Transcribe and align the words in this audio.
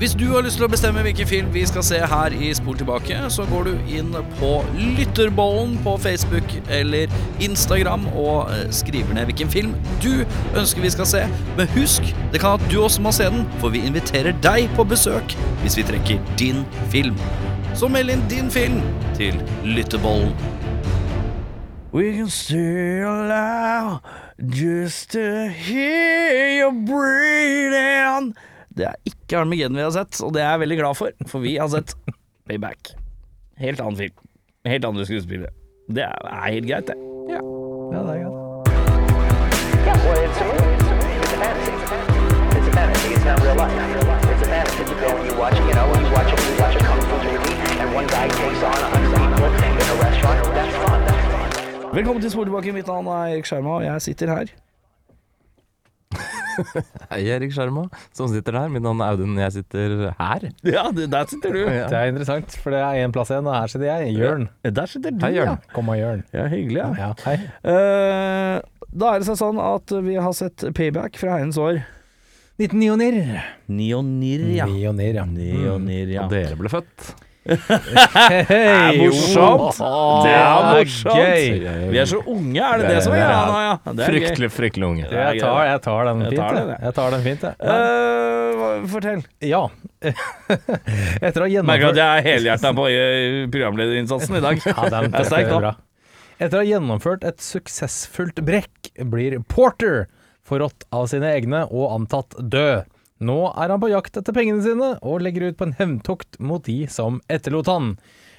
Hvis 0.00 0.14
du 0.16 0.30
har 0.32 0.40
lyst 0.40 0.56
til 0.56 0.64
å 0.64 0.70
bestemme 0.72 1.02
hvilken 1.04 1.28
film 1.28 1.48
vi 1.52 1.60
skal 1.68 1.82
se 1.84 1.98
her 2.08 2.32
i 2.32 2.46
Spol 2.56 2.78
tilbake, 2.80 3.18
så 3.28 3.44
går 3.50 3.66
du 3.68 3.90
inn 3.98 4.14
på 4.38 4.52
Lytterbollen 4.96 5.74
på 5.84 5.92
Facebook 6.00 6.54
eller 6.72 7.12
Instagram 7.44 8.06
og 8.14 8.48
eh, 8.48 8.62
skriver 8.72 9.12
ned 9.18 9.28
hvilken 9.28 9.52
film 9.52 9.74
du 10.00 10.22
ønsker 10.56 10.80
vi 10.80 10.94
skal 10.94 11.10
se. 11.10 11.20
Men 11.58 11.68
husk, 11.74 12.08
det 12.32 12.40
kan 12.40 12.56
at 12.56 12.64
du 12.72 12.78
også 12.80 13.04
må 13.04 13.12
se 13.12 13.28
den, 13.28 13.44
for 13.60 13.76
vi 13.76 13.84
inviterer 13.84 14.32
deg 14.40 14.72
på 14.72 14.88
besøk 14.88 15.36
hvis 15.60 15.76
vi 15.76 15.84
trekker 15.92 16.24
din 16.40 16.64
film. 16.88 17.20
Så 17.76 17.92
meld 17.92 18.16
inn 18.16 18.24
din 18.32 18.48
film 18.48 18.80
til 19.20 19.36
Lytterbollen. 19.68 20.32
We 21.92 22.14
can 22.16 22.32
stay 22.32 23.04
alive 23.04 24.00
just 24.40 25.10
to 25.12 25.50
hear 25.52 26.56
you 26.56 26.72
breathing. 26.88 28.32
Det 28.80 28.86
er 28.88 28.96
ikke 29.04 29.42
Armageddon 29.42 29.76
vi 29.76 29.82
har 29.84 29.90
sett, 29.92 30.16
og 30.24 30.32
det 30.32 30.40
er 30.40 30.54
jeg 30.54 30.60
veldig 30.62 30.76
glad 30.78 30.96
for, 30.96 31.12
for 31.28 31.42
vi 31.44 31.50
har 31.60 31.68
sett 31.68 31.92
Payback. 32.48 32.94
Helt 33.60 33.80
annen 33.84 33.98
film. 33.98 34.14
Helt 34.64 34.86
andre 34.88 35.04
skuespillere. 35.04 35.52
Det 35.92 36.06
er, 36.06 36.16
er 36.24 36.54
helt 36.54 36.68
greit, 36.70 36.88
det. 36.88 36.96
Ja, 37.28 37.42
det 37.92 37.98
er 38.00 38.22
greit. 38.22 38.38
Yeah, 39.84 39.96
well, 40.06 40.16
it's 40.24 40.40
a 40.40 40.46
movie. 40.48 40.80
It's 41.20 41.32
a 41.32 41.40
fantasy. 41.42 41.72
It's 42.56 42.68
a 42.68 42.72
fantasy. 42.78 43.08
It's 43.16 43.24
not 43.28 43.44
real 43.44 43.56
life. 43.60 43.76
It's 44.32 44.42
a 44.42 44.48
fantasy. 44.48 44.82
You 44.88 44.96
go 45.02 45.08
and 45.12 45.26
you 45.28 45.34
watch, 45.42 45.56
you 45.60 45.74
know, 45.76 45.86
you 46.00 46.08
watch 46.16 46.32
a, 46.32 46.36
you 46.40 46.56
watch 46.62 46.76
a 46.76 46.82
kung 46.88 47.00
fu 47.10 47.16
movie, 47.28 47.56
and 47.84 47.88
one 47.98 48.06
guy 48.06 48.26
takes 48.28 48.62
on 48.64 48.80
a 48.80 48.88
hundred 48.96 49.12
people 49.20 49.44
in 49.76 49.86
a 49.92 49.96
restaurant. 50.06 50.40
That's 50.56 50.76
fun. 50.84 51.00
That's 51.04 51.24
fun. 51.28 51.94
Velkommen 51.94 52.20
til 52.22 52.30
Sportilbake. 52.30 52.72
Mitt 52.72 52.86
navn 52.86 53.06
er 53.06 53.34
Erik 53.34 53.44
Skjerma, 53.44 53.70
og 53.70 53.84
jeg 53.84 54.02
sitter 54.02 54.36
her. 54.36 54.46
Hei, 57.10 57.20
Erik 57.34 57.52
Sjarma, 57.54 57.84
som 58.16 58.28
sitter 58.32 58.56
der. 58.56 58.68
Mitt 58.72 58.82
navn 58.84 59.00
er 59.04 59.14
Audun, 59.14 59.36
jeg 59.40 59.52
sitter 59.58 60.10
her. 60.18 60.48
Ja, 60.66 60.86
det- 60.94 61.10
der 61.12 61.26
sitter 61.30 61.54
du. 61.54 61.62
Det 61.68 61.96
er 62.00 62.10
interessant, 62.12 62.56
for 62.62 62.74
det 62.74 62.80
er 62.82 63.00
én 63.04 63.12
plass 63.14 63.30
igjen, 63.32 63.46
og 63.50 63.54
her 63.56 63.72
sitter 63.72 63.88
jeg. 63.90 64.14
Jørn. 64.18 64.48
Der 64.66 64.86
sitter 64.90 65.14
du, 65.14 65.22
Hei, 65.24 65.32
Jørn. 65.38 65.58
Kom 65.74 65.88
og 65.92 65.98
Jørn. 66.00 66.24
Ja, 66.34 66.48
hyggelig, 66.52 66.80
ja. 66.82 66.90
Ja, 66.98 67.12
hei. 67.24 67.36
Uh, 67.64 68.60
da 68.90 69.14
er 69.14 69.22
det 69.22 69.28
seg 69.30 69.38
sånn 69.38 69.60
at 69.62 69.92
vi 70.04 70.16
har 70.18 70.32
sett 70.34 70.64
Payback 70.74 71.16
fra 71.20 71.36
herrens 71.38 71.58
år 71.60 71.82
1999. 72.60 73.40
Nionir, 73.72 74.42
ja. 74.52 74.66
Nionir, 74.68 75.14
ja. 75.14 75.24
Nionir, 75.24 76.10
ja. 76.12 76.24
Og 76.26 76.34
dere 76.34 76.58
ble 76.60 76.68
født. 76.72 77.12
Hei, 77.40 78.98
morsomt. 79.00 79.78
Det 80.24 80.32
er 80.34 80.66
morsomt. 80.74 81.14
gøy. 81.16 81.88
Vi 81.94 82.00
er 82.02 82.08
så 82.10 82.18
unge, 82.28 82.60
er 82.60 82.82
det 82.82 82.90
det 82.92 82.98
som 83.06 83.14
er 83.16 83.22
greia 83.22 83.40
nå, 83.48 83.60
ja? 83.64 83.72
Det 83.86 84.04
er. 84.04 84.10
Fryktelig, 84.12 84.50
fryktelig 84.52 84.86
unge. 84.90 85.06
Det 85.08 85.16
er 85.18 85.38
Jeg 85.38 85.42
tar, 85.44 85.60
jeg 85.70 85.82
tar 85.86 86.10
den 86.10 86.22
fint, 86.26 86.36
jeg. 86.40 86.76
jeg. 86.84 86.94
Tar 86.98 87.10
den 87.16 87.24
fint, 87.24 87.46
jeg. 87.48 87.54
Eh, 87.60 88.60
hva- 88.60 88.74
fortell. 88.92 89.22
Ja. 89.48 89.62
Etter 91.24 91.46
å 91.46 91.48
ha 91.48 91.64
Merker 91.70 91.90
at 91.94 92.00
jeg 92.02 92.08
er 92.20 92.28
helhjerta 92.28 92.74
på 92.76 92.86
eh, 92.92 93.40
programlederinnsatsen 93.52 94.36
i 94.40 94.44
dag. 94.44 94.60
Ja, 94.70 94.88
den 94.92 95.10
Det 95.16 95.24
er 95.24 95.30
sterkt, 95.32 95.56
da. 95.64 95.74
Etter 96.40 96.56
å 96.56 96.62
ha 96.62 96.68
gjennomført 96.68 97.24
et 97.28 97.40
suksessfullt 97.44 98.40
brekk, 98.46 98.92
blir 99.12 99.40
Porter 99.48 100.06
forrådt 100.48 100.86
av 100.92 101.08
sine 101.10 101.28
egne 101.36 101.64
og 101.68 101.92
antatt 101.98 102.36
død. 102.40 102.84
Nå 103.20 103.36
er 103.52 103.74
han 103.74 103.82
på 103.82 103.90
jakt 103.92 104.16
etter 104.16 104.36
pengene 104.36 104.64
sine, 104.64 104.94
og 105.04 105.20
legger 105.24 105.50
ut 105.50 105.58
på 105.60 105.68
en 105.68 105.76
hevntokt 105.76 106.38
mot 106.40 106.64
de 106.64 106.86
som 106.92 107.20
etterlot 107.28 107.68
han. 107.68 107.94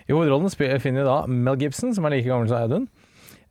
I 0.09 0.15
hovedrollen 0.15 0.51
finner 0.81 1.03
vi 1.03 1.07
da 1.07 1.19
Mel 1.29 1.61
Gibson, 1.61 1.93
som 1.95 2.07
er 2.07 2.17
like 2.17 2.29
gammel 2.29 2.49
som 2.49 2.63
Audun. 2.63 2.89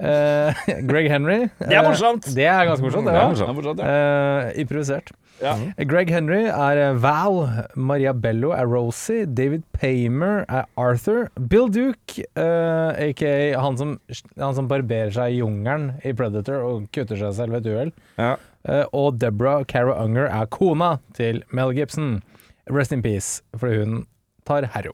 Uh, 0.01 0.57
Greg 0.89 1.11
Henry. 1.13 1.43
Det 1.61 1.77
er 1.77 1.85
morsomt. 1.85 2.27
Eh, 2.31 2.37
det 2.39 2.47
er 2.49 2.67
ganske 2.69 2.87
morsomt, 2.87 3.07
det. 3.07 3.15
Er 3.15 3.21
Ja. 3.21 3.33
Det 3.37 3.47
er 3.47 3.57
morsomt, 3.59 3.83
ja. 3.85 3.97
Uh, 4.49 4.61
improvisert. 4.63 5.13
Ja. 5.41 5.55
Greg 5.89 6.11
Henry 6.13 6.43
er 6.51 6.99
Val, 7.01 7.39
Maria 7.77 8.13
Bello 8.13 8.51
er 8.53 8.69
Rosie, 8.69 9.25
David 9.25 9.63
Paymer 9.73 10.45
er 10.49 10.67
Arthur, 10.77 11.31
Bill 11.49 11.71
Duke, 11.73 12.27
uh, 12.37 12.93
aka 12.93 13.33
han 13.61 13.79
som, 13.81 13.95
han 14.37 14.57
som 14.59 14.69
barberer 14.69 15.15
seg 15.17 15.33
i 15.33 15.41
jungelen 15.41 15.95
i 16.05 16.13
Predator 16.17 16.67
og 16.67 16.91
kutter 16.93 17.17
seg 17.21 17.33
selv 17.39 17.57
ved 17.57 17.65
et 17.65 17.73
uhell, 17.73 17.95
Ja. 18.21 18.35
Eh, 18.69 18.85
og 18.93 19.21
Deborah 19.21 19.65
Cara 19.65 19.95
Unger 20.03 20.29
er 20.29 20.51
kona 20.53 20.97
til 21.17 21.43
Mel 21.55 21.73
Gibson. 21.77 22.19
Rest 22.71 22.93
in 22.93 23.03
peace, 23.03 23.41
fordi 23.57 23.81
hun 23.81 24.03
tar 24.47 24.69
herro 24.75 24.93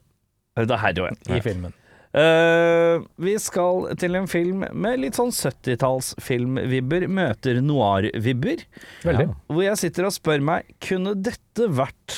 Det 0.57 0.69
tar 0.71 0.81
herro, 0.81 1.11
ja. 1.11 1.37
i 1.37 1.43
filmen. 1.45 1.75
Uh, 2.17 3.03
vi 3.21 3.35
skal 3.43 3.91
til 4.01 4.17
en 4.17 4.29
film 4.31 4.63
med 4.73 5.03
litt 5.03 5.19
sånn 5.19 5.35
70-tallsfilmvibber 5.35 7.05
møter 7.13 7.59
noir-vibber. 7.61 8.63
Veldig. 9.05 9.27
Hvor 9.51 9.67
jeg 9.67 9.81
sitter 9.83 10.09
og 10.09 10.15
spør 10.17 10.41
meg 10.47 10.71
Kunne 10.81 11.13
dette 11.19 11.69
vært 11.69 12.17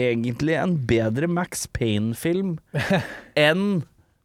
egentlig 0.00 0.56
en 0.56 0.78
bedre 0.88 1.28
Max 1.28 1.66
Payne-film 1.76 2.56
enn 3.48 3.84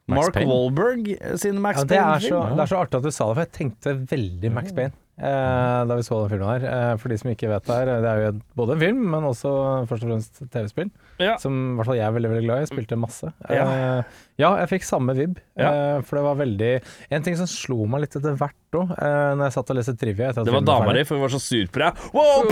Mark 0.09 0.38
Payne? 0.38 0.47
Wahlberg 0.47 1.11
sin 1.41 1.59
Max 1.61 1.84
Ja, 1.84 1.90
det, 1.90 2.00
er 2.00 2.23
så, 2.23 2.31
Payne-film? 2.31 2.56
det 2.56 2.63
er 2.63 2.72
så 2.72 2.79
artig 2.79 3.01
at 3.01 3.09
du 3.09 3.11
sa 3.11 3.28
det, 3.28 3.35
for 3.35 3.44
jeg 3.44 3.56
tenkte 3.59 3.97
veldig 4.16 4.56
Max 4.56 4.73
Payne 4.79 4.96
da 5.19 5.97
vi 5.97 6.06
så 6.06 6.22
den 6.22 6.31
filmen 6.31 6.50
her. 6.50 6.66
Eh, 6.69 6.94
for 7.02 7.12
de 7.12 7.18
som 7.19 7.31
ikke 7.31 7.50
vet 7.52 7.66
det 7.68 7.75
her, 7.75 7.91
det 8.03 8.09
er 8.12 8.24
jo 8.24 8.31
både 8.59 8.75
en 8.75 8.84
film, 8.84 9.02
men 9.13 9.28
også 9.28 9.52
først 9.90 10.06
og 10.06 10.12
fremst 10.13 10.41
TV-spill. 10.53 10.90
Ja. 11.19 11.35
Som 11.41 11.57
i 11.57 11.75
hvert 11.80 11.90
fall 11.90 12.00
jeg 12.00 12.07
er 12.07 12.16
veldig 12.16 12.31
veldig 12.31 12.46
glad 12.46 12.63
i. 12.63 12.69
Spilte 12.72 13.00
masse. 13.00 13.31
Ja. 13.52 13.66
Eh, 13.66 14.19
ja, 14.40 14.53
jeg 14.62 14.69
fikk 14.72 14.88
samme 14.88 15.16
vib. 15.18 15.40
Ja. 15.59 15.69
Eh, 15.74 16.02
for 16.08 16.19
det 16.19 16.24
var 16.24 16.38
veldig 16.40 16.69
En 17.12 17.25
ting 17.25 17.35
som 17.35 17.47
slo 17.50 17.84
meg 17.90 18.06
litt 18.06 18.16
etter 18.16 18.38
hvert 18.40 18.78
òg, 18.79 18.94
eh, 18.96 19.31
når 19.35 19.47
jeg 19.47 19.56
satt 19.58 19.72
og 19.74 19.79
leste 19.79 19.96
trivia 20.00 20.29
etter 20.29 20.44
at 20.44 20.47
Det 20.47 20.53
var 20.56 20.66
dama 20.68 20.94
di, 20.96 21.03
for 21.09 21.18
hun 21.18 21.25
var 21.25 21.34
så 21.34 21.41
sur 21.44 21.72
på 21.74 21.81
deg. 21.84 22.03
Wow! 22.16 22.47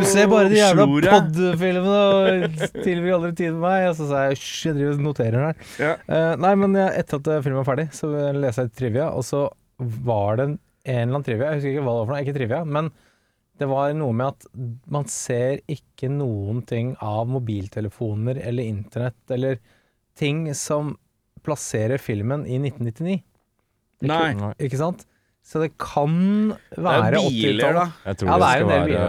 Du 0.00 0.06
ser 0.08 0.30
bare 0.32 0.50
de 0.50 0.58
jævla 0.58 0.86
pod-filmene 0.88 2.00
og 2.18 2.58
tilbyr 2.82 3.16
aldri 3.18 3.32
tid 3.38 3.52
med 3.54 3.62
meg. 3.68 3.88
Og 3.92 3.98
så 4.00 4.08
sa 4.10 4.26
jeg 4.26 4.38
hysj, 4.38 4.54
jeg 4.70 4.78
driver 4.80 4.96
og 4.96 5.06
noterer 5.06 5.46
her. 5.50 5.66
Ja. 5.78 5.94
Eh, 6.08 6.32
nei, 6.42 6.54
men 6.64 6.78
jeg, 6.80 7.04
etter 7.04 7.22
at 7.22 7.32
filmen 7.46 7.60
var 7.62 7.68
ferdig, 7.70 7.90
så 7.94 8.10
leste 8.34 8.66
jeg 8.66 8.74
trivia, 8.82 9.10
og 9.12 9.26
så 9.28 9.46
var 9.78 10.40
det 10.40 10.48
en, 10.48 10.58
en 10.88 11.02
eller 11.04 11.18
annen 11.18 11.26
trivia, 11.26 11.52
jeg 11.52 11.60
husker 11.60 11.74
ikke 11.74 11.84
hva 11.84 11.94
det 11.94 12.00
var 12.00 12.08
for 12.08 12.14
noe, 12.14 12.24
ikke 12.24 12.36
trivia, 12.38 12.60
men 12.78 12.90
det 13.58 13.66
var 13.66 13.94
noe 13.98 14.14
med 14.14 14.36
at 14.36 14.46
man 14.94 15.08
ser 15.10 15.62
ikke 15.70 16.10
noen 16.12 16.62
ting 16.66 16.92
av 17.02 17.26
mobiltelefoner 17.30 18.38
eller 18.38 18.70
internett 18.70 19.34
eller 19.34 19.58
ting 20.18 20.46
som 20.58 20.94
plasserer 21.46 21.98
filmen 22.02 22.44
i 22.46 22.58
1999. 22.60 23.16
Nei. 24.08 24.52
Ikke 24.62 24.78
sant? 24.78 25.06
Så 25.48 25.62
det 25.62 25.72
kan 25.80 26.52
være 26.76 27.22
80-tallet. 27.24 27.98
Jeg 28.04 28.20
tror 28.20 28.30
Ja, 28.30 28.38
det, 28.38 28.44
det 28.44 28.52
skal 28.52 28.70
være 28.70 29.02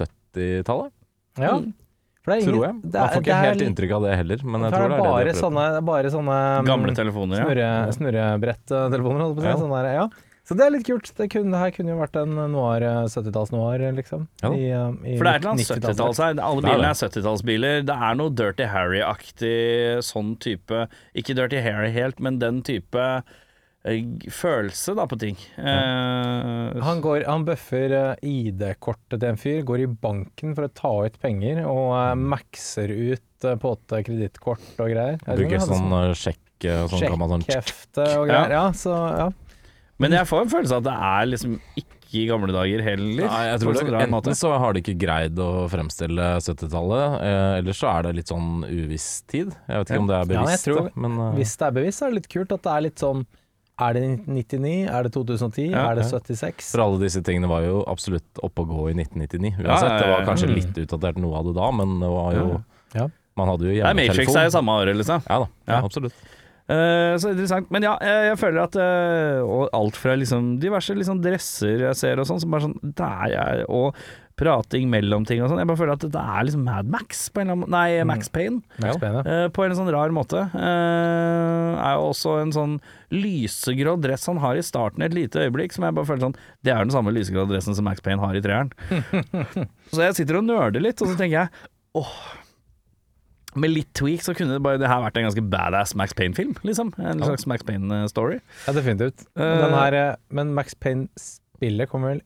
70-tallet, 0.00 0.92
Ja. 1.38 1.54
Mm. 1.60 1.70
For 2.22 2.30
det 2.30 2.34
er 2.36 2.42
ingen, 2.44 2.54
tror 2.54 2.64
jeg. 2.64 2.74
det 2.86 2.98
Jeg 3.00 3.10
får 3.12 3.22
ikke 3.24 3.34
er 3.34 3.48
helt 3.48 3.62
inntrykk 3.66 3.92
av 3.96 4.04
det 4.06 4.10
heller, 4.14 4.42
men 4.46 4.62
jeg 4.62 4.72
tror 4.72 4.82
det 4.82 4.90
det 4.92 4.94
er 4.94 5.02
bare 5.02 5.22
det 5.26 5.32
de 5.32 5.32
har 5.32 5.40
sånne, 5.42 5.62
bare 5.88 6.10
sånne 6.14 6.36
mm, 6.38 6.68
Gamle 6.68 6.92
telefoner, 6.94 7.40
ja. 7.40 7.46
snurre, 7.48 7.70
snurrebrettelefoner, 7.96 9.24
holdt 9.24 9.32
jeg 9.32 9.34
på 9.34 9.42
å 9.42 9.42
si. 9.42 9.50
Ja. 9.50 9.56
Sånne 9.58 9.80
der, 9.82 9.96
ja. 9.96 10.04
Så 10.42 10.56
det 10.58 10.64
er 10.66 10.72
litt 10.74 10.86
kult. 10.88 11.06
Det, 11.14 11.28
kunne, 11.30 11.52
det 11.54 11.60
her 11.60 11.74
kunne 11.76 11.92
jo 11.94 11.98
vært 12.00 12.16
en 12.18 12.32
noir, 12.50 12.82
70-talls-noir, 13.12 13.84
liksom. 13.94 14.24
Ja. 14.42 14.50
I, 14.50 14.64
um, 14.74 14.96
i 15.06 15.14
For 15.14 15.28
det 15.28 15.30
er 15.30 15.38
et 15.38 15.44
eller 15.44 15.52
annet 15.52 15.70
70-talls 15.70 16.22
her. 16.22 16.34
Alle 16.34 16.64
Det 16.64 16.66
bilene 16.66 16.88
er 16.90 16.98
70-tallsbiler. 16.98 17.84
Det 17.86 17.98
er 18.08 18.18
noe 18.18 18.34
Dirty 18.40 18.66
Harry-aktig 18.72 19.54
sånn 20.02 20.34
type 20.42 20.86
Ikke 21.18 21.38
Dirty 21.38 21.62
Harry 21.62 21.92
helt, 21.94 22.18
men 22.18 22.40
den 22.42 22.58
type 22.66 23.06
eh, 23.86 24.02
følelse 24.34 24.96
da 24.98 25.06
på 25.10 25.18
ting. 25.22 25.38
Eh, 25.62 26.82
Han, 26.88 27.02
går, 27.04 27.22
han 27.30 27.46
bøffer 27.46 27.94
eh, 28.00 28.26
ID-kortet 28.26 29.20
til 29.20 29.28
en 29.30 29.38
fyr, 29.40 29.62
går 29.68 29.84
i 29.86 29.90
banken 30.08 30.56
for 30.58 30.66
å 30.66 30.72
ta 30.74 30.92
ut 31.06 31.20
penger, 31.22 31.62
og 31.70 31.94
eh, 32.00 32.14
maxer 32.18 32.90
ut 32.90 33.46
uh, 33.46 33.54
påte 33.62 34.02
kredittkort 34.06 34.82
og 34.82 34.90
greier. 34.92 35.22
Bruker 35.22 35.62
sånn 35.62 35.86
eh, 36.00 36.10
sjekk 36.18 36.66
eh, 36.66 36.84
sånn 36.90 37.06
sånn 37.06 37.46
Sjekkhefte 37.46 38.08
og 38.18 38.28
greier. 38.30 38.56
Ja, 38.58 38.66
så 38.76 38.98
ja. 39.22 39.30
Men 39.98 40.12
jeg 40.12 40.26
får 40.26 40.40
en 40.42 40.48
følelse 40.50 40.76
av 40.76 40.82
at 40.82 40.84
det 40.88 40.94
er 41.08 41.26
liksom 41.32 41.58
ikke 41.76 41.88
i 42.12 42.26
gamle 42.28 42.52
dager 42.52 42.82
heller. 42.84 43.24
Nei, 43.24 43.42
jeg 43.48 43.60
tror 43.62 43.72
det, 43.72 43.82
er 43.88 44.08
måte. 44.12 44.28
Enten 44.28 44.36
så 44.36 44.50
har 44.60 44.72
de 44.74 44.80
ikke 44.82 44.98
greid 45.00 45.38
å 45.40 45.66
fremstille 45.72 46.26
70-tallet, 46.44 47.14
eh, 47.24 47.58
eller 47.60 47.72
så 47.72 47.88
er 47.88 48.02
det 48.08 48.14
litt 48.18 48.28
sånn 48.28 48.64
uviss 48.68 49.22
tid. 49.32 49.54
Jeg 49.68 49.78
vet 49.80 49.92
ikke 49.94 50.00
om 50.02 50.10
det 50.10 50.16
er 50.18 50.26
Ja, 50.26 50.26
jeg 50.26 50.44
bevisst, 50.44 50.64
tror- 50.68 50.90
men 50.94 51.16
uh, 51.20 51.30
Hvis 51.38 51.56
det 51.56 51.66
er 51.66 51.70
bevisst, 51.78 51.98
så 52.02 52.04
er 52.04 52.10
det 52.10 52.18
litt 52.20 52.28
kult 52.28 52.52
at 52.52 52.62
det 52.62 52.72
er 52.74 52.84
litt 52.88 52.98
sånn 53.00 53.24
Er 53.80 53.94
det 53.96 54.02
99? 54.28 54.74
Er 54.92 55.02
det 55.08 55.12
2010? 55.16 55.70
Ja, 55.72 55.86
er 55.90 55.94
det 55.96 56.04
76? 56.04 56.68
For 56.74 56.84
alle 56.84 57.00
disse 57.00 57.22
tingene 57.24 57.48
var 57.48 57.62
jo 57.64 57.80
absolutt 57.88 58.42
oppe 58.44 58.60
å 58.62 58.68
gå 58.68 58.90
i 58.90 58.94
1999 58.94 59.56
uansett. 59.64 59.64
Ja, 59.64 59.72
ja, 59.72 59.96
ja, 59.96 60.02
Det 60.02 60.10
var 60.12 60.28
kanskje 60.28 60.48
Mm. 60.50 60.54
litt 60.60 60.82
utdatert 60.84 61.16
noe 61.24 61.38
av 61.40 61.44
det 61.48 61.54
da, 61.56 61.70
men 61.72 61.98
det 62.00 62.10
var 62.12 62.32
jo 62.36 62.64
Ja. 62.94 63.08
Man 63.40 63.48
hadde 63.48 63.64
jo 63.64 63.72
hjemmetelefon. 63.72 64.12
Matrix 64.12 64.36
er 64.36 64.44
jo 64.44 64.50
samme 64.60 64.76
året, 64.76 64.96
liksom. 65.00 65.22
Ja 65.24 65.38
da, 65.40 65.48
Ja. 65.66 65.80
absolutt. 65.80 66.12
Eh, 66.72 67.14
så 67.20 67.32
interessant. 67.32 67.68
Men 67.74 67.84
ja, 67.84 67.94
jeg, 68.00 68.26
jeg 68.30 68.40
føler 68.40 68.64
at 68.64 68.76
eh, 68.80 69.40
Og 69.44 69.68
alt 69.76 69.98
fra 70.00 70.16
liksom 70.16 70.54
diverse 70.62 70.96
liksom 70.96 71.20
dresser 71.24 71.86
jeg 71.88 71.98
ser 71.98 72.22
og 72.22 72.28
sånn, 72.28 72.40
som 72.40 72.54
bare 72.54 72.64
sånn 72.68 72.94
Der 72.96 73.34
er 73.36 73.64
Og 73.68 73.98
prating 74.42 74.88
mellom 74.90 75.26
ting 75.28 75.42
og 75.44 75.50
sånn. 75.50 75.60
Jeg 75.60 75.68
bare 75.68 75.78
føler 75.78 75.98
at 75.98 76.04
det 76.14 76.22
er 76.22 76.46
liksom 76.48 76.64
Mad 76.66 76.88
Max 76.90 77.26
på 77.30 77.42
en 77.42 77.50
eller 77.50 77.58
annen. 77.58 77.74
Nei, 77.74 78.04
Max 78.08 78.30
Payne. 78.32 78.62
Max 78.82 78.96
Payne, 78.98 79.20
ja. 79.20 79.44
eh, 79.44 79.48
på 79.54 79.64
en 79.66 79.76
sånn 79.76 79.90
rar 79.92 80.14
måte. 80.14 80.40
Eh, 80.56 81.68
er 81.76 81.98
jo 81.98 82.08
også 82.08 82.38
en 82.40 82.54
sånn 82.56 82.78
lysegrå 83.12 83.94
dress 84.02 84.24
han 84.30 84.40
har 84.42 84.58
i 84.58 84.64
starten 84.64 85.04
et 85.04 85.14
lite 85.14 85.44
øyeblikk, 85.44 85.76
som 85.76 85.86
jeg 85.86 85.94
bare 85.98 86.08
føler 86.08 86.24
sånn 86.26 86.38
Det 86.64 86.72
er 86.72 86.80
den 86.80 86.94
samme 86.94 87.12
lysegrå 87.14 87.44
dressen 87.50 87.76
som 87.78 87.86
Max 87.86 88.02
Payne 88.02 88.24
har 88.24 88.38
i 88.38 88.42
treeren. 88.44 88.72
så 89.92 90.06
jeg 90.08 90.22
sitter 90.22 90.40
og 90.40 90.48
nøler 90.48 90.80
litt, 90.80 91.04
og 91.04 91.12
så 91.12 91.18
tenker 91.20 91.44
jeg 91.44 91.68
åh 92.00 92.16
Med 93.54 93.70
litt 93.70 93.92
tweak 93.94 94.22
så 94.24 94.32
kunne 94.34 94.54
det 94.56 94.62
bare 94.64 94.78
det 94.80 94.88
her 94.88 95.02
vært 95.04 95.16
en 95.20 95.26
ganske 95.28 95.42
badass 95.52 95.94
Max 95.94 96.14
Payne-film, 96.16 96.54
liksom. 96.64 96.94
En 96.98 97.20
slags 97.20 97.46
Max 97.46 97.62
Payne-story. 97.68 98.40
Ja, 98.66 98.72
definitivt. 98.72 99.26
Men, 99.36 99.46
Eh. 99.46 99.62
den 99.66 99.74
her, 99.76 99.94
eh, 99.94 100.16
men 100.30 100.54
Max 100.54 100.74
Payne-spillet 100.74 101.88
kommer 101.90 102.14
vel 102.14 102.22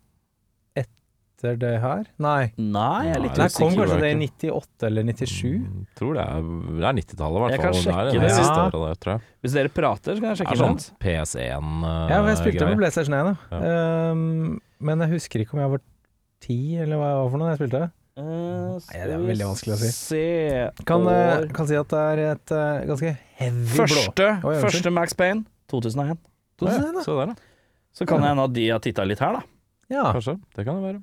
etter 0.76 1.56
det 1.61 1.73
her? 1.82 2.05
Nei. 2.23 2.52
Nei, 2.56 3.06
jeg 3.08 3.17
er 3.17 3.20
litt 3.20 3.34
Det 3.37 3.49
kom 3.58 3.75
kanskje 3.76 3.99
det 4.00 4.12
i 4.14 4.19
98 4.23 4.87
eller 4.88 5.02
97? 5.05 5.50
Mm, 5.58 5.82
Tror 5.99 6.14
det 6.17 6.23
er, 6.25 6.46
det 6.78 6.87
er 6.87 6.96
90-tallet, 6.96 7.37
i 7.37 7.43
hvert 7.43 7.50
Jeg 7.50 7.61
fall. 7.61 7.67
kan 7.67 7.72
Det 7.72 7.76
er 7.76 7.93
sjekke 7.93 8.12
det 8.12 8.20
det. 8.22 8.46
Ja. 8.46 8.70
der, 8.87 8.94
tror 9.02 9.12
jeg. 9.12 9.20
Hvis 9.43 9.52
dere 9.58 9.69
prater, 9.69 10.14
så 10.17 10.20
kan 10.20 10.29
jeg 10.31 10.38
sjekke. 10.40 10.55
Det 10.55 10.56
er 10.56 10.64
sånn 10.64 10.79
sånt. 10.81 11.00
PS1-greie. 11.05 12.08
Ja, 12.08 12.22
jeg 12.31 12.38
spilte 12.40 12.70
på 12.70 12.79
PlayStation 12.81 13.14
1, 13.14 13.25
da. 13.26 13.37
Ja. 13.52 14.11
Um, 14.12 14.61
men 14.81 14.99
jeg 15.05 15.11
husker 15.11 15.40
ikke 15.44 15.55
om 15.55 15.61
jeg 15.61 15.70
var 15.76 15.81
ti, 16.40 16.58
eller 16.79 16.96
hva 16.96 17.11
jeg 17.12 17.19
var 17.20 17.31
for 17.31 17.38
noe 17.38 17.46
da 17.50 17.56
jeg 17.56 17.61
spilte. 17.70 17.84
Nei, 18.16 19.00
det 19.04 19.12
er 19.12 19.20
veldig 19.20 19.46
vanskelig 19.50 19.74
å 19.74 19.78
si. 19.80 19.88
Se 19.92 20.20
Kan, 20.88 21.04
uh, 21.04 21.44
kan 21.52 21.68
si 21.68 21.76
at 21.76 21.90
det 21.92 22.04
er 22.12 22.22
et 22.30 22.52
uh, 22.56 22.84
ganske 22.88 23.10
heavy 23.40 23.66
blå. 23.66 23.82
Første, 23.82 24.28
Oi, 24.48 24.54
første 24.64 24.92
Max 24.96 25.12
Payne, 25.18 25.44
2001. 25.72 26.16
To 26.56 26.70
Ja, 26.70 26.78
tusen, 26.78 26.94
da. 26.96 27.02
Så 27.04 27.18
der, 27.20 27.34
da. 27.34 27.52
Så 27.96 28.06
kan 28.08 28.24
det 28.24 28.30
hende 28.32 28.46
at 28.48 28.54
de 28.56 28.64
har 28.70 28.80
titta 28.84 29.04
litt 29.04 29.20
her, 29.20 29.36
da. 29.36 29.44
Ja, 29.92 30.06
Kanskje. 30.16 30.38
Det 30.56 30.64
kan 30.66 30.80
det 30.80 30.86
være. 30.88 31.02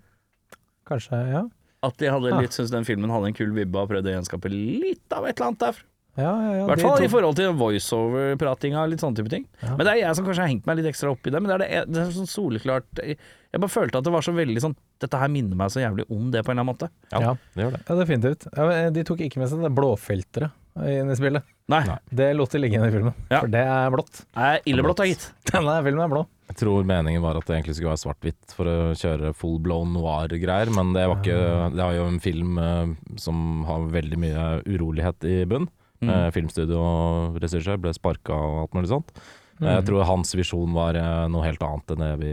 kanskje. 0.89 1.19
Ja. 1.31 1.44
At 1.83 1.98
de 2.00 2.10
hadde 2.12 2.33
litt 2.42 2.56
syntes 2.56 2.71
den 2.74 2.86
filmen 2.88 3.12
hadde 3.13 3.30
en 3.30 3.38
kul 3.38 3.54
vibbe 3.56 3.81
og 3.81 3.89
prøvde 3.92 4.09
å 4.09 4.16
gjenskape 4.18 4.50
litt 4.51 5.13
av 5.16 5.27
et 5.27 5.36
eller 5.38 5.51
annet 5.51 5.63
der. 5.68 5.81
Ja, 6.15 6.30
ja, 6.30 6.50
ja, 6.54 6.63
I 6.63 6.68
hvert 6.69 6.81
fall 6.83 6.98
to- 7.00 7.04
i 7.04 7.10
forhold 7.10 7.36
til 7.39 7.54
voiceover-pratinga 7.57 8.83
og 8.83 8.89
litt 8.92 9.01
sånne 9.01 9.18
type 9.18 9.31
ting. 9.31 9.45
Ja. 9.63 9.71
Men 9.77 9.86
det 9.88 9.94
er 9.95 10.00
jeg 10.04 10.15
som 10.19 10.25
kanskje 10.27 10.44
har 10.45 10.51
hengt 10.51 10.68
meg 10.69 10.77
litt 10.77 10.89
ekstra 10.92 11.10
opp 11.13 11.25
i 11.25 11.31
det. 11.33 11.42
Men 11.42 11.50
det 11.50 11.56
er, 11.56 11.86
det, 11.86 11.94
det 11.94 12.01
er 12.04 12.12
sånn 12.13 12.30
soleklart 12.30 13.01
Jeg 13.04 13.62
bare 13.62 13.69
følte 13.74 13.98
at 13.98 14.06
det 14.06 14.13
var 14.13 14.21
så 14.25 14.33
veldig 14.36 14.62
sånn 14.62 14.75
Dette 15.04 15.19
her 15.19 15.27
minner 15.33 15.57
meg 15.60 15.71
så 15.74 15.81
jævlig 15.81 16.06
om 16.13 16.30
det, 16.31 16.44
på 16.45 16.54
en 16.54 16.60
eller 16.60 16.63
annen 16.63 16.71
måte. 16.74 16.89
Ja, 17.12 17.19
Ja. 17.19 17.31
det 17.56 17.63
gjør 17.65 17.74
det. 17.75 17.81
Ja, 17.89 17.95
definitivt. 18.00 18.45
Ja, 18.56 18.68
men 18.69 18.94
de 18.94 19.04
tok 19.10 19.19
ikke 19.25 19.42
med 19.42 19.50
seg 19.51 19.62
det 19.65 19.74
blåfilteret 19.75 20.51
inn 20.89 21.12
i 21.12 21.15
spillet. 21.18 21.44
Nei. 21.69 21.81
Nei. 21.86 21.98
Det 22.10 22.30
lot 22.36 22.50
de 22.56 22.59
ligge 22.63 22.77
inn 22.80 22.86
i 22.88 22.92
filmen, 22.94 23.13
Ja. 23.30 23.42
for 23.42 23.48
det 23.51 23.62
er 23.68 23.92
blått. 23.94 24.24
er 24.36 24.62
illeblått, 24.66 24.98
da, 24.98 25.04
gitt. 25.09 25.27
Denne 25.51 25.75
filmen 25.86 26.06
er 26.06 26.09
blå. 26.13 26.24
Jeg 26.50 26.56
tror 26.62 26.83
meningen 26.88 27.21
var 27.21 27.38
at 27.38 27.45
det 27.45 27.57
egentlig 27.57 27.75
skulle 27.75 27.92
være 27.94 28.04
svart-hvitt 28.06 28.54
for 28.56 28.66
å 28.69 28.77
kjøre 28.98 29.33
full 29.36 29.59
blown 29.59 29.94
noir-greier, 29.94 30.71
men 30.74 30.94
det 30.94 31.06
var 31.09 31.19
ikke 31.21 31.75
Det 31.75 31.83
er 31.83 31.95
jo 32.00 32.07
en 32.07 32.19
film 32.24 32.57
eh, 32.59 32.95
som 33.18 33.63
har 33.68 33.86
veldig 33.94 34.19
mye 34.24 34.48
urolighet 34.69 35.25
i 35.30 35.44
bunn. 35.45 35.68
Mm. 36.04 36.12
Eh, 36.16 36.28
filmstudio 36.36 36.80
og 36.84 37.40
ble 37.40 37.94
sparka 37.96 38.36
og 38.36 38.60
alt 38.66 38.78
mulig 38.80 38.92
sånt. 38.92 39.16
Eh, 39.16 39.40
Mm. 39.54 39.68
Jeg 39.70 39.84
tror 39.86 40.04
hans 40.10 40.32
visjon 40.34 40.72
var 40.74 40.98
eh, 40.98 41.28
noe 41.30 41.44
helt 41.46 41.62
annet 41.62 41.92
enn 41.94 42.02
det 42.02 42.14
vi 42.20 42.32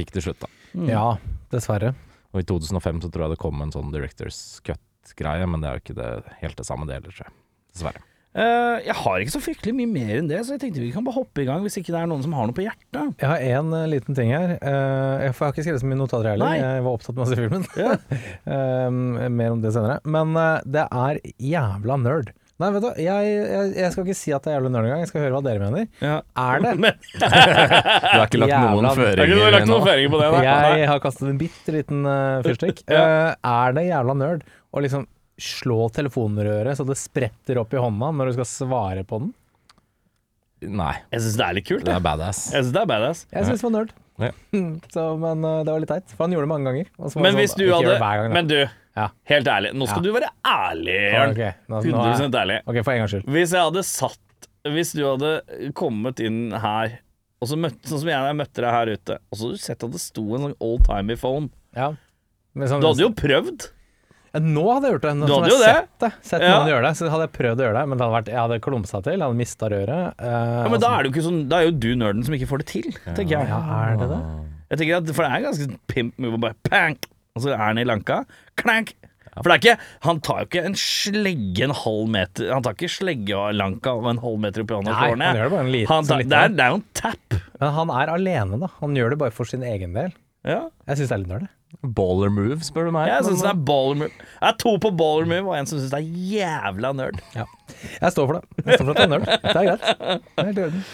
fikk 0.00 0.14
til 0.16 0.22
slutt. 0.30 0.40
da 0.40 0.48
Mm. 0.74 0.88
Ja, 0.90 1.16
dessverre. 1.52 1.92
Og 2.32 2.40
i 2.40 2.46
2005 2.48 3.02
så 3.04 3.10
tror 3.12 3.28
jeg 3.28 3.30
det 3.36 3.38
kom 3.38 3.60
en 3.62 3.70
sånn 3.70 3.92
Directors 3.92 4.58
Cut-greie, 4.64 5.46
men 5.46 5.60
det 5.62 5.68
er 5.68 5.76
jo 5.76 5.82
ikke 5.84 5.94
det 6.00 6.08
helt 6.40 6.56
det 6.58 6.66
samme 6.66 6.88
det 6.88 6.96
heller, 6.96 7.12
tror 7.14 7.28
jeg. 7.28 7.34
Dessverre. 7.76 8.02
Uh, 8.34 8.80
jeg 8.82 8.96
har 8.98 9.20
ikke 9.22 9.30
så 9.36 9.38
fryktelig 9.44 9.74
mye 9.78 9.86
mer 9.86 10.16
enn 10.18 10.26
det, 10.26 10.40
så 10.42 10.56
jeg 10.56 10.64
tenkte 10.64 10.82
vi 10.82 10.90
kan 10.90 11.04
bare 11.06 11.14
hoppe 11.14 11.44
i 11.44 11.46
gang 11.46 11.62
hvis 11.62 11.76
ikke 11.78 11.92
det 11.94 12.00
er 12.00 12.08
noen 12.10 12.24
som 12.24 12.32
har 12.34 12.48
noe 12.50 12.56
på 12.56 12.64
hjertet. 12.66 13.12
Jeg 13.22 13.28
har 13.30 13.38
én 13.38 13.70
liten 13.92 14.16
ting 14.18 14.32
her. 14.34 14.56
Uh, 14.58 15.22
jeg, 15.22 15.36
for 15.36 15.44
jeg 15.44 15.46
har 15.46 15.52
ikke 15.54 15.66
skrevet 15.68 15.84
så 15.84 15.90
mye 15.92 16.00
notater 16.00 16.30
heller. 16.32 16.48
Nei. 16.50 16.58
Jeg 16.58 16.82
var 16.82 16.96
opptatt 16.98 17.14
med 17.14 17.22
å 17.22 17.30
se 17.30 17.38
filmen. 17.38 17.68
Ja. 17.78 17.94
Mer 19.38 19.54
om 19.54 19.62
det 19.62 19.70
senere. 19.76 20.00
Men 20.02 20.34
det 20.66 20.88
er 20.90 21.20
jævla 21.38 22.00
nerd. 22.02 22.32
Nei, 22.62 22.68
vet 22.70 22.84
du, 22.84 22.88
jeg, 23.02 23.30
jeg, 23.34 23.70
jeg 23.80 23.90
skal 23.90 24.04
ikke 24.04 24.14
si 24.14 24.30
at 24.36 24.44
det 24.46 24.52
er 24.52 24.60
jævla 24.60 24.70
nerd 24.70 24.86
engang. 24.86 25.00
Jeg 25.02 25.08
skal 25.10 25.24
høre 25.24 25.34
hva 25.34 25.40
dere 25.42 25.58
mener. 25.64 25.86
Ja. 25.98 26.18
Er 26.38 26.60
det? 26.62 26.74
Men, 26.84 27.00
Du 27.18 27.24
har 27.24 28.26
ikke 28.28 28.40
lagt 28.44 28.52
Jævla- 28.52 28.68
noen 28.76 28.86
har 28.86 29.00
føringer 29.00 29.50
lagt 29.56 29.66
nå? 29.66 29.72
noen 29.72 29.86
føringer 29.88 30.12
på 30.12 30.20
det? 30.20 30.28
da? 30.36 30.42
Jeg 30.78 30.86
har 30.92 31.00
kastet 31.02 31.30
en 31.32 31.40
bitte 31.40 31.74
liten 31.74 32.06
uh, 32.12 32.44
fyrstikk. 32.46 32.84
Ja. 32.86 33.00
Eh, 33.02 33.30
er 33.56 33.74
det 33.78 33.84
jævla 33.88 34.14
nerd 34.20 34.44
å 34.70 34.84
liksom 34.84 35.08
slå 35.34 35.88
telefonrøret 35.90 36.78
så 36.78 36.86
det 36.86 36.94
spretter 37.00 37.58
opp 37.58 37.74
i 37.74 37.80
hånda 37.82 38.12
når 38.14 38.30
du 38.30 38.36
skal 38.38 38.46
svare 38.52 39.02
på 39.08 39.18
den? 39.24 39.32
Nei, 40.64 40.94
Jeg 41.12 41.20
syns 41.26 41.34
det 41.40 41.44
er 41.48 41.56
litt 41.58 41.66
kult. 41.68 41.82
det 41.84 41.90
det 41.90 41.96
er 41.98 42.04
badass. 42.06 42.44
jeg 42.54 42.62
synes 42.62 42.72
det 42.76 42.80
er 42.84 42.88
badass. 42.88 43.24
Jeg 43.34 43.48
synes 43.50 43.60
det 43.60 43.66
var 43.66 43.74
nerd. 43.74 43.90
Ja. 44.22 44.30
Så, 44.94 45.02
men 45.18 45.42
uh, 45.42 45.58
det 45.66 45.74
var 45.74 45.82
litt 45.82 45.90
teit, 45.90 46.14
for 46.14 46.24
han 46.28 46.32
gjorde 46.38 46.46
det 46.46 46.52
mange 46.54 46.70
ganger. 46.70 46.86
og 47.02 47.10
så 47.10 47.18
Men 47.18 47.34
sånn, 47.34 47.40
hvis 47.42 47.56
du 47.58 47.64
hadde 47.74 47.98
gang. 47.98 48.30
Men 48.38 48.48
du, 48.48 48.56
Ja. 48.96 49.08
helt 49.26 49.46
ærlig. 49.46 49.72
Nå 49.74 49.86
skal 49.88 50.02
Ja. 50.04 50.06
du 50.06 50.12
være 50.12 50.30
ærlig, 50.46 50.98
Jørn. 51.12 51.30
Ok, 51.30 51.54
nå, 51.68 51.80
nå 51.82 52.04
er, 52.04 52.18
100 52.20 52.40
ærlig. 52.44 52.58
ok, 52.66 52.82
for 52.84 52.92
en 52.92 52.98
gangs 53.02 53.10
skyld. 53.14 53.24
Hvis 53.26 53.52
jeg 53.52 53.60
hadde 53.60 53.82
satt 53.84 54.18
Hvis 54.64 54.94
du 54.96 55.02
hadde 55.04 55.42
kommet 55.74 56.20
inn 56.24 56.50
her, 56.52 57.00
og 57.42 57.48
så 57.50 57.56
møtte, 57.60 57.84
sånn 57.84 58.00
som 58.00 58.08
jeg, 58.08 58.16
jeg 58.16 58.36
møtte 58.38 58.62
deg 58.64 58.70
her 58.72 58.86
ute, 58.96 59.18
og 59.30 59.36
så 59.36 59.42
hadde 59.44 59.58
du 59.58 59.60
sett 59.60 59.84
at 59.84 59.90
det 59.92 60.00
sto 60.00 60.22
en 60.34 60.40
sånn 60.46 60.54
old 60.58 60.84
timey 60.86 61.16
phone 61.16 61.50
Ja. 61.76 61.90
Sånn- 62.56 62.80
Du 62.80 62.86
hadde 62.86 63.04
jo 63.04 63.10
prøvd. 63.10 63.66
Ja, 64.32 64.40
Nå 64.40 64.64
hadde 64.72 64.88
jeg 64.88 64.92
gjort 64.94 65.02
det. 65.02 65.12
Nå 65.20 65.26
Du 65.26 65.32
hadde 65.34 65.50
jo 65.52 65.58
det. 65.58 65.74
Sett, 65.74 65.98
det, 66.00 66.12
sett 66.22 66.40
Ja. 66.42 66.54
noen 66.58 66.68
gjøre 66.72 66.82
det, 66.88 66.96
så 66.96 67.10
hadde 67.10 67.26
jeg 67.28 67.32
prøvd 67.36 67.58
å 67.60 67.64
gjøre 67.66 67.74
det. 67.76 67.88
Men 67.88 67.98
det 67.98 68.04
hadde 68.06 68.16
vært, 68.24 68.26
jeg 68.32 68.40
hadde 68.40 68.60
klumsa 68.64 69.02
til, 69.04 69.12
jeg 69.12 69.20
hadde 69.20 69.36
mista 69.36 69.68
røret. 69.68 70.14
eh, 70.18 70.62
Ja, 70.64 70.68
men 70.68 70.80
da 70.80 70.88
er 70.98 71.02
det 71.02 71.12
jo 71.12 71.20
ikke 71.20 71.26
sånn 71.28 71.48
Da 71.48 71.56
er 71.58 71.64
jo 71.66 71.70
du 71.72 71.94
nerden 71.94 72.24
som 72.24 72.34
ikke 72.34 72.48
får 72.48 72.58
det 72.58 72.66
til, 72.66 72.90
tenker 73.14 73.28
jeg. 73.36 73.48
Ja, 73.48 73.92
er 73.92 73.96
det 73.98 74.08
det? 74.08 74.22
Jeg 74.70 74.78
tenker 74.80 74.96
at 74.96 75.14
For 75.14 75.22
det 75.28 75.30
er 75.30 75.44
ganske 75.44 75.78
pimp 75.88 76.18
move 76.18 76.34
å 76.34 76.40
bare 76.40 76.54
pank, 76.64 77.04
og 77.34 77.42
så 77.42 77.50
er 77.50 77.58
han 77.58 77.80
i 77.82 77.84
lanka. 77.86 78.20
Klank. 78.60 78.92
For 79.34 79.50
det 79.50 79.54
er 79.54 79.62
ikke 79.64 79.86
Han 80.06 80.20
tar 80.22 80.36
jo 80.44 80.46
ikke 80.46 80.60
en 80.68 80.76
slegge 80.78 81.64
en 81.66 81.72
halv 81.74 82.04
meter 82.14 82.52
Han 82.54 82.62
tar 82.62 82.76
ikke 82.76 82.86
slegge 82.94 83.34
og 83.34 83.56
lanka 83.58 83.90
og 83.98 84.04
en 84.12 84.20
halv 84.22 84.36
meter 84.44 84.62
opp 84.62 84.70
i 84.70 84.76
hånda 84.76 84.92
og 84.94 85.00
Nei, 85.00 85.08
ned. 85.18 85.24
han 85.26 85.34
gjør 85.40 85.48
det 85.48 85.54
bare 85.56 85.64
en 85.64 85.72
liten 85.74 86.06
tar, 86.06 86.20
det, 86.22 86.38
er, 86.38 86.52
det 86.54 86.62
er 86.62 86.68
jo 86.70 86.76
en 86.78 86.84
tap. 87.00 87.36
Men 87.58 87.72
han 87.80 87.90
er 87.96 88.12
alene, 88.14 88.58
da. 88.62 88.68
Han 88.78 88.94
gjør 88.94 89.10
det 89.10 89.18
bare 89.24 89.34
for 89.34 89.50
sin 89.50 89.64
egen 89.66 89.96
del. 89.98 90.14
Ja. 90.46 90.60
Jeg 90.86 91.00
syns 91.00 91.10
det 91.10 91.16
er 91.16 91.22
litt 91.24 91.32
nerd. 91.32 91.48
Baller 91.98 92.30
move, 92.30 92.60
spør 92.62 92.86
du 92.86 92.92
meg. 92.94 93.08
Jeg 93.10 93.26
syns 93.26 93.42
det 93.42 93.48
er 93.50 93.58
baller 93.72 93.98
move. 94.04 94.12
Jeg 94.36 94.48
er 94.52 94.58
to 94.62 94.74
på 94.84 94.92
baller 95.00 95.26
move, 95.32 95.48
og 95.50 95.56
en 95.58 95.66
som 95.72 95.80
syns 95.82 95.90
det 95.96 95.98
er 95.98 96.22
jævla 96.36 96.92
nerd. 97.00 97.18
Jeg 97.34 98.14
står 98.14 98.28
for 98.30 98.38
det. 98.38 98.44
Jeg 98.68 98.78
står 98.78 98.84
for 98.86 98.92
at 98.94 99.00
det 99.02 99.08
er 99.08 99.12
nerd. 99.16 99.26
Det 99.48 99.56
er 99.56 99.66
greit. 99.72 99.90
Det 99.90 100.44
er 100.44 100.52
helt 100.52 100.62
i 100.62 100.64
orden. 100.68 100.86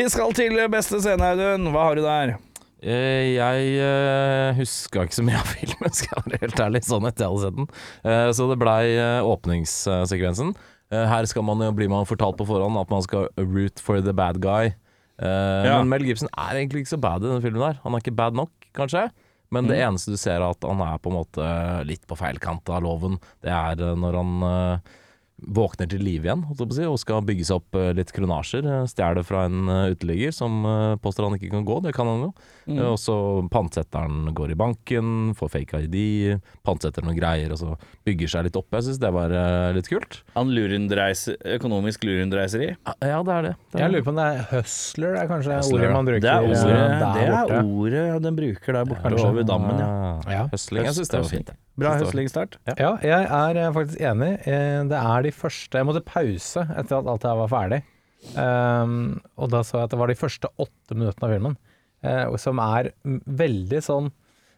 Vi 0.00 0.08
skal 0.16 0.34
til 0.40 0.58
beste 0.74 0.98
scene, 1.06 1.30
Audun. 1.30 1.70
Hva 1.70 1.86
har 1.92 2.00
du 2.00 2.02
der? 2.08 2.34
Eh, 2.84 3.32
Jeg 3.38 3.74
uh, 3.80 4.52
huska 4.58 5.06
ikke 5.06 5.16
så 5.16 5.24
mye 5.24 5.40
av 5.40 5.48
filmen, 5.56 5.94
skal 5.96 6.18
jeg 6.20 6.24
være 6.28 6.40
helt 6.44 6.62
ærlig, 6.66 6.82
sånn 6.84 7.08
etter 7.08 7.24
jeg 7.24 7.32
hadde 7.32 7.44
sett 7.48 7.58
den. 7.58 7.68
Eh, 8.12 8.28
så 8.36 8.48
det 8.50 8.58
blei 8.60 8.82
eh, 8.94 9.24
åpningssekvensen. 9.24 10.54
Eh, 10.92 11.04
her 11.10 11.26
skal 11.30 11.46
man 11.48 11.62
jo 11.64 11.72
bli 11.76 11.88
man 11.90 12.06
fortalt 12.08 12.36
på 12.40 12.46
forhånd 12.48 12.76
at 12.80 12.92
man 12.92 13.04
skal 13.06 13.28
root 13.40 13.80
for 13.82 14.00
the 14.04 14.12
bad 14.16 14.40
guy. 14.44 14.72
Eh, 15.18 15.64
Ja. 15.64 15.78
Men 15.80 15.88
Mel 15.94 16.04
Gibson 16.08 16.28
er 16.36 16.58
egentlig 16.60 16.84
ikke 16.84 16.94
så 16.96 17.00
bad 17.00 17.24
i 17.24 17.30
denne 17.30 17.44
filmen 17.44 17.62
der. 17.64 17.80
Han 17.84 17.94
er 17.96 18.02
ikke 18.04 18.16
bad 18.18 18.36
nok, 18.36 18.52
kanskje. 18.76 19.08
Men 19.54 19.68
det 19.70 19.76
eneste 19.78 20.10
du 20.10 20.18
ser 20.18 20.40
er 20.40 20.48
at 20.50 20.64
han 20.66 20.80
er 20.82 20.98
på 20.98 21.12
en 21.12 21.18
måte 21.20 21.46
litt 21.86 22.02
på 22.10 22.16
feil 22.18 22.40
kant 22.42 22.68
av 22.74 22.82
loven. 22.82 23.20
Det 23.44 23.52
er 23.54 23.80
eh, 23.80 23.96
når 24.02 24.16
han 24.18 24.32
eh, 24.48 24.94
våkner 25.54 25.88
til 25.90 26.02
liv 26.02 26.24
igjen 26.24 26.42
si, 26.72 26.84
og 26.86 26.98
skal 26.98 27.22
bygge 27.26 27.44
seg 27.46 27.60
opp 27.60 27.76
eh, 27.78 27.92
litt 27.94 28.10
kronasjer. 28.14 28.66
Eh, 28.66 28.86
Stjeler 28.90 29.22
fra 29.26 29.44
en 29.46 29.68
eh, 29.70 29.92
uteligger 29.94 30.34
som 30.34 30.64
eh, 30.66 30.96
påstår 31.04 31.28
han 31.28 31.36
ikke 31.38 31.52
kan 31.54 31.66
gå, 31.68 31.78
det 31.86 31.92
kan 31.94 32.10
han 32.10 32.26
jo. 32.26 32.32
Mm. 32.66 32.78
Eh, 32.78 32.86
Og 32.94 32.98
så 32.98 33.14
pantsetteren 33.52 34.30
går 34.36 34.52
i 34.54 34.56
banken, 34.56 35.34
får 35.36 35.50
fake 35.52 35.80
ID, 35.86 35.96
pantsetter 36.64 37.04
noen 37.04 37.16
greier, 37.18 37.52
og 37.52 37.58
så 37.60 37.74
bygger 38.08 38.30
seg 38.32 38.46
litt 38.48 38.56
opp. 38.56 38.68
Jeg 38.72 38.86
syns 38.88 39.00
det 39.02 39.10
var 39.12 39.34
eh, 39.36 39.72
litt 39.76 39.88
kult. 39.90 40.20
Han 40.36 40.52
lurendreiser, 40.56 41.36
økonomisk 41.58 42.06
lurundreiseri? 42.08 42.70
Ja, 43.04 43.20
det 43.26 43.34
er 43.36 43.48
det. 43.48 43.54
det 43.72 43.80
er 43.80 43.84
Jeg 43.84 43.94
lurer 43.94 44.06
på 44.08 44.14
om 44.14 44.20
det 44.22 44.28
er 44.30 44.44
hustler 44.54 45.18
er 45.20 45.28
kanskje 45.30 45.58
Hustler, 45.60 45.78
ordet 45.84 45.92
man 45.92 46.08
bruker 46.08 46.24
Det 46.24 46.32
er 46.32 46.48
ordet, 46.48 46.64
det 46.64 47.26
er 47.28 47.60
ordet 47.60 48.22
den 48.24 48.38
bruker 48.40 48.78
der 48.78 48.88
borte 48.88 49.02
Kanskje. 49.08 49.28
over 49.28 49.48
dammen, 49.52 49.78
ja. 49.84 49.92
Ja. 50.38 50.44
Høstling. 50.52 50.88
Jeg 50.88 50.96
syns 50.98 51.12
det 51.12 51.20
var 51.20 51.32
fint. 51.34 51.52
Bra 51.76 51.96
høstlingstart. 51.98 52.56
Ja, 52.78 52.92
jeg 53.02 53.26
er 53.26 53.58
eh, 53.60 53.72
faktisk 53.74 54.00
enig. 54.00 54.30
Det 54.44 55.00
er 55.00 55.24
de 55.26 55.32
første 55.34 55.80
Jeg 55.80 55.88
måtte 55.88 56.04
pause 56.06 56.62
etter 56.70 57.00
at 57.02 57.10
alt 57.12 57.24
det 57.24 57.30
her 57.32 57.40
var 57.44 57.50
ferdig. 57.52 57.80
Um, 58.38 59.20
og 59.36 59.50
da 59.52 59.60
så 59.66 59.82
jeg 59.82 59.88
at 59.88 59.92
det 59.92 59.98
var 60.00 60.08
de 60.08 60.16
første 60.16 60.48
åtte 60.56 60.96
minuttene 60.96 61.26
av 61.28 61.32
filmen, 61.34 61.56
eh, 62.04 62.36
som 62.40 62.60
er 62.62 62.92
veldig 63.04 63.80
sånn 63.84 64.10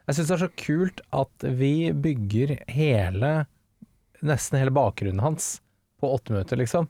Jeg 0.07 0.19
syns 0.19 0.29
det 0.29 0.37
er 0.37 0.45
så 0.45 0.53
kult 0.61 1.03
at 1.17 1.47
vi 1.61 1.91
bygger 1.93 2.57
hele 2.73 3.35
Nesten 4.27 4.59
hele 4.59 4.75
bakgrunnen 4.75 5.23
hans 5.23 5.59
på 6.01 6.09
åtte 6.13 6.33
minutter, 6.33 6.59
liksom. 6.61 6.89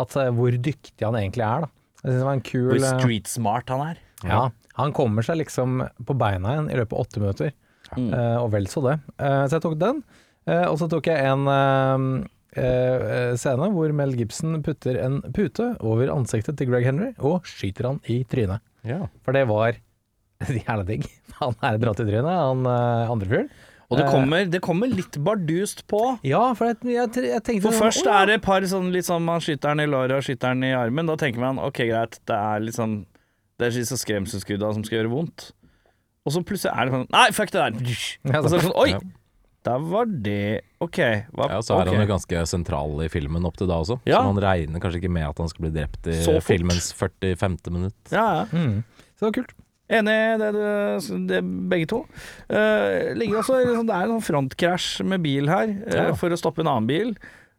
At 0.00 0.16
eh, 0.16 0.32
Hvor 0.36 0.54
dyktig 0.54 1.04
han 1.04 1.18
egentlig 1.18 1.44
er, 1.46 1.66
da. 1.66 1.72
Jeg 2.02 2.08
synes 2.08 2.20
det 2.20 2.28
var 2.28 2.38
en 2.38 2.46
kul 2.50 2.68
Hvor 2.70 2.82
eh, 2.82 3.00
street 3.00 3.30
smart 3.30 3.72
han 3.72 3.84
er. 3.90 4.02
Ja, 4.24 4.42
han 4.76 4.92
kommer 4.96 5.24
seg 5.24 5.40
liksom 5.40 5.80
på 6.04 6.16
beina 6.18 6.54
igjen 6.54 6.70
i 6.72 6.76
løpet 6.78 6.96
av 6.96 7.04
åtte 7.04 7.22
minutter. 7.22 7.52
Mm. 7.94 8.08
Eh, 8.12 8.38
og 8.40 8.50
vel 8.54 8.68
så 8.70 8.82
det. 8.84 8.96
Eh, 9.16 9.42
så 9.46 9.56
jeg 9.56 9.64
tok 9.64 9.76
den. 9.80 10.02
Eh, 10.46 10.64
og 10.68 10.78
så 10.80 10.88
tok 10.90 11.08
jeg 11.10 11.28
en 11.30 12.24
scene 12.56 13.66
hvor 13.74 13.92
Mel 13.92 14.14
Gibson 14.16 14.62
putter 14.64 14.96
en 15.02 15.18
pute 15.36 15.74
over 15.84 16.08
ansiktet 16.14 16.56
til 16.56 16.70
Greg 16.70 16.86
Henry 16.88 17.10
og 17.18 17.44
skyter 17.48 17.90
han 17.90 17.98
i 18.08 18.22
trynet. 18.24 18.64
Ja. 18.86 19.02
For 19.26 19.36
det 19.36 19.42
var 19.50 19.76
jævla 20.66 20.84
digg. 20.88 21.06
Han 21.40 21.56
er 21.64 21.80
dratt 21.80 22.02
i 22.02 22.06
trynet, 22.08 22.28
han 22.32 22.68
uh, 22.68 23.12
andre 23.12 23.30
fyren. 23.30 23.50
Og 23.86 24.00
det 24.00 24.06
kommer, 24.10 24.46
det 24.50 24.60
kommer 24.64 24.90
litt 24.90 25.14
bardust 25.22 25.84
på. 25.90 26.00
Ja, 26.26 26.40
for 26.58 26.72
jeg, 26.72 26.80
jeg, 26.90 27.10
jeg 27.28 27.42
tenkte 27.46 27.68
For 27.68 27.76
sånn, 27.76 27.84
først 27.84 28.08
er 28.10 28.30
det 28.30 28.38
et 28.40 28.46
par 28.46 28.64
sånn 28.66 28.88
litt 28.90 29.06
sånn 29.06 29.22
Man 29.22 29.42
skyter 29.44 29.76
den 29.76 29.84
i 29.84 29.90
låret 29.90 30.16
og 30.16 30.24
skyter 30.26 30.56
den 30.56 30.66
i 30.66 30.72
armen. 30.74 31.06
Da 31.06 31.14
tenker 31.20 31.44
man 31.44 31.60
ok, 31.62 31.84
greit, 31.92 32.18
det 32.26 32.38
er 32.38 32.64
litt 32.64 32.78
sånn 32.78 32.96
Det 33.54 33.68
er 33.68 33.76
disse 33.76 33.98
skremselskudda 34.00 34.72
som 34.74 34.82
skal 34.86 34.98
gjøre 35.00 35.12
vondt. 35.12 35.52
Og 36.26 36.34
så 36.34 36.42
plutselig 36.42 36.72
er 36.74 36.88
det 36.88 36.96
sånn 36.96 37.06
Nei, 37.14 37.28
fuck 37.36 37.54
det 37.54 37.62
der! 37.62 37.78
Og 37.78 38.48
så 38.50 38.56
er 38.56 38.58
det 38.58 38.64
sånn 38.66 38.80
Oi! 38.82 38.88
Der 39.66 39.86
var 39.94 40.10
det 40.26 40.42
Ok. 40.82 40.98
Hva, 41.34 41.46
Ja, 41.50 41.60
så 41.62 41.76
er 41.76 41.86
okay. 41.86 41.94
han 41.94 42.04
jo 42.04 42.10
ganske 42.10 42.42
sentral 42.50 42.98
i 43.06 43.08
filmen 43.10 43.46
opp 43.48 43.56
til 43.58 43.70
da 43.70 43.78
også. 43.82 44.00
Ja. 44.06 44.20
Så 44.20 44.34
man 44.34 44.42
regner 44.42 44.82
kanskje 44.82 45.00
ikke 45.00 45.14
med 45.14 45.26
at 45.26 45.40
han 45.42 45.50
skal 45.50 45.66
bli 45.66 45.72
drept 45.74 46.10
i 46.10 46.18
filmens 46.44 46.90
45. 46.94 47.56
minutt. 47.70 47.98
Ja, 48.10 48.26
ja. 48.42 48.44
Mm. 48.50 48.82
Så 49.14 49.24
det 49.24 49.28
var 49.30 49.38
kult. 49.40 49.56
Enig 49.86 50.14
i 50.18 50.38
det, 50.40 50.48
det, 50.56 51.18
det, 51.30 51.40
begge 51.70 51.86
to. 51.92 52.00
Uh, 52.50 53.14
ligger 53.14 53.38
også, 53.38 53.60
liksom- 53.62 53.86
det 53.86 53.94
er 53.94 54.06
en 54.06 54.14
sånn 54.16 54.28
frontkrasj 54.28 55.04
med 55.06 55.22
bil 55.22 55.50
her, 55.50 55.74
uh, 55.86 56.14
for 56.18 56.34
å 56.34 56.38
stoppe 56.40 56.64
en 56.64 56.70
annen 56.72 56.88
bil. 56.90 57.12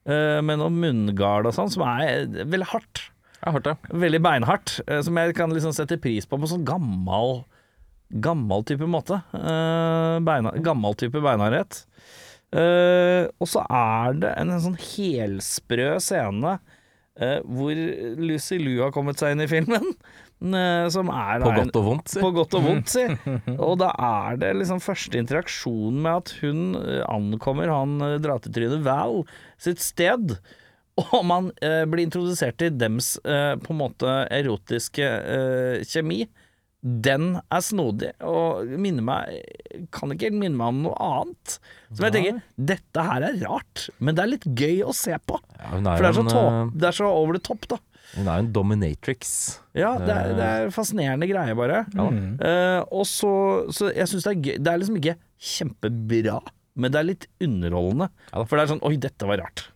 uh, 0.08 0.40
med 0.44 0.60
noen 0.60 0.76
munngard 0.80 1.48
og 1.48 1.56
sånn, 1.56 1.72
som 1.72 1.84
er 1.88 2.28
veldig 2.28 2.68
hardt. 2.74 3.06
Er 3.44 3.56
hardt 3.56 3.70
ja. 3.70 3.76
Veldig 3.92 4.22
beinhardt. 4.24 4.80
som 5.04 5.18
jeg 5.20 5.36
kan 5.36 5.52
liksom 5.54 5.72
sette 5.76 6.00
pris 6.02 6.26
på 6.26 6.40
på 6.40 6.48
sånn 6.50 6.66
gammel, 6.66 7.44
gammel 8.24 8.64
type 8.66 8.88
måte. 8.88 9.22
Beina, 9.32 10.52
gammel 10.64 10.96
type 10.96 11.22
beinhardhet. 11.22 11.84
Og 12.56 13.48
så 13.52 13.62
er 13.70 14.18
det 14.18 14.32
en, 14.40 14.50
en 14.56 14.64
sånn 14.64 14.80
helsprø 14.80 16.00
scene 16.02 16.58
hvor 17.46 17.78
Lucy 18.18 18.58
Liu 18.58 18.82
har 18.82 18.92
kommet 18.96 19.20
seg 19.22 19.36
inn 19.36 19.46
i 19.46 19.50
filmen. 19.52 19.94
Eh, 20.42 20.88
som 20.94 21.10
er 21.10 21.42
På 21.42 21.50
da 21.50 21.56
en- 21.56 21.66
godt 21.68 21.80
og 21.80 21.86
vondt, 21.88 22.10
si. 22.14 22.20
på 22.22 22.32
godt 22.36 22.54
og 22.60 22.64
vondt, 22.68 22.90
si. 22.94 23.06
Og 23.68 23.78
da 23.82 23.90
er 23.98 24.38
det 24.38 24.54
liksom 24.60 24.80
første 24.84 25.18
interaksjon 25.18 25.98
med 26.04 26.14
at 26.24 26.34
hun 26.44 26.76
eh, 26.80 27.04
ankommer 27.10 27.72
han 27.74 27.98
eh, 28.02 28.18
dratetrynet 28.24 28.84
Val 28.86 29.24
sitt 29.58 29.80
sted. 29.82 30.38
Og 30.98 31.22
man 31.30 31.52
eh, 31.62 31.84
blir 31.86 32.06
introdusert 32.08 32.58
til 32.62 32.74
dems 32.78 33.16
eh, 33.26 33.56
på 33.62 33.74
en 33.74 33.82
måte 33.84 34.20
erotiske 34.34 35.06
eh, 35.06 35.84
kjemi. 35.86 36.24
Den 36.88 37.40
er 37.52 37.64
snodig, 37.66 38.12
og 38.24 38.70
minner 38.80 39.02
meg 39.04 39.88
kan 39.92 40.12
ikke 40.14 40.28
helt 40.30 40.38
minne 40.40 40.56
meg 40.60 40.70
om 40.72 40.78
noe 40.86 40.94
annet. 41.04 41.56
Som 41.90 42.06
jeg 42.06 42.14
tenker, 42.14 42.38
dette 42.70 43.04
her 43.10 43.26
er 43.28 43.40
rart, 43.42 43.88
men 43.98 44.16
det 44.16 44.24
er 44.24 44.30
litt 44.30 44.46
gøy 44.62 44.84
å 44.86 44.94
se 44.96 45.18
på. 45.28 45.40
Ja, 45.58 45.72
hun, 45.74 45.90
For 45.90 46.06
det 46.06 46.12
er 46.12 46.14
er 46.14 46.16
så, 46.16 46.26
tå 46.30 46.44
det 46.78 46.88
er 46.92 46.96
så 47.00 47.10
over 47.10 47.36
the 47.40 47.44
top, 47.50 47.66
da. 47.74 47.80
Hun 48.16 48.28
er 48.28 48.40
jo 48.40 48.46
en 48.46 48.52
dominatrix. 48.56 49.32
Ja, 49.78 49.92
det 50.00 50.14
er, 50.14 50.30
det 50.38 50.46
er 50.48 50.70
fascinerende 50.74 51.28
greie, 51.30 51.56
bare. 51.58 51.82
Eh, 52.00 52.82
og 52.88 53.04
så, 53.10 53.32
så 53.76 53.90
jeg 53.92 54.08
syns 54.10 54.26
det 54.26 54.32
er 54.32 54.40
gøy 54.46 54.56
Det 54.64 54.72
er 54.72 54.80
liksom 54.82 55.00
ikke 55.02 55.18
kjempebra, 55.52 56.38
men 56.80 56.94
det 56.94 57.02
er 57.02 57.10
litt 57.10 57.28
underholdende. 57.44 58.08
Ja. 58.32 58.46
For 58.46 58.56
det 58.56 58.64
er 58.64 58.72
sånn 58.72 58.86
Oi, 58.88 58.96
dette 59.02 59.30
var 59.30 59.44
rart. 59.44 59.68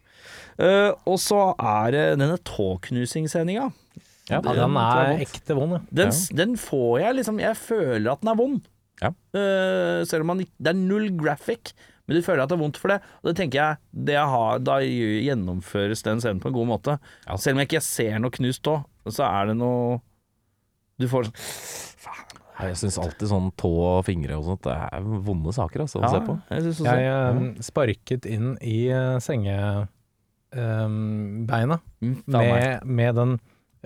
Uh, 0.61 0.91
og 1.09 1.15
så 1.21 1.39
er 1.57 1.93
det 1.95 2.03
denne 2.21 2.37
tåknusingssendinga. 2.45 3.69
Ja, 4.29 4.39
Ja, 4.39 4.53
den 4.55 4.77
er 4.79 5.21
ekte 5.25 5.55
vond, 5.57 5.75
ja. 5.75 5.81
Den, 5.91 6.11
den 6.37 6.53
får 6.59 6.99
jeg 7.01 7.15
liksom 7.17 7.39
Jeg 7.41 7.57
føler 7.57 8.13
at 8.13 8.21
den 8.21 8.29
er 8.31 8.37
vond. 8.39 8.67
Ja. 9.01 9.09
Uh, 9.33 10.03
selv 10.07 10.23
om 10.23 10.31
man 10.33 10.43
Det 10.45 10.71
er 10.71 10.77
null 10.77 11.09
graphic, 11.17 11.73
men 12.11 12.19
du 12.19 12.25
føler 12.25 12.43
at 12.43 12.51
det 12.51 12.57
er 12.57 12.63
vondt 12.65 12.77
for 12.81 12.91
det. 12.91 12.97
Og 13.21 13.29
det 13.29 13.37
tenker 13.39 13.55
jeg 13.61 14.03
det 14.09 14.17
jeg 14.17 14.27
har, 14.33 14.59
Da 14.67 14.73
gjennomføres 14.83 16.03
den 16.03 16.19
scenen 16.19 16.41
på 16.43 16.51
en 16.51 16.57
god 16.57 16.67
måte. 16.73 16.97
Ja. 17.23 17.37
Selv 17.39 17.55
om 17.55 17.61
jeg 17.63 17.69
ikke 17.71 17.85
ser 17.85 18.19
noe 18.19 18.35
knust 18.35 18.63
tå, 18.67 18.73
så 19.07 19.23
er 19.29 19.53
det 19.53 19.55
noe 19.61 20.01
Du 20.99 21.07
får 21.07 21.29
sånn 21.29 21.39
Faen. 22.01 22.27
Jeg 22.61 22.75
syns 22.81 22.97
alltid 23.01 23.29
sånn 23.31 23.47
tå 23.57 23.71
og 23.71 24.03
fingre 24.05 24.35
og 24.37 24.43
sånt, 24.45 24.67
det 24.67 24.75
er 24.75 25.05
vonde 25.25 25.53
saker 25.55 25.81
altså, 25.85 26.01
å 26.01 26.11
se 26.11 26.19
på. 26.27 26.35
jeg 26.51 26.67
også. 26.73 26.83
Jeg 26.85 27.07
eh, 27.09 27.39
sparket 27.65 28.27
inn 28.29 28.51
i 28.59 28.91
uh, 28.93 29.17
sengebeina 29.23 29.87
Mm, 32.01 32.17
med, 32.27 32.85
med 32.85 33.15
den, 33.15 33.31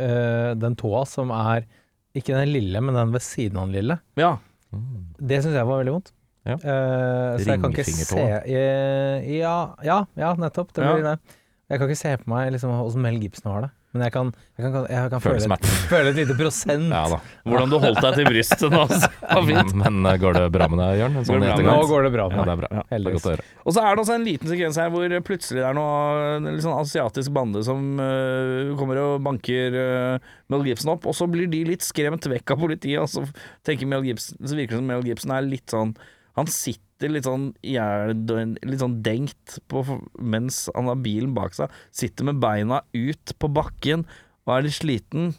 uh, 0.02 0.52
den 0.58 0.76
tåa 0.80 1.06
som 1.08 1.32
er 1.36 1.68
ikke 2.16 2.36
den 2.36 2.52
lille, 2.52 2.82
men 2.82 2.96
den 2.98 3.14
ved 3.14 3.24
siden 3.24 3.60
av 3.60 3.68
den 3.70 3.76
lille. 3.78 4.00
Ja. 4.20 4.38
Det 4.72 5.44
syns 5.44 5.56
jeg 5.56 5.68
var 5.68 5.80
veldig 5.84 5.96
vondt. 5.98 6.12
Ja. 6.46 6.60
Uh, 6.62 7.40
så 7.42 7.50
jeg 7.50 7.62
kan 7.64 7.74
ikke 7.74 7.88
se 7.90 8.22
eh, 8.22 9.32
ja, 9.40 9.56
ja, 9.86 10.04
ja, 10.20 10.36
nettopp. 10.38 10.74
Det 10.76 10.86
Ja. 10.86 10.94
blir 10.94 11.08
det. 11.10 11.18
Jeg 11.66 11.82
kan 11.82 11.90
ikke 11.90 11.98
se 11.98 12.18
på 12.22 12.30
meg 12.30 12.52
liksom, 12.54 12.70
hvordan 12.78 13.02
Mel 13.02 13.18
Gibson 13.24 13.52
har 13.52 13.66
det. 13.66 13.72
Men 13.96 14.04
jeg 14.04 14.12
kan, 14.12 14.30
jeg 14.60 14.72
kan, 14.74 14.86
jeg 14.92 15.10
kan 15.14 15.22
føle, 15.24 15.38
føle, 15.38 15.44
smerten. 15.46 15.76
føle 15.94 16.10
et 16.12 16.18
lite 16.20 16.36
prosent. 16.36 16.90
Ja 16.92 17.04
da. 17.14 17.20
Hvordan 17.48 17.72
du 17.72 17.76
holdt 17.80 18.02
deg 18.04 18.18
til 18.20 18.28
brystet 18.28 18.74
nå. 18.74 18.82
Det. 18.92 19.62
Men 19.82 20.02
eh, 20.10 20.18
går 20.20 20.36
det 20.36 20.42
bra 20.52 20.68
med 20.68 20.82
deg, 20.84 20.98
Jørn? 21.00 21.16
Sånn 21.30 21.46
Nå 21.64 21.78
går 21.88 22.04
det 22.04 22.12
bra 22.12 22.26
med 22.34 22.50
det 22.52 22.56
meg. 22.60 23.08
å 23.16 23.22
høre. 23.24 23.46
Og 23.64 23.78
så 23.78 23.86
er 23.86 23.96
det 23.96 24.04
også 24.04 24.18
en 24.18 24.28
liten 24.28 24.52
sekvens 24.52 24.80
her 24.84 24.92
hvor 24.92 25.16
plutselig 25.30 25.64
det 25.64 25.70
er 25.70 25.78
noe 25.80 26.26
en 26.36 26.50
sånn 26.66 26.76
asiatisk 26.76 27.34
bande 27.40 27.64
som 27.66 27.86
uh, 28.04 28.76
kommer 28.76 29.00
og 29.00 29.24
banker 29.26 29.80
uh, 29.80 30.34
Mel 30.52 30.68
Gibson 30.68 30.92
opp, 30.98 31.08
og 31.08 31.16
så 31.16 31.30
blir 31.32 31.48
de 31.50 31.64
litt 31.72 31.88
skremt 31.88 32.28
vekk 32.30 32.52
av 32.52 32.62
politiet, 32.68 33.00
og 33.00 33.08
så 33.10 33.24
tenker 33.66 33.88
Mel 33.90 34.04
Gibson 34.06 34.38
Så 34.44 34.60
virker 34.60 34.76
det 34.76 34.84
som 34.84 34.92
Mel 34.92 35.08
Gibson 35.08 35.34
er 35.34 35.48
litt 35.48 35.72
sånn 35.72 35.96
Han 36.36 36.50
sitter 36.52 37.12
litt 37.12 37.28
sånn 37.28 37.50
litt 37.64 38.82
sånn 38.82 39.00
dengt 39.04 39.58
på, 39.72 39.84
mens 40.20 40.66
han 40.76 40.92
har 40.92 41.02
bilen 41.04 41.34
bak 41.36 41.56
seg. 41.58 41.74
Sitter 41.96 42.28
med 42.28 42.42
beina 42.44 42.82
ut 42.96 43.36
på 43.40 43.52
bakken 43.52 44.06
og 44.46 44.56
er 44.56 44.68
litt 44.68 44.80
sliten. 44.80 45.34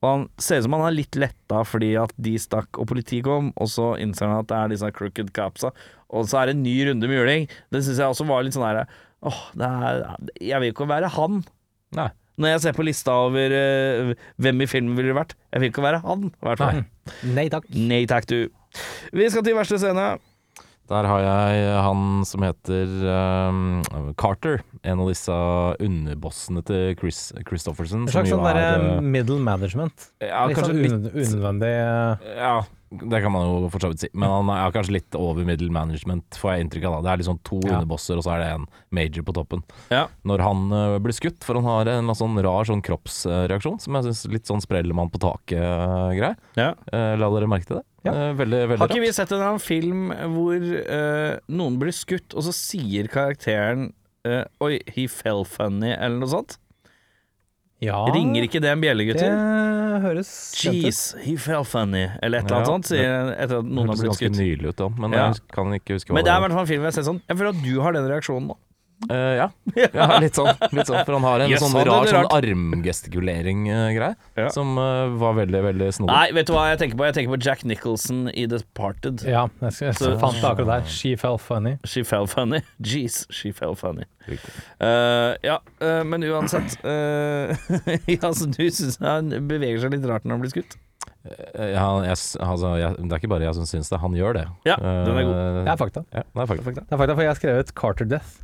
Og 0.00 0.08
han 0.08 0.22
ser 0.40 0.60
ut 0.60 0.66
som 0.66 0.76
han 0.78 0.86
er 0.86 0.96
litt 0.96 1.18
letta 1.20 1.60
fordi 1.68 1.90
at 2.00 2.12
de 2.16 2.32
stakk 2.40 2.78
og 2.80 2.88
politiet 2.88 3.26
kom, 3.26 3.50
og 3.60 3.68
så 3.68 3.92
innser 4.00 4.30
han 4.30 4.40
at 4.40 4.48
det 4.48 4.56
er 4.56 4.72
disse 4.72 4.92
crooked 4.96 5.32
capsa. 5.36 5.74
og 6.08 6.28
så 6.28 6.40
er 6.40 6.48
det 6.48 6.56
en 6.56 6.64
ny 6.64 6.76
runde 6.88 7.10
med 7.10 7.20
juling. 7.20 7.50
Det 7.70 7.84
syns 7.84 8.00
jeg 8.00 8.14
også 8.14 8.28
var 8.28 8.44
litt 8.44 8.56
sånn 8.56 8.66
herre 8.66 8.88
Åh, 9.20 9.40
det 9.52 9.66
er 9.68 9.98
Jeg 10.40 10.60
vil 10.62 10.72
ikke 10.72 10.88
være 10.88 11.10
han. 11.12 11.42
Nei. 11.92 12.08
Når 12.40 12.54
jeg 12.54 12.62
ser 12.64 12.72
på 12.72 12.86
lista 12.86 13.12
over 13.26 13.52
uh, 13.52 14.14
hvem 14.40 14.64
i 14.64 14.68
filmen 14.70 14.96
ville 14.96 15.12
det 15.12 15.18
vært. 15.18 15.34
Jeg 15.52 15.60
vil 15.60 15.72
ikke 15.74 15.84
være 15.84 16.00
han, 16.06 16.30
Nei. 16.40 16.84
Nei 17.36 17.46
takk. 17.52 17.68
Nei 17.76 18.00
takk, 18.08 18.30
du. 18.30 18.48
Vi 19.12 19.28
skal 19.28 19.44
til 19.44 19.58
verste 19.58 19.76
scene. 19.82 20.14
Der 20.90 21.06
har 21.06 21.20
jeg 21.22 21.74
han 21.86 22.24
som 22.26 22.42
heter 22.42 22.90
um, 23.06 23.60
Carter. 24.18 24.58
En 24.82 24.98
av 24.98 25.10
disse 25.12 25.36
underbossene 25.86 26.64
til 26.66 26.96
Chris 26.98 27.28
Christofferson. 27.46 28.08
En 28.08 28.10
slags 28.10 28.32
sånn 28.32 28.42
derre 28.42 28.96
eh, 28.96 28.98
middle 28.98 29.38
management. 29.44 30.10
Ja, 30.18 30.48
litt 30.50 30.58
sånn 30.58 30.82
unødvendig 30.82 31.70
eh, 31.70 32.32
Ja, 32.40 32.56
det 32.90 33.20
kan 33.22 33.30
man 33.32 33.46
jo 33.46 33.68
for 33.70 33.82
så 33.82 33.90
vidt 33.92 34.04
si. 34.04 34.08
Men 34.18 34.32
han 34.32 34.50
er 34.54 34.72
kanskje 34.74 34.96
litt 34.96 35.18
over 35.18 35.46
middle 35.46 35.70
management, 35.70 36.38
får 36.40 36.54
jeg 36.56 36.64
inntrykk 36.66 36.88
av. 36.88 36.96
da. 36.96 37.02
Det 37.06 37.12
er 37.12 37.22
liksom 37.22 37.38
to 37.46 37.60
Ja. 37.64 37.76
underbosser, 37.78 38.18
og 38.18 38.24
så 38.26 38.34
er 38.34 38.38
det 38.42 38.48
en 38.54 38.66
major 38.90 39.22
på 39.22 39.34
toppen. 39.36 39.62
Ja. 39.90 40.08
Når 40.26 40.42
han 40.42 40.72
uh, 40.72 40.98
blir 40.98 41.14
skutt, 41.14 41.44
for 41.44 41.54
han 41.54 41.64
har 41.64 41.86
en 41.86 42.10
sånn 42.14 42.34
rar 42.42 42.64
sånn 42.66 42.82
kroppsreaksjon, 42.82 43.80
som 43.80 43.94
jeg 43.94 44.08
syns 44.08 44.24
litt 44.32 44.50
sånn 44.50 44.64
sprellemann 44.64 45.10
på 45.10 45.22
taket-greie. 45.22 46.36
Ja. 46.56 46.74
la 46.90 47.30
dere 47.30 47.46
merke 47.46 47.66
til 47.66 47.76
det? 47.78 47.84
Ja. 48.06 48.12
Eh, 48.14 48.32
veldig, 48.36 48.60
veldig 48.70 48.80
Har 48.80 48.88
ikke 48.94 49.04
vi 49.04 49.12
sett 49.12 49.32
en 49.36 49.60
film 49.60 50.08
hvor 50.32 50.56
eh, 50.80 51.34
noen 51.52 51.76
blir 51.80 51.92
skutt, 51.92 52.32
og 52.32 52.46
så 52.46 52.54
sier 52.56 53.10
karakteren 53.12 53.90
eh, 54.24 54.44
Oi, 54.64 54.78
he 54.94 55.04
fell 55.10 55.44
funny, 55.48 55.92
eller 55.92 56.22
noe 56.22 56.32
sånt? 56.32 56.56
Ja, 57.80 58.04
Ringer 58.12 58.44
ikke 58.44 58.60
det 58.60 58.68
en 58.74 58.80
bjelle, 58.82 59.06
gutter? 59.08 59.30
det 59.30 60.02
høres 60.04 60.30
kjent 60.56 60.76
ut. 60.76 60.84
Jeez, 60.84 60.98
he 61.24 61.36
fell 61.40 61.64
funny, 61.64 62.06
eller 62.22 62.38
et 62.42 62.44
eller 62.44 62.56
annet 62.58 62.66
Ja, 62.66 62.72
sånt, 62.74 62.88
sier 62.90 63.30
etter 63.40 63.58
at 63.62 63.64
noen 63.64 63.88
har 63.88 63.96
blitt 63.96 64.10
ganske 64.10 64.28
skutt. 64.28 64.36
nylig 64.36 64.68
ut, 64.68 64.76
da. 64.76 64.88
Men 65.00 65.12
Ja. 65.16 65.26
jeg 65.32 65.40
kan 65.52 65.72
ikke 65.72 65.94
huske 65.96 66.08
hva 66.12 66.14
Men 66.14 66.24
det 66.24 66.32
er 66.32 66.36
i 66.36 66.40
hvert 66.44 66.52
fall 66.52 66.60
en 66.60 66.66
film 66.66 66.82
jeg 66.82 66.92
har 66.92 66.96
sett 66.98 67.08
sånn. 67.08 67.20
Jeg 67.28 67.36
føler 67.40 67.48
at 67.56 67.62
du 67.64 67.80
har 67.80 67.92
den 67.92 68.04
reaksjonen 68.08 68.46
nå. 68.48 68.56
Eh, 69.08 69.16
ja. 69.38 69.46
ja, 69.94 70.06
litt 70.20 70.36
sånn. 70.36 70.50
Litt 70.76 70.90
sånn. 70.90 70.98
For 71.08 71.16
han 71.16 71.24
har 71.24 71.40
en 71.46 71.50
Yes, 71.54 71.62
sånn 71.64 71.76
rar 71.88 72.04
sånn 72.10 72.26
armgestikulering-greie, 72.36 74.14
Ja. 74.36 74.48
som 74.52 74.74
uh, 74.78 75.08
var 75.20 75.34
veldig, 75.38 75.62
veldig 75.64 75.88
snodig. 75.96 76.12
Nei, 76.12 76.32
vet 76.36 76.50
du 76.50 76.52
hva 76.52 76.66
jeg 76.70 76.80
tenker 76.82 76.98
på? 77.00 77.06
Jeg 77.08 77.16
tenker 77.16 77.32
på 77.32 77.40
Jack 77.46 77.64
Nicholson 77.64 78.26
i 78.34 78.44
Departed. 78.50 79.24
Ja, 79.24 79.46
jeg, 79.62 79.72
skal, 79.72 79.86
jeg 79.88 79.96
Så- 80.02 80.18
fant 80.20 80.36
det 80.36 80.44
akkurat 80.50 80.72
der. 80.84 80.90
She 80.92 81.14
fell 81.16 81.38
funny. 81.40 81.76
She 81.88 82.04
fell 82.04 82.26
funny. 82.28 82.60
Jeez, 82.92 83.22
she 83.32 83.52
fell 83.56 83.74
funny. 83.78 84.04
Eh, 84.30 85.32
ja, 85.42 85.56
men 86.04 86.22
uansett 86.28 86.76
eh, 86.84 87.56
Ja, 88.20 88.28
du 88.30 88.66
syns 88.70 89.00
han 89.02 89.32
beveger 89.48 89.80
seg 89.82 89.96
litt 89.96 90.04
rart 90.06 90.28
når 90.28 90.36
han 90.36 90.44
blir 90.44 90.52
skutt? 90.52 90.76
Eh, 91.24 91.72
Ja, 91.72 91.88
jeg, 92.04 92.14
altså, 92.44 92.74
jeg, 92.78 93.00
det 93.00 93.10
er 93.16 93.18
ikke 93.24 93.32
bare 93.32 93.48
jeg 93.48 93.56
som 93.58 93.66
syns 93.66 93.90
det, 93.90 93.98
han 94.04 94.14
gjør 94.14 94.38
det. 94.38 94.44
Ja, 94.68 94.76
den 94.76 95.16
er 95.16 95.26
god. 95.26 95.40
Det 95.64 95.72
er 95.74 95.80
fakta. 95.80 96.04
Ja, 96.12 96.22
det 96.28 96.44
er 96.44 96.52
fakta. 96.52 96.76
Det 96.84 96.94
er 96.94 97.02
fakta, 97.02 97.16
for 97.16 97.24
jeg 97.26 97.32
har 97.32 97.40
skrevet 97.42 97.74
Carter 97.80 98.08
Death. 98.12 98.38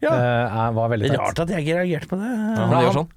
Ja. 0.00 0.12
Eh, 0.14 0.60
er- 0.66 0.72
var 0.72 0.88
veldig 0.88 1.08
teit. 1.10 1.18
Rart 1.20 1.38
at 1.44 1.48
jeg 1.48 1.64
ikke 1.66 1.76
reagerte 1.82 2.08
på 2.08 2.16
det. 2.22 2.30
Ja, 2.32 2.66
han 2.66 2.84
gjør 2.86 2.94
sånn. 3.02 3.10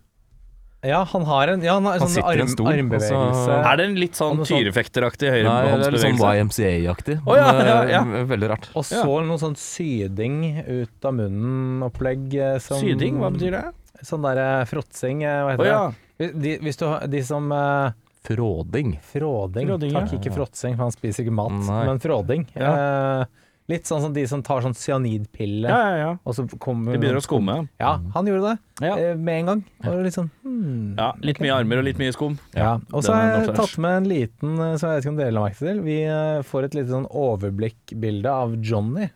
Ja, 0.85 1.03
han 1.03 1.23
har 1.25 1.47
en, 1.49 1.61
ja, 1.65 1.73
han 1.73 1.85
har 1.87 1.93
en 1.95 1.99
Han 1.99 2.07
sånn 2.07 2.13
sitter 2.13 2.29
i 2.29 2.33
en 2.35 2.41
arm, 2.41 2.47
stol, 2.51 2.67
armbevegelse. 2.69 3.15
og 3.15 3.33
så- 3.33 3.71
Er 3.71 3.77
det 3.77 3.85
en 3.87 3.95
litt 3.95 4.11
sånn 4.13 4.37
sånn- 4.37 4.45
tyrefekteraktig 4.45 5.31
Nei, 5.31 5.41
det 5.41 5.87
er 5.87 5.91
litt 5.91 6.01
sånn? 6.01 6.19
YMCA-aktig. 6.19 7.15
Å, 7.25 7.35
ja, 7.35 7.51
men, 7.53 7.65
ja, 7.65 7.81
eh, 7.81 7.89
ja. 7.89 8.03
Veldig 8.03 8.49
rart. 8.51 8.69
Og 8.75 8.83
så 8.83 9.25
noe 9.25 9.37
sånn 9.39 9.55
syding 9.57 10.63
ut 10.67 11.05
av 11.05 11.13
munnen-opplegg. 11.15 12.33
eh, 12.35 12.57
som- 12.59 12.77
Syding, 12.79 13.17
hva 13.17 13.31
betyr 13.33 13.51
det? 13.51 13.73
Sånn 14.03 14.21
derre 14.21 14.65
fråtsing, 14.67 15.23
eh, 15.23 15.41
hva 15.41 15.57
Å 15.57 15.57
heter 15.57 15.65
ja. 15.65 15.91
det? 16.19 16.41
De, 16.41 16.57
hvis 16.59 16.77
du 16.77 16.85
har 16.85 17.07
de 17.07 17.21
som 17.23 17.51
eh, 17.51 17.91
Fråding. 18.25 18.99
Fråding. 19.13 19.67
Fråding, 19.67 19.91
Takk, 19.93 20.11
ja. 20.11 20.17
ikke 20.19 20.33
fråtsing, 20.33 20.75
for 20.75 20.83
han 20.83 20.91
spiser 20.91 21.23
ikke 21.25 21.31
mat, 21.31 21.51
Nei. 21.51 21.85
men 21.85 21.99
fråding. 21.99 22.47
Eh, 22.55 23.25
litt 23.71 23.89
sånn 23.89 24.03
som 24.03 24.13
de 24.13 24.23
som 24.29 24.43
tar 24.45 24.61
sånn 24.61 24.75
cyanidpille, 24.77 25.65
Ja, 25.69 25.79
ja, 25.89 25.97
ja. 25.97 26.11
og 26.23 26.35
så 26.37 26.45
kommer 26.61 26.93
Det 26.93 27.01
begynner 27.01 27.17
å 27.21 27.25
skumme. 27.25 27.55
Ja, 27.81 27.95
han 28.13 28.29
gjorde 28.29 28.51
det 28.51 28.85
Ja. 28.85 28.93
eh, 28.97 29.15
med 29.17 29.39
en 29.39 29.45
gang. 29.45 29.63
Og 29.85 30.03
litt 30.05 30.13
sånn 30.13 30.29
hmm. 30.43 30.95
Ja, 30.99 31.13
litt 31.21 31.41
mye 31.41 31.55
armer 31.55 31.81
og 31.81 31.87
litt 31.87 31.97
mye 31.97 32.13
skum. 32.13 32.37
Ja, 32.53 32.75
og 32.91 33.03
så 33.03 33.13
er 33.15 33.21
har 33.31 33.45
jeg 33.45 33.55
tatt 33.57 33.77
med 33.81 33.97
en 33.97 34.09
liten, 34.09 34.55
eh, 34.59 34.77
som 34.77 34.89
jeg 34.89 34.97
vet 34.97 35.05
ikke 35.05 35.13
om 35.15 35.19
dere 35.21 35.35
la 35.35 35.45
merke 35.47 35.61
til. 35.63 35.81
Vi 35.85 35.99
eh, 36.05 36.41
får 36.45 36.69
et 36.69 36.75
lite 36.77 36.93
sånn 36.93 37.09
overblikkbilde 37.09 38.29
av 38.29 38.57
Johnny. 38.61 39.09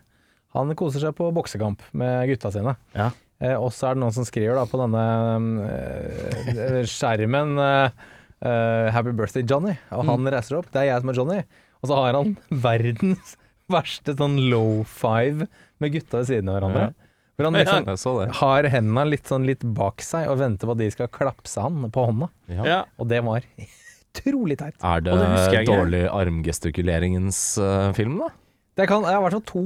Han 0.54 0.74
koser 0.74 1.00
seg 1.04 1.14
på 1.14 1.30
boksekamp 1.34 1.82
med 1.94 2.26
gutta 2.32 2.50
sine. 2.50 2.74
Ja. 2.96 3.12
Eh, 3.40 3.54
og 3.56 3.70
så 3.72 3.88
er 3.90 3.96
det 3.96 4.02
noen 4.02 4.12
som 4.12 4.26
skriver 4.28 4.58
da 4.58 4.66
på 4.68 4.80
denne 4.80 5.04
øh, 5.64 6.82
skjermen 6.90 7.56
eh, 7.56 7.90
eh, 8.44 8.90
'Happy 8.92 9.14
birthday, 9.16 9.42
Johnny', 9.42 9.78
og 9.94 10.04
han 10.10 10.26
reiser 10.26 10.58
opp. 10.58 10.68
Det 10.72 10.82
er 10.82 10.90
jeg 10.90 11.00
som 11.04 11.12
er 11.12 11.20
Johnny. 11.20 11.42
Og 11.80 11.88
så 11.88 11.96
har 11.96 12.18
han 12.18 12.34
verdens 12.66 13.36
verste 13.72 14.14
sånn 14.18 14.38
low 14.50 14.82
five 14.88 15.46
med 15.80 15.94
gutta 15.94 16.20
ved 16.22 16.30
siden 16.30 16.50
av 16.52 16.58
hverandre. 16.60 16.88
Hvor 17.40 17.48
han 17.48 17.56
liksom 17.56 17.86
ja, 18.20 18.32
har 18.36 18.66
hendene 18.68 19.06
litt 19.08 19.30
sånn 19.30 19.46
litt 19.48 19.62
bak 19.64 20.02
seg 20.04 20.28
og 20.28 20.42
venter 20.42 20.68
på 20.68 20.74
at 20.76 20.82
de 20.82 20.90
skal 20.92 21.08
klapse 21.14 21.62
han 21.64 21.86
på 21.92 22.04
hånda. 22.10 22.28
Ja. 22.52 22.66
Ja. 22.68 22.80
Og 23.00 23.08
det 23.08 23.22
var 23.24 23.46
utrolig 24.10 24.58
teit. 24.60 24.76
Er 24.84 25.06
det, 25.06 25.14
Og 25.14 25.22
det 25.24 25.64
dårlig 25.70 26.04
armgestikuleringens 26.10 27.40
uh, 27.62 27.94
film, 27.96 28.18
da? 28.20 28.28
Det 28.80 28.86
kan, 28.88 29.04
jeg 29.04 29.12
har 29.12 29.20
i 29.20 29.24
hvert 29.24 29.34
fall 29.34 29.48
to. 29.48 29.62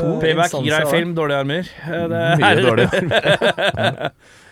to 0.00 0.12
Payback, 0.22 0.54
grei 0.64 0.80
film, 0.90 1.14
dårlige 1.14 1.42
armer. 1.44 1.68
Eh, 1.84 2.06
Det, 2.12 2.22
Mye 2.42 2.62
dårlig. 2.64 2.86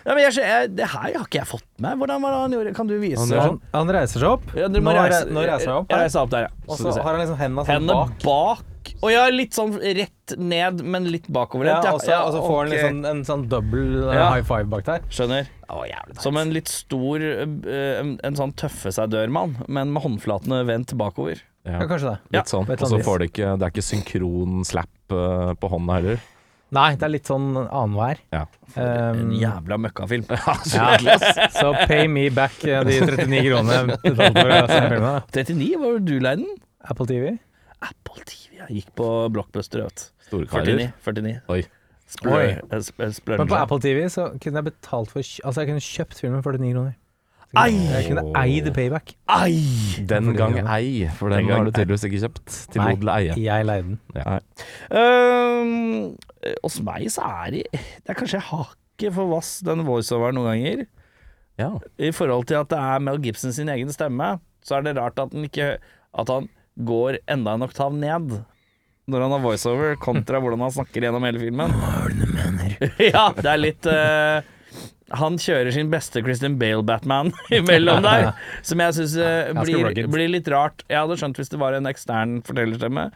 Ja, 0.07 0.15
men 0.15 0.23
jeg, 0.23 0.37
jeg, 0.38 0.69
det 0.79 0.87
her 0.87 1.15
har 1.17 1.25
ikke 1.25 1.41
jeg 1.41 1.49
fått 1.50 1.65
med. 1.83 1.97
Hvordan 1.99 2.21
var 2.23 2.31
det 2.31 2.43
han 2.45 2.53
gjorde? 2.55 2.73
Kan 2.76 2.87
du 2.87 2.93
vise? 3.03 3.25
Han 3.25 3.41
Han, 3.43 3.57
han 3.73 3.88
reiser 3.97 4.23
seg 4.23 4.37
opp. 4.37 4.45
Ja, 4.55 4.69
du 4.71 4.79
nå, 4.79 4.93
reise, 4.95 5.25
nå 5.35 5.43
reiser 5.43 5.65
seg 5.67 5.81
opp 5.81 5.91
Jeg 5.91 6.05
reiser 6.05 6.21
opp 6.21 6.31
der, 6.31 6.47
ja. 6.47 6.53
Og 6.69 6.79
Så 6.79 6.93
har 6.95 7.09
han 7.09 7.23
liksom 7.25 7.41
hendene 7.41 7.65
sånn 7.67 7.91
bak. 7.91 8.12
bak. 8.23 8.75
Bak. 8.95 9.02
Og 9.02 9.12
ja, 9.12 9.25
litt 9.33 9.57
sånn 9.57 9.75
rett 9.81 10.35
ned, 10.38 10.83
men 10.85 11.05
litt 11.11 11.26
Ja, 11.28 11.45
og 11.93 12.00
så, 12.00 12.11
ja, 12.11 12.21
så 12.33 12.40
får 12.43 12.57
han 12.57 12.66
ok. 12.66 12.73
liksom 12.75 13.05
en 13.11 13.25
sånn 13.25 13.49
double 13.49 14.11
eh, 14.11 14.14
Ja. 14.19 14.28
high 14.35 14.43
five 14.47 14.69
bak 14.71 14.85
der. 14.85 15.00
Skjønner. 15.11 15.49
Som 16.21 16.37
en 16.37 16.52
litt 16.55 16.69
stor 16.69 17.21
eh, 17.21 18.00
En, 18.00 18.19
en 18.23 18.37
sånn 18.38 18.55
tøffe 18.55 18.93
seg 18.95 19.11
dør-mann, 19.11 19.57
men 19.69 19.93
med 19.93 20.02
håndflatene 20.02 20.64
vendt 20.66 20.95
bakover. 20.97 21.43
Ja, 21.66 21.81
Ja. 21.81 21.87
kanskje 21.87 22.12
det. 22.14 22.38
Litt 22.38 22.47
sånn. 22.47 22.69
Og 22.71 22.88
så 22.88 23.02
får 23.02 23.19
det 23.19 23.33
ikke 23.33 23.59
Det 23.59 23.66
er 23.66 23.71
ikke 23.75 23.83
synkron 23.83 24.64
slap 24.64 24.88
eh, 25.11 25.55
på 25.59 25.69
hånda 25.71 25.95
heller. 26.00 26.21
Nei, 26.75 26.97
det 26.99 27.02
er 27.07 27.11
litt 27.14 27.28
sånn 27.31 27.55
annenhver. 27.71 28.19
Ja. 28.35 28.47
En 28.76 29.21
Um, 29.23 29.31
jævla 29.38 29.76
møkkafilm. 29.78 30.25
ja. 30.75 31.19
Så 31.61 31.71
pay 31.87 32.09
me 32.11 32.28
back 32.28 32.59
eh, 32.66 32.83
de 32.85 32.99
39 33.07 33.43
kronene 33.47 33.76
jeg 34.02 34.14
betalte 34.16 34.43
for 34.43 34.50
å 34.50 34.66
se 34.66 34.81
filmen. 34.83 35.07
da. 35.07 35.21
39, 35.33 35.69
var 35.81 35.93
det 35.95 36.05
du 36.05 36.16
leide 36.19 36.37
den? 36.43 36.57
Apple 36.90 37.07
TV. 37.07 37.38
Apple 37.88 38.25
TV. 38.28 38.61
Jeg 38.61 38.81
gikk 38.81 38.93
på 38.99 39.09
Blockbuster, 39.35 39.83
vet 39.87 40.07
du. 40.31 40.43
49. 40.45 40.90
49. 41.05 41.40
Oi. 41.55 41.62
Splør, 42.07 42.37
Oi. 42.38 42.52
eh, 42.71 42.76
eh, 43.02 43.19
Men 43.38 43.49
på 43.50 43.59
Apple 43.59 43.81
TV 43.83 44.05
så 44.11 44.28
kunne 44.43 44.61
jeg 44.62 44.69
betalt 44.71 45.11
for 45.11 45.19
Altså, 45.23 45.61
jeg 45.62 45.69
kunne 45.73 45.83
kjøpt 45.83 46.21
filmen 46.23 46.43
for 46.45 46.55
49 46.55 46.73
kroner. 46.76 46.95
Ei! 47.57 47.73
Jeg 47.78 48.09
kunne 48.11 48.25
eid 48.43 48.66
payback. 48.75 49.12
Ei! 49.31 49.61
Den 50.11 50.33
gang 50.37 50.57
ei, 50.66 51.07
for 51.14 51.31
den 51.31 51.38
Den 51.38 51.47
gang 51.49 51.61
har 51.62 51.69
du 51.69 51.71
tydeligvis 51.73 52.05
ikke 52.09 52.21
kjøpt. 52.26 52.57
Til 52.75 52.83
Nei, 52.83 52.93
odel 52.97 53.11
eie. 53.14 53.37
jeg 53.38 53.66
leide 53.69 53.87
den. 53.87 54.00
Ehm, 54.90 56.16
hos 56.62 56.78
meg 56.85 57.07
så 57.12 57.25
er 57.47 57.55
det 57.55 57.62
Det 57.73 58.12
er 58.12 58.19
kanskje 58.19 58.43
hakket 58.50 59.14
for 59.16 59.31
vass, 59.31 59.61
den 59.66 59.85
voiceoveren 59.87 60.37
noen 60.38 60.50
ganger. 60.52 60.85
Ja. 61.61 61.71
I 61.99 62.11
forhold 62.12 62.47
til 62.50 62.59
at 62.61 62.69
det 62.73 62.78
er 62.78 63.00
Mel 63.00 63.23
Gibson 63.25 63.55
sin 63.57 63.71
egen 63.73 63.93
stemme, 63.95 64.35
så 64.66 64.76
er 64.78 64.87
det 64.87 64.97
rart 64.99 65.19
at 65.23 65.33
han 65.33 65.47
ikke 65.49 65.76
At 66.16 66.28
han 66.33 66.49
går 66.76 67.18
enda 67.33 67.56
en 67.56 67.66
oktav 67.66 67.95
ned 67.97 68.37
når 69.06 69.23
han 69.23 69.37
har 69.37 69.42
voiceover, 69.45 69.95
kontra 70.02 70.40
hvordan 70.42 70.64
han 70.66 70.73
snakker 70.75 71.04
gjennom 71.06 71.23
hele 71.28 71.38
filmen. 71.38 71.75
ja, 73.12 73.28
det 73.37 73.50
er 73.52 73.61
litt 73.61 73.87
uh, 73.87 74.40
Han 75.21 75.38
kjører 75.38 75.71
sin 75.75 75.92
beste 75.92 76.23
Christian 76.26 76.56
Bale-Batman 76.59 77.30
imellom 77.61 78.02
der, 78.02 78.33
som 78.66 78.83
jeg 78.83 78.97
syns 78.99 79.14
uh, 79.21 79.52
blir, 79.62 80.02
blir 80.11 80.33
litt 80.33 80.50
rart. 80.50 80.83
Jeg 80.90 80.99
hadde 80.99 81.18
skjønt 81.23 81.38
hvis 81.38 81.54
det 81.54 81.62
var 81.62 81.78
en 81.78 81.87
ekstern 81.87 82.40
fortellerstemme, 82.47 83.06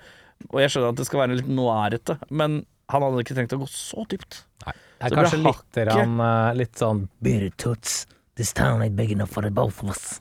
og 0.53 0.63
jeg 0.63 0.73
skjønner 0.73 0.95
at 0.95 1.03
det 1.03 1.09
skal 1.11 1.25
være 1.25 1.41
litt 1.41 1.51
noirete, 1.51 2.21
men 2.31 2.63
han 2.91 3.07
hadde 3.07 3.27
ikke 3.27 3.37
trengt 3.41 3.59
å 3.59 3.61
gå 3.65 3.69
så 3.71 4.07
dypt. 4.11 4.45
Det 4.65 5.09
er 5.09 5.15
kanskje 5.17 5.43
litt, 5.43 5.79
rann, 5.89 6.19
eh, 6.21 6.49
litt 6.59 6.81
sånn 6.81 7.07
Beer 7.25 7.47
toots. 7.61 8.03
This 8.37 8.53
town 8.57 8.83
ain't 8.83 8.97
big 8.99 9.13
enough 9.15 9.31
for 9.33 9.47
the 9.47 9.51
both 9.51 9.83
of 9.83 9.91
us. 9.95 10.21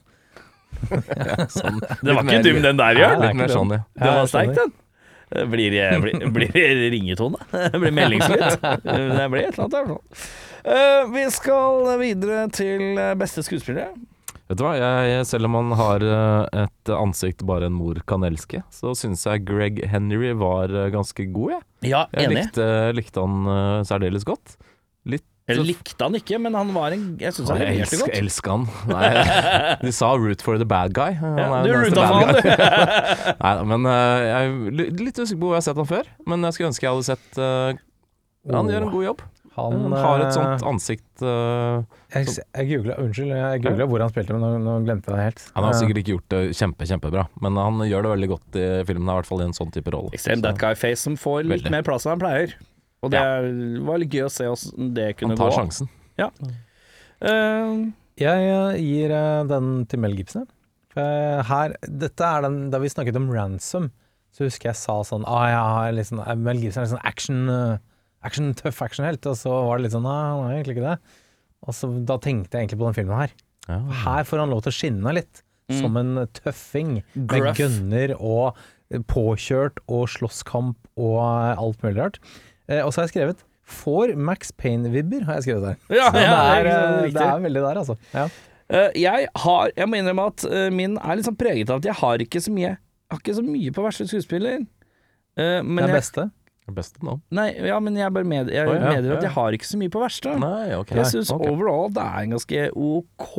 Sånn. 1.60 1.80
Det 2.02 2.14
var 2.16 2.24
ikke 2.26 2.44
dum, 2.46 2.62
den 2.64 2.80
der, 2.80 3.00
Jørn. 3.02 3.26
ikke 3.32 3.50
sånn, 3.54 3.74
ja. 3.76 3.82
Det 4.00 4.12
var 4.18 4.30
sterk, 4.32 4.54
den. 4.58 4.76
Det 5.30 5.44
Blir, 5.52 5.76
blir, 6.02 6.24
blir 6.34 6.54
ringetone? 6.90 7.38
Det 7.54 7.78
blir 7.84 7.92
meldingslyd? 8.00 8.64
Det 8.82 9.26
blir 9.30 9.44
et 9.46 9.60
eller 9.60 9.66
annet 9.68 9.76
der. 9.76 9.90
sånn. 9.92 10.30
Eh, 10.70 11.02
vi 11.14 11.26
skal 11.36 11.92
videre 12.02 12.48
til 12.56 12.98
eh, 12.98 13.12
beste 13.20 13.44
skuespillere. 13.46 13.92
Vet 14.50 14.58
du 14.58 14.64
hva, 14.66 14.72
jeg, 14.80 15.28
selv 15.30 15.46
om 15.46 15.60
han 15.60 15.76
har 15.78 16.02
eh, 16.02 16.64
et 16.64 16.92
ansikt 16.96 17.44
bare 17.46 17.70
en 17.70 17.76
mor 17.78 18.00
kan 18.10 18.26
elske, 18.26 18.64
så 18.74 18.96
syns 18.98 19.28
jeg 19.30 19.44
Greg 19.46 19.84
Henry 19.92 20.32
var 20.42 20.74
ganske 20.96 21.28
god, 21.30 21.60
jeg. 21.60 21.92
Ja, 21.94 22.02
Jeg 22.18 22.32
enig. 22.32 22.48
likte, 22.48 22.66
likte 22.98 23.22
han 23.28 23.86
særdeles 23.88 24.26
godt. 24.28 24.58
Jeg 25.50 25.66
likte 25.66 26.06
han 26.08 26.16
ikke, 26.20 26.40
men 26.42 26.54
han 26.58 26.70
var 26.76 26.94
en 26.96 27.06
Jeg 27.22 27.34
syns 27.36 27.50
han 27.52 27.60
leverte 27.64 28.00
godt. 28.02 28.14
Jeg 28.14 28.24
elsker 28.24 28.54
han. 28.56 28.68
Nei, 28.92 29.10
de 29.86 29.92
sa 29.96 30.12
'root 30.16 30.46
for 30.46 30.62
the 30.62 30.68
bad 30.70 30.94
guy'. 30.98 31.16
Han 31.20 31.38
Ja, 31.42 31.50
er 31.64 31.66
du 31.66 31.96
for 31.96 32.06
han, 32.06 32.36
du. 32.36 32.54
Nei, 33.46 33.56
men 33.74 33.90
eh, 33.90 34.28
jeg 34.30 34.54
er 34.54 35.04
litt 35.10 35.20
usikker 35.20 35.42
på 35.42 35.50
hvor 35.50 35.58
jeg 35.58 35.64
har 35.64 35.68
sett 35.72 35.82
han 35.84 35.90
før. 35.90 36.14
Men 36.30 36.48
jeg 36.48 36.54
skulle 36.58 36.72
ønske 36.74 36.86
jeg 36.88 36.94
hadde 36.96 37.10
sett 37.10 37.42
uh, 37.42 38.56
Han 38.56 38.72
gjør 38.72 38.88
en 38.88 38.94
god 38.96 39.06
jobb. 39.12 39.22
Han, 39.60 39.74
Han 39.90 39.94
har 39.98 40.22
et 40.22 40.28
eh, 40.30 40.36
sånt 40.38 40.62
ansikt 40.70 41.24
uh, 41.26 41.82
Jeg, 42.14 42.30
jeg 42.56 42.68
googla, 42.70 42.96
unnskyld, 43.02 43.32
jeg 43.36 43.64
googla 43.66 43.88
hvor 43.92 44.04
han 44.06 44.12
spilte, 44.14 44.38
men 44.38 44.46
nå, 44.46 44.52
nå 44.64 44.76
glemte 44.86 45.10
jeg 45.12 45.18
det 45.18 45.26
helt. 45.26 45.42
Han 45.58 45.66
har 45.68 45.74
Eh, 45.74 45.80
sikkert 45.82 46.00
ikke 46.04 46.14
gjort 46.14 46.30
det 46.36 46.42
kjempe, 46.56 46.88
kjempebra, 46.88 47.26
men 47.44 47.58
han 47.60 47.82
gjør 47.90 48.06
det 48.08 48.12
veldig 48.14 48.30
godt 48.32 48.60
i 48.62 48.68
filmen. 48.88 49.10
I 49.10 49.18
hvert 49.20 49.28
fall 49.28 49.42
i 49.44 49.48
en 49.50 49.58
sånn 49.58 49.74
type 49.76 49.92
rolle. 49.92 50.14
Ekstrem 50.16 50.46
that 50.46 50.62
guy-face 50.62 51.02
som 51.04 51.18
får 51.20 51.42
litt 51.44 51.58
Veldig. 51.58 51.74
mer 51.76 51.84
plass 51.90 52.06
enn 52.08 52.14
han 52.16 52.22
pleier. 52.24 52.56
Og 53.04 53.12
det 53.12 53.20
var 53.86 53.98
litt 54.02 54.12
gøy 54.12 54.26
å 54.28 54.32
se 54.32 54.44
åssen 54.52 54.94
det 54.94 55.16
kunne 55.18 55.32
Han 55.36 55.38
tar 55.38 55.50
gå. 55.52 55.58
sjansen. 55.62 55.90
Eh, 57.22 57.92
Jeg 58.20 58.50
eh, 58.52 58.78
gir 58.84 59.12
eh, 59.16 59.44
den 59.48 59.86
til 59.88 60.00
Mel 60.04 60.16
Gibson. 60.18 60.48
jeg- 60.96 61.44
her, 61.46 61.76
dette 61.88 62.22
er 62.22 62.42
den 62.42 62.70
Da 62.70 62.80
vi 62.80 62.88
snakket 62.90 63.16
om 63.16 63.30
Ransom, 63.32 63.92
så 64.34 64.44
husker 64.46 64.70
jeg 64.70 64.76
sa 64.76 65.02
sånn 65.04 65.24
ah, 65.28 65.48
ja, 65.48 65.92
liksom, 65.92 66.20
eh, 66.28 66.36
Mel 66.36 66.58
Gibson 66.60 66.84
er 66.84 66.88
litt 66.88 66.96
sånn 66.98 67.06
action, 67.08 67.50
eh, 67.50 67.78
action 68.24 68.54
tøff 68.54 68.82
actionhelt, 68.82 69.26
og 69.26 69.36
så 69.36 69.50
var 69.68 69.78
det 69.78 69.84
litt 69.84 69.94
sånn 69.94 70.04
Nei, 70.04 70.24
han 70.30 70.52
er 70.52 70.56
egentlig 70.64 70.78
ikke 70.78 70.90
det. 70.90 71.00
Og 71.68 71.74
så 71.74 72.06
Da 72.06 72.18
tenkte 72.18 72.52
jeg 72.58 72.68
egentlig 72.68 72.80
på 72.80 72.94
den 72.94 72.98
filmen 73.06 73.18
her. 73.20 73.32
Ja. 73.70 73.80
Her 73.80 74.24
får 74.24 74.40
han 74.40 74.50
lov 74.50 74.64
til 74.64 74.72
å 74.72 74.80
skinne 74.80 75.14
litt, 75.14 75.44
som 75.72 75.96
en 75.98 76.28
tøffing 76.34 77.04
med 77.16 77.28
Gruff. 77.30 77.58
gunner 77.58 78.16
og 78.20 78.56
påkjørt 79.06 79.78
og 79.88 80.08
slåsskamp 80.10 80.76
og 80.98 81.20
alt 81.60 81.78
mulig 81.84 81.98
rart. 81.98 82.18
Eh, 82.70 82.84
og 82.86 82.94
så 82.94 83.02
har 83.02 83.10
jeg 83.10 83.16
skrevet 83.16 83.46
Får 83.70 84.16
Max 84.18 84.54
Payne-vibber, 84.58 85.26
har 85.28 85.40
jeg 85.40 85.50
skrevet 85.50 85.66
der. 85.68 85.76
Ja, 85.94 86.08
Så 86.10 86.18
det, 86.18 86.24
ja, 86.26 86.38
er, 86.56 86.70
eh, 86.70 87.12
det 87.14 87.26
er 87.26 87.44
veldig 87.44 87.62
der, 87.62 87.82
altså. 87.84 87.96
Ja. 88.14 88.26
Eh, 88.70 88.90
jeg 89.02 89.28
har 89.44 89.72
Jeg 89.76 89.90
må 89.90 89.98
innrømme 89.98 90.26
at 90.30 90.46
min 90.74 90.98
er 90.98 91.18
litt 91.18 91.30
sånn 91.30 91.38
preget 91.38 91.70
av 91.70 91.82
at 91.82 91.90
jeg 91.90 91.98
har 92.02 92.22
ikke 92.22 92.42
så 92.42 92.54
mye 92.54 92.68
Jeg 92.70 93.14
har 93.14 93.22
ikke 93.24 93.38
så 93.40 93.46
mye 93.46 93.72
på 93.74 93.86
verste 93.86 94.06
skuespiller. 94.10 94.60
Eh, 95.40 95.62
men 95.64 95.84
Det 95.84 95.90
er 95.90 95.98
beste. 95.98 96.30
Det 96.70 96.76
beste 96.78 97.02
nå. 97.02 97.16
nei, 97.34 97.48
ja, 97.66 97.80
men 97.82 97.96
jeg 97.98 98.14
bare 98.14 98.28
med, 98.30 98.52
jeg 98.54 98.68
oh, 98.70 98.76
ja, 98.76 98.92
medgir 98.94 99.16
at 99.16 99.24
ja. 99.24 99.30
jeg 99.30 99.34
har 99.34 99.56
ikke 99.58 99.66
så 99.66 99.78
mye 99.82 99.90
på 99.90 100.02
verste. 100.04 100.34
Nei, 100.38 100.76
ok. 100.78 100.92
Jeg 101.00 101.12
syns 101.16 101.32
okay. 101.34 101.50
overall 101.50 101.90
det 101.96 102.04
er 102.04 102.28
en 102.28 102.36
ganske 102.36 102.66
OK 102.78 103.38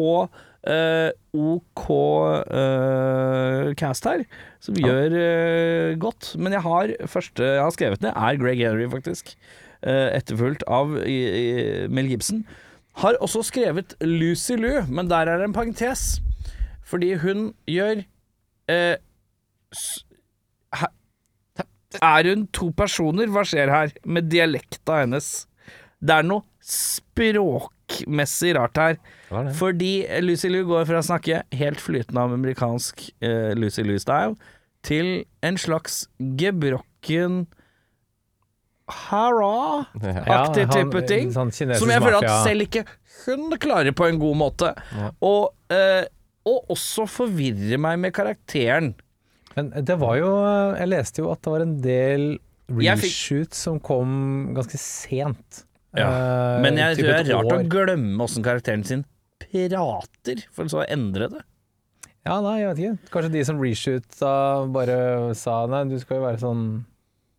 eh, 0.68 1.11
OK 1.33 1.90
uh, 1.90 3.73
cast 3.79 4.05
her, 4.09 4.25
som 4.61 4.77
gjør 4.77 5.14
uh, 5.14 5.99
godt. 6.01 6.35
Men 6.38 6.57
jeg 6.57 6.64
har 6.66 6.94
første 7.11 7.44
jeg 7.44 7.62
har 7.62 7.75
skrevet 7.77 8.03
ned, 8.05 8.12
er 8.14 8.40
Greg 8.40 8.62
Henry, 8.64 8.88
faktisk. 8.90 9.35
Uh, 9.81 10.11
etterfulgt 10.12 10.64
av 10.68 10.99
i, 11.07 11.18
i 11.25 11.87
Mel 11.88 12.11
Gibson. 12.11 12.44
Har 13.01 13.16
også 13.23 13.44
skrevet 13.46 13.94
Lucy 14.05 14.59
Lou, 14.59 14.83
men 14.88 15.09
der 15.11 15.31
er 15.31 15.40
det 15.40 15.49
en 15.49 15.57
parentes. 15.57 16.20
Fordi 16.85 17.14
hun 17.23 17.53
gjør 17.70 18.03
Er 22.01 22.27
hun 22.29 22.46
to 22.55 22.70
personer? 22.77 23.27
Hva 23.31 23.42
skjer 23.46 23.70
her 23.70 23.94
med 24.05 24.29
dialekta 24.31 25.01
hennes? 25.03 25.46
Det 25.99 26.14
er 26.20 26.27
noe 26.27 26.46
språkmessig 27.90 28.55
rart 28.57 28.76
her. 28.79 28.96
Er? 29.31 29.53
Fordi 29.55 30.07
Lucy 30.22 30.48
Liu 30.48 30.64
går 30.68 30.87
fra 30.88 31.00
å 31.00 31.07
snakke 31.07 31.42
helt 31.57 31.81
flytende 31.81 32.20
av 32.20 32.33
amerikansk 32.35 33.09
uh, 33.22 33.53
Lucy 33.59 33.83
Liu-style 33.87 34.37
til 34.87 35.24
en 35.42 35.59
slags 35.61 36.07
gebrokken 36.18 37.46
hara 38.90 39.87
Ja. 40.26 40.46
type 40.53 41.07
ting. 41.07 41.31
Sånn 41.31 41.53
Som 41.53 41.90
jeg 41.90 42.03
føler 42.03 42.24
at 42.24 42.46
selv 42.46 42.66
ikke 42.66 42.85
hun 43.26 43.50
klarer 43.61 43.92
på 43.92 44.09
en 44.09 44.18
god 44.18 44.37
måte. 44.37 44.74
Ja. 44.96 45.11
Og, 45.22 45.53
uh, 45.70 46.05
og 46.46 46.70
også 46.70 47.07
forvirrer 47.07 47.79
meg 47.79 47.98
med 48.00 48.12
karakteren. 48.16 48.94
Men 49.57 49.70
det 49.85 49.98
var 49.98 50.14
jo 50.16 50.31
Jeg 50.79 50.88
leste 50.88 51.22
jo 51.22 51.31
at 51.33 51.42
det 51.42 51.50
var 51.50 51.61
en 51.61 51.81
del 51.83 52.38
reshoots 52.70 53.64
som 53.66 53.81
kom 53.83 54.55
ganske 54.55 54.79
sent. 54.79 55.64
Ja, 55.96 56.07
Uh, 56.07 56.61
Men 56.62 56.76
jeg 56.79 57.00
tror 57.00 57.09
det 57.11 57.16
er 57.24 57.33
rart 57.35 57.53
å 57.57 57.62
glemme 57.72 58.22
åssen 58.22 58.44
karakteren 58.46 58.85
sin 58.87 59.00
prater, 59.42 60.44
for 60.55 60.68
så 60.70 60.83
å 60.85 60.87
endre 60.87 61.26
det. 61.33 61.40
Ja, 62.29 62.37
nei, 62.44 62.61
jeg 62.61 62.68
vet 62.68 62.81
ikke. 62.85 63.11
Kanskje 63.14 63.33
de 63.33 63.42
som 63.48 63.61
reshoota 63.62 64.33
bare 64.70 64.98
sa 65.35 65.64
nei, 65.72 65.85
du 65.90 65.96
skal 65.98 66.20
jo 66.20 66.26
være 66.29 66.38
sånn 66.42 66.64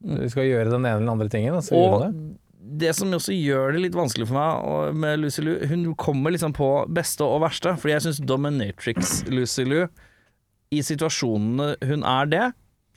Du 0.02 0.26
skal 0.34 0.48
gjøre 0.50 0.72
den 0.74 0.82
ene 0.82 0.96
eller 0.98 1.04
den 1.06 1.12
andre 1.14 1.30
tingen, 1.30 1.54
og 1.54 1.62
så 1.64 1.76
Og 1.78 1.84
gjør 1.86 2.00
du 2.02 2.18
det. 2.18 2.38
det 2.82 2.94
som 2.98 3.12
også 3.14 3.36
gjør 3.38 3.76
det 3.76 3.84
litt 3.84 3.96
vanskelig 4.00 4.26
for 4.32 4.40
meg 4.40 4.96
med 5.04 5.20
Lucy 5.22 5.44
Liu, 5.46 5.60
hun 5.70 5.84
kommer 5.96 6.34
liksom 6.34 6.56
på 6.58 6.70
beste 6.90 7.22
og 7.24 7.44
verste. 7.46 7.76
Fordi 7.78 7.94
jeg 7.94 8.04
syns 8.08 8.20
Dominatrix 8.26 9.12
Lucy 9.30 9.64
Liu, 9.70 9.86
i 10.74 10.82
situasjonene 10.82 11.76
hun 11.86 12.04
er 12.04 12.26
det, 12.32 12.48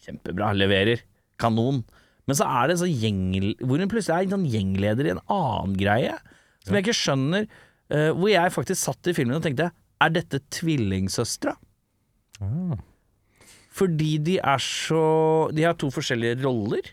kjempebra, 0.07 0.55
leverer. 0.57 1.05
Kanon. 1.39 1.85
Men 2.29 2.39
så 2.39 2.47
er 2.49 2.71
det 2.71 2.79
så 2.81 2.89
gjeng... 2.89 3.35
Hvor 3.61 3.81
hun 3.81 3.91
plutselig 3.93 4.17
er 4.17 4.27
en 4.27 4.35
sånn 4.39 4.49
gjengleder 4.49 5.09
i 5.09 5.13
en 5.13 5.23
annen 5.33 5.77
greie, 5.79 6.17
som 6.65 6.77
jeg 6.77 6.87
ikke 6.87 6.97
skjønner. 6.97 7.47
Uh, 7.93 8.11
hvor 8.17 8.31
jeg 8.33 8.55
faktisk 8.55 8.81
satt 8.81 9.11
i 9.11 9.13
filmen 9.13 9.37
og 9.37 9.43
tenkte 9.45 9.67
Er 10.01 10.13
dette 10.15 10.39
tvillingsøstre? 10.57 11.53
Ah. 12.41 12.79
Fordi 13.75 14.15
de 14.25 14.39
er 14.41 14.63
så 14.63 15.51
De 15.53 15.67
har 15.67 15.77
to 15.79 15.91
forskjellige 15.93 16.39
roller. 16.41 16.89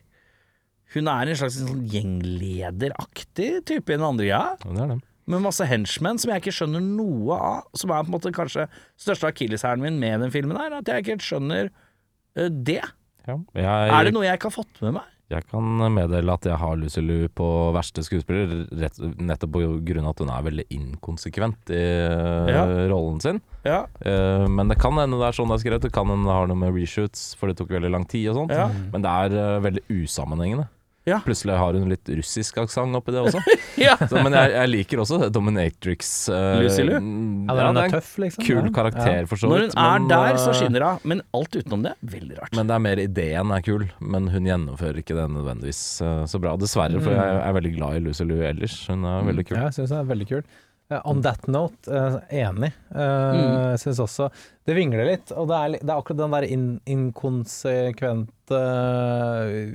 Hun 0.92 1.08
er 1.08 1.32
en 1.32 1.40
slags 1.40 1.62
sånn 1.62 1.86
gjenglederaktig 1.88 3.50
type 3.70 3.94
i 3.94 3.96
den 3.96 4.04
andre 4.04 4.28
greia. 4.28 4.58
Ja, 4.66 4.74
det 4.76 4.88
er. 4.98 5.04
Med 5.32 5.44
masse 5.46 5.64
henchmen 5.70 6.20
som 6.20 6.34
jeg 6.34 6.42
ikke 6.42 6.54
skjønner 6.58 6.84
noe 6.84 7.38
av. 7.38 7.70
Som 7.78 7.94
er 7.94 8.04
på 8.04 8.12
en 8.12 8.16
måte 8.18 8.34
kanskje 8.36 8.66
største 9.00 9.30
akilleshæren 9.30 9.84
min 9.84 10.02
med 10.02 10.26
den 10.26 10.34
filmen 10.34 10.60
her. 10.60 10.76
At 10.82 10.92
jeg 10.92 11.06
ikke 11.06 11.16
helt 11.16 11.28
skjønner 11.30 11.70
eh, 11.70 12.50
det. 12.52 12.82
Ja. 13.30 13.38
Jeg, 13.56 13.70
Er 13.70 14.10
det 14.10 14.14
noe 14.18 14.28
jeg 14.28 14.40
ikke 14.42 14.50
har 14.52 14.58
fått 14.58 14.84
med 14.84 14.98
meg? 15.00 15.11
Jeg 15.32 15.46
kan 15.48 15.84
meddele 15.96 16.34
at 16.36 16.46
jeg 16.48 16.60
har 16.60 16.76
Lucy 16.80 17.02
Liu 17.04 17.30
på 17.36 17.48
verste 17.76 18.04
skuespiller, 18.04 18.66
rett, 18.82 18.98
nettopp 19.22 19.56
av 19.62 20.10
at 20.12 20.24
hun 20.24 20.32
er 20.34 20.46
veldig 20.50 20.66
inkonsekvent 20.76 21.72
i 21.72 21.80
eh, 21.80 22.52
Ja. 22.52 22.66
rollen 22.92 23.22
sin. 23.24 23.42
Ja. 23.64 23.86
Uh, 24.04 24.48
men 24.50 24.72
det 24.72 24.80
kan 24.82 24.98
hende 24.98 25.20
det 25.22 25.30
er 25.30 25.38
sånn 25.38 25.52
det 25.52 25.60
er 25.60 25.64
skrevet. 25.64 25.88
Det 25.88 25.94
kan 25.96 26.10
hende 26.10 26.28
det 26.28 26.36
har 26.36 26.50
noe 26.50 26.60
med 26.60 26.76
reshoots, 26.76 27.36
for 27.38 27.48
det 27.48 27.60
tok 27.60 27.72
veldig 27.78 27.92
lang 27.94 28.06
tid 28.10 28.32
og 28.32 28.42
sånt. 28.42 28.56
Ja. 28.58 28.68
Men 28.92 29.06
det 29.06 29.12
er 29.12 29.38
uh, 29.38 29.64
veldig 29.64 29.86
usammenhengende. 30.02 30.68
Ja. 31.04 31.18
Plutselig 31.26 31.56
har 31.58 31.74
hun 31.74 31.90
litt 31.90 32.10
russisk 32.14 32.60
aksent 32.62 32.96
oppi 32.98 33.14
det 33.16 33.24
også. 33.24 33.42
ja. 33.82 33.96
Så, 33.98 34.22
men 34.22 34.36
jeg, 34.38 34.52
jeg 34.54 34.70
liker 34.70 35.02
også 35.02 35.30
Dominatrix. 35.34 36.12
Uh, 36.30 36.62
Lucy 36.62 36.86
Liu? 36.86 37.00
mm, 37.02 37.50
Ja, 37.50 37.56
den 37.58 37.80
det 37.80 37.86
er 37.88 37.96
tøff, 37.96 38.12
liksom. 38.22 38.46
kul 38.46 38.68
Ja. 38.68 38.74
karakter, 38.76 39.30
for 39.30 39.42
så 39.42 39.50
Når 39.50 39.66
hun 39.66 39.72
er 39.74 39.96
men, 39.98 40.10
der, 40.12 40.38
så 40.38 40.52
eh, 40.54 40.60
skinner 40.60 40.86
hun. 40.86 41.06
Men 41.10 41.24
alt 41.34 41.58
utenom 41.58 41.86
det, 41.88 41.96
veldig 42.06 42.38
rart. 42.38 42.58
Men 42.58 42.70
det 42.70 42.78
er 42.78 42.84
mer 42.86 43.02
ideen 43.02 43.54
er 43.58 43.66
kul, 43.66 43.88
men 44.00 44.30
hun 44.30 44.50
gjennomfører 44.52 45.02
ikke 45.02 45.18
det 45.18 45.30
nødvendigvis 45.34 45.86
uh, 46.06 46.26
så 46.30 46.42
bra. 46.44 46.54
Dessverre, 46.62 47.02
for 47.02 47.18
jeg 47.18 47.40
er 47.42 47.58
veldig 47.58 47.74
glad 47.80 47.98
i 47.98 48.04
Lucy 48.06 48.28
Liu 48.30 48.44
ellers. 48.46 48.78
Hun 48.92 49.08
er 49.10 49.32
veldig 49.32 49.48
kul. 49.50 49.58
Ja, 49.58 49.72
jeg 49.72 49.80
syns 49.80 49.96
hun 49.96 50.04
er 50.04 50.12
veldig 50.14 50.30
kul. 50.36 50.46
Uh, 50.92 51.00
on 51.08 51.22
that 51.26 51.48
note, 51.48 51.88
uh, 51.90 52.20
enig. 52.30 52.74
Uh, 52.92 53.00
mm. 53.00 53.78
syns 53.80 54.02
også 54.04 54.28
Det 54.68 54.76
vingler 54.76 55.08
litt, 55.08 55.32
og 55.32 55.48
det 55.50 55.58
er, 55.58 55.76
det 55.80 55.88
er 55.88 55.98
akkurat 55.98 56.20
den 56.20 56.36
der 56.36 56.48
in, 56.52 56.66
inkonsekvente 56.86 58.41
eh, 58.58 59.72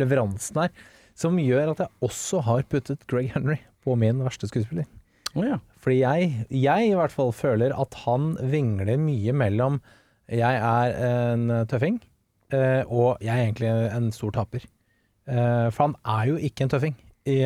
leveransen 0.00 0.62
her 0.64 0.72
som 1.20 1.36
gjør 1.40 1.72
at 1.74 1.82
jeg 1.84 1.92
også 2.06 2.40
har 2.46 2.62
puttet 2.70 3.02
Greg 3.10 3.30
Henry 3.34 3.58
på 3.84 3.96
min 3.98 4.22
verste 4.24 4.48
skuespiller. 4.48 4.86
Oh, 5.34 5.44
ja. 5.46 5.58
Fordi 5.80 5.98
jeg, 6.00 6.30
jeg 6.50 6.90
i 6.90 6.94
hvert 6.96 7.12
fall 7.14 7.32
føler 7.36 7.74
at 7.76 7.94
han 8.06 8.32
vingler 8.52 8.98
mye 9.00 9.34
mellom 9.36 9.80
jeg 10.30 10.60
er 10.62 10.92
en 11.34 11.48
tøffing, 11.66 11.96
eh, 12.54 12.82
og 12.86 13.18
jeg 13.20 13.32
er 13.34 13.44
egentlig 13.48 13.70
en 13.96 14.10
stor 14.14 14.30
taper. 14.36 14.62
Eh, 15.26 15.66
for 15.74 15.88
han 15.88 15.96
er 16.06 16.28
jo 16.30 16.36
ikke 16.38 16.64
en 16.66 16.72
tøffing 16.72 16.96
i, 17.28 17.40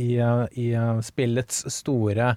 i, 0.00 0.08
i 0.58 0.66
spillets 1.06 1.60
store 1.70 2.32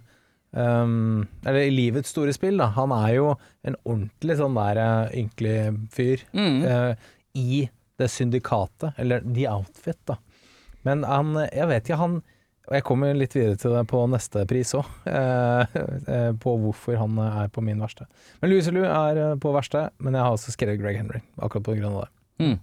um, 0.54 1.24
Eller 1.48 1.66
i 1.66 1.72
livets 1.74 2.12
store 2.14 2.36
spill, 2.36 2.60
da. 2.62 2.68
Han 2.76 2.94
er 2.96 3.16
jo 3.16 3.32
en 3.66 3.76
ordentlig 3.84 4.38
sånn 4.40 4.60
der 4.60 4.82
ynkelig 5.18 5.58
fyr 5.96 6.22
Mm. 6.36 6.60
eh, 6.68 7.10
i 7.38 7.70
det 7.98 8.10
syndikatet, 8.10 8.94
eller 8.98 9.22
The 9.26 9.48
Outfit, 9.52 10.00
da. 10.10 10.18
Men 10.84 11.04
han 11.08 11.36
Jeg 11.54 11.68
vet 11.70 11.86
ikke, 11.86 12.00
han 12.02 12.16
Og 12.68 12.76
jeg 12.78 12.84
kommer 12.88 13.16
litt 13.16 13.36
videre 13.36 13.60
til 13.60 13.76
det 13.76 13.84
på 13.92 14.02
neste 14.08 14.46
pris 14.48 14.72
òg, 14.78 14.88
eh, 15.12 15.78
eh, 16.08 16.30
på 16.32 16.54
hvorfor 16.62 16.96
han 16.96 17.18
er 17.20 17.50
på 17.52 17.60
min 17.62 17.82
verste. 17.84 18.08
Men 18.40 18.54
Louis 18.54 18.70
Lou 18.72 18.86
er 18.88 19.20
eh, 19.20 19.34
på 19.36 19.52
verste, 19.52 19.90
men 20.00 20.16
jeg 20.16 20.24
har 20.24 20.38
også 20.38 20.54
skrevet 20.56 20.80
Greg 20.80 21.02
Henry, 21.02 21.20
akkurat 21.36 21.66
på 21.68 21.76
grunn 21.76 21.98
av 21.98 22.06
det. 22.06 22.14
Mm. 22.46 22.56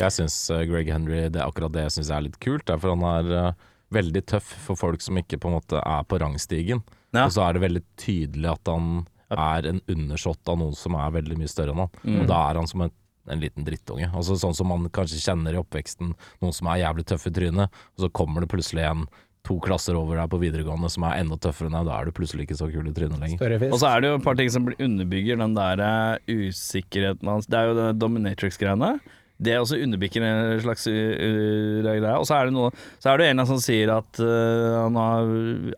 Jeg 0.00 0.12
syns 0.12 0.34
Greg 0.68 0.88
Henry 0.92 1.22
Det 1.32 1.40
er 1.40 1.46
akkurat 1.46 1.72
det 1.72 1.86
jeg 1.86 1.94
syns 1.94 2.10
er 2.12 2.24
litt 2.24 2.40
kult. 2.40 2.68
for 2.68 2.92
han 2.92 3.04
er 3.08 3.54
veldig 3.94 4.22
tøff 4.26 4.48
for 4.66 4.78
folk 4.78 5.04
som 5.04 5.18
ikke 5.20 5.38
på 5.40 5.50
en 5.50 5.56
måte 5.58 5.80
er 5.80 6.08
på 6.08 6.18
rangstigen. 6.20 6.82
Ja. 7.12 7.26
Og 7.26 7.34
så 7.36 7.44
er 7.46 7.56
det 7.56 7.64
veldig 7.64 7.84
tydelig 8.00 8.50
at 8.52 8.70
han 8.72 9.06
er 9.32 9.68
en 9.70 9.80
undersått 9.90 10.48
av 10.48 10.58
noen 10.60 10.76
som 10.76 10.96
er 10.98 11.14
veldig 11.16 11.38
mye 11.40 11.50
større 11.50 11.74
enn 11.74 11.84
han. 11.84 12.00
Mm. 12.02 12.20
Og 12.20 12.30
da 12.30 12.40
er 12.48 12.60
han 12.60 12.70
som 12.70 12.86
en, 12.86 12.94
en 13.32 13.42
liten 13.42 13.66
drittunge. 13.66 14.10
Altså 14.14 14.38
Sånn 14.40 14.56
som 14.56 14.70
man 14.70 14.88
kanskje 14.94 15.22
kjenner 15.22 15.56
i 15.56 15.60
oppveksten, 15.60 16.14
noen 16.42 16.56
som 16.56 16.70
er 16.70 16.82
jævlig 16.84 17.06
tøff 17.10 17.28
i 17.28 17.34
trynet, 17.34 17.80
og 17.96 18.04
så 18.04 18.12
kommer 18.14 18.44
det 18.44 18.52
plutselig 18.52 18.86
en 18.86 19.06
to 19.46 19.58
klasser 19.62 19.94
over 19.98 20.18
deg 20.18 20.30
på 20.32 20.40
videregående 20.42 20.88
som 20.90 21.04
er 21.06 21.20
enda 21.20 21.38
tøffere 21.38 21.70
enn 21.70 21.76
deg. 21.78 21.86
Da 21.88 21.98
er 21.98 22.08
du 22.08 22.16
plutselig 22.16 22.46
ikke 22.46 22.58
så 22.58 22.70
kul 22.72 22.88
i 22.90 22.94
trynet 22.96 23.22
lenger. 23.22 23.68
Og 23.70 23.78
så 23.78 23.92
er 23.92 24.02
det 24.02 24.10
jo 24.10 24.16
et 24.18 24.26
par 24.26 24.38
ting 24.38 24.50
som 24.52 24.66
underbygger 24.72 25.38
den 25.42 25.54
der 25.54 25.82
eh, 25.86 26.32
usikkerheten 26.48 27.30
hans. 27.30 27.46
Det 27.50 27.60
er 27.60 27.70
jo 27.70 27.78
det 27.78 27.92
dominatrix-greiene. 28.00 28.96
Det 29.36 29.52
er 29.52 29.60
også 29.60 29.78
underbygger 29.84 30.24
en 30.24 30.60
slags 30.64 30.86
uh, 30.88 30.94
uh, 30.96 31.80
greie. 31.84 32.12
Og 32.16 32.24
så 32.24 32.38
er 32.38 32.48
det 32.48 32.54
noe 32.56 32.70
Så 33.02 33.10
er 33.12 33.20
det 33.20 33.26
en 33.28 33.44
som 33.48 33.58
sier 33.60 33.92
at 33.92 34.20
uh, 34.22 34.86
han 34.86 34.96
har, 34.96 35.34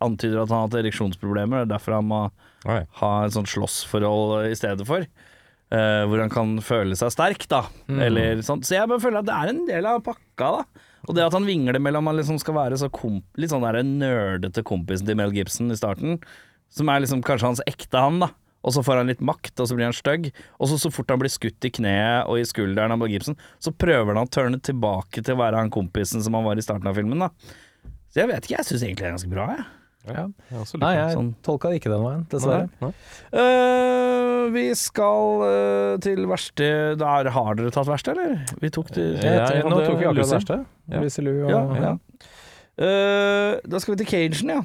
antyder 0.06 0.44
at 0.44 0.52
han 0.52 0.60
har 0.60 0.68
hatt 0.68 0.78
ereksjonsproblemer. 0.78 1.64
Det 1.64 1.66
er 1.66 1.72
derfor 1.74 1.98
han 1.98 2.06
må 2.06 2.20
Oi. 2.68 2.84
ha 3.00 3.10
et 3.24 3.34
sånt 3.34 3.50
slåssforhold 3.50 4.52
i 4.52 4.58
stedet 4.58 4.86
for. 4.86 5.06
Eh, 5.68 6.02
hvor 6.08 6.22
han 6.22 6.30
kan 6.32 6.54
føle 6.64 6.96
seg 6.96 7.12
sterk, 7.12 7.44
da. 7.50 7.66
Eller 7.92 8.40
sånt. 8.44 8.64
Så 8.64 8.78
jeg 8.78 8.88
bare 8.88 9.02
føler 9.02 9.20
at 9.20 9.28
det 9.28 9.36
er 9.36 9.50
en 9.52 9.64
del 9.68 9.88
av 9.90 10.00
pakka, 10.06 10.50
da. 10.62 10.84
Og 11.08 11.16
det 11.16 11.26
at 11.26 11.36
han 11.36 11.46
vingler 11.48 11.78
mellom 11.80 12.08
han 12.08 12.16
liksom 12.18 12.40
skal 12.40 12.56
være 12.56 12.78
så 12.80 12.88
komp 12.92 13.24
litt 13.40 13.52
sånn 13.52 13.64
der 13.64 13.82
nerdete 13.86 14.64
kompisen 14.66 15.08
til 15.08 15.18
Mel 15.20 15.32
Gibson 15.36 15.70
i 15.72 15.76
starten, 15.78 16.18
som 16.72 16.88
er 16.88 17.04
liksom 17.04 17.22
kanskje 17.24 17.50
hans 17.52 17.64
ekte 17.68 18.00
han, 18.00 18.20
da. 18.24 18.30
Og 18.66 18.74
så 18.74 18.82
får 18.82 19.00
han 19.00 19.12
litt 19.12 19.22
makt, 19.24 19.54
og 19.60 19.68
så 19.68 19.76
blir 19.76 19.86
han 19.86 19.96
stygg. 19.96 20.30
Og 20.58 20.68
så, 20.68 20.80
så 20.82 20.90
fort 20.92 21.12
han 21.12 21.20
blir 21.20 21.32
skutt 21.32 21.68
i 21.68 21.70
kneet 21.72 22.26
og 22.28 22.40
i 22.40 22.48
skulderen 22.48 22.92
av 22.92 23.00
Mel 23.00 23.12
Gibson, 23.12 23.38
så 23.62 23.72
prøver 23.72 24.16
han 24.16 24.24
å 24.24 24.32
turne 24.32 24.60
tilbake 24.64 25.22
til 25.22 25.36
å 25.36 25.42
være 25.44 25.62
han 25.62 25.72
kompisen 25.72 26.24
som 26.24 26.36
han 26.36 26.48
var 26.48 26.58
i 26.58 26.64
starten 26.64 26.88
av 26.90 26.96
filmen, 26.98 27.28
da. 27.28 27.30
Så 28.08 28.24
jeg 28.24 28.32
vet 28.32 28.48
ikke, 28.48 28.56
jeg 28.56 28.70
syns 28.70 28.86
egentlig 28.88 29.04
det 29.04 29.10
er 29.10 29.18
ganske 29.18 29.34
bra, 29.36 29.50
jeg. 29.52 29.68
Ja. 30.06 30.24
Jeg 30.50 30.78
Nei, 30.80 30.94
jeg 30.94 31.16
sånn. 31.18 31.34
tolka 31.44 31.68
det 31.68 31.80
ikke 31.82 31.90
den 31.92 32.04
veien, 32.06 32.22
dessverre. 32.30 32.68
Nei. 32.80 32.92
Eh, 33.42 34.50
vi 34.54 34.62
skal 34.78 35.42
uh, 35.42 35.98
til 36.00 36.24
verste 36.30 36.68
Der 36.96 37.28
har 37.34 37.54
dere 37.58 37.70
tatt 37.74 37.86
verste, 37.90 38.14
eller? 38.14 38.38
Vi 38.62 38.70
tok 38.70 38.88
det 38.94 39.04
Ja, 39.22 39.34
Jeg- 39.44 39.58
jeg 39.58 39.64
Nå 39.68 39.82
tok 39.84 39.98
vi 39.98 40.06
akkurat 40.08 40.32
verksted. 40.32 40.64
Ja. 40.88 41.00
Og 41.02 41.50
Ja, 41.50 41.60
ja. 41.74 41.82
ja. 41.82 41.92
Eh, 42.78 43.60
da 43.68 43.78
skal 43.82 43.96
vi 43.96 44.04
til 44.04 44.06
Cajun, 44.06 44.48
ja. 44.54 44.62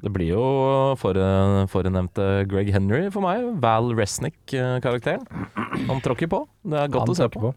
Det 0.00 0.12
blir 0.12 0.28
jo 0.32 0.94
forhenevnte 1.00 2.46
Greg 2.48 2.70
Henry 2.72 3.10
for 3.10 3.20
meg. 3.24 3.42
Val 3.60 3.90
Resnick-karakteren. 3.96 5.26
Han 5.88 6.00
tråkker 6.00 6.28
på. 6.30 6.44
Det 6.64 6.78
er 6.78 6.88
godt 6.88 7.08
å 7.12 7.16
se 7.16 7.28
på. 7.28 7.40
på. 7.40 7.54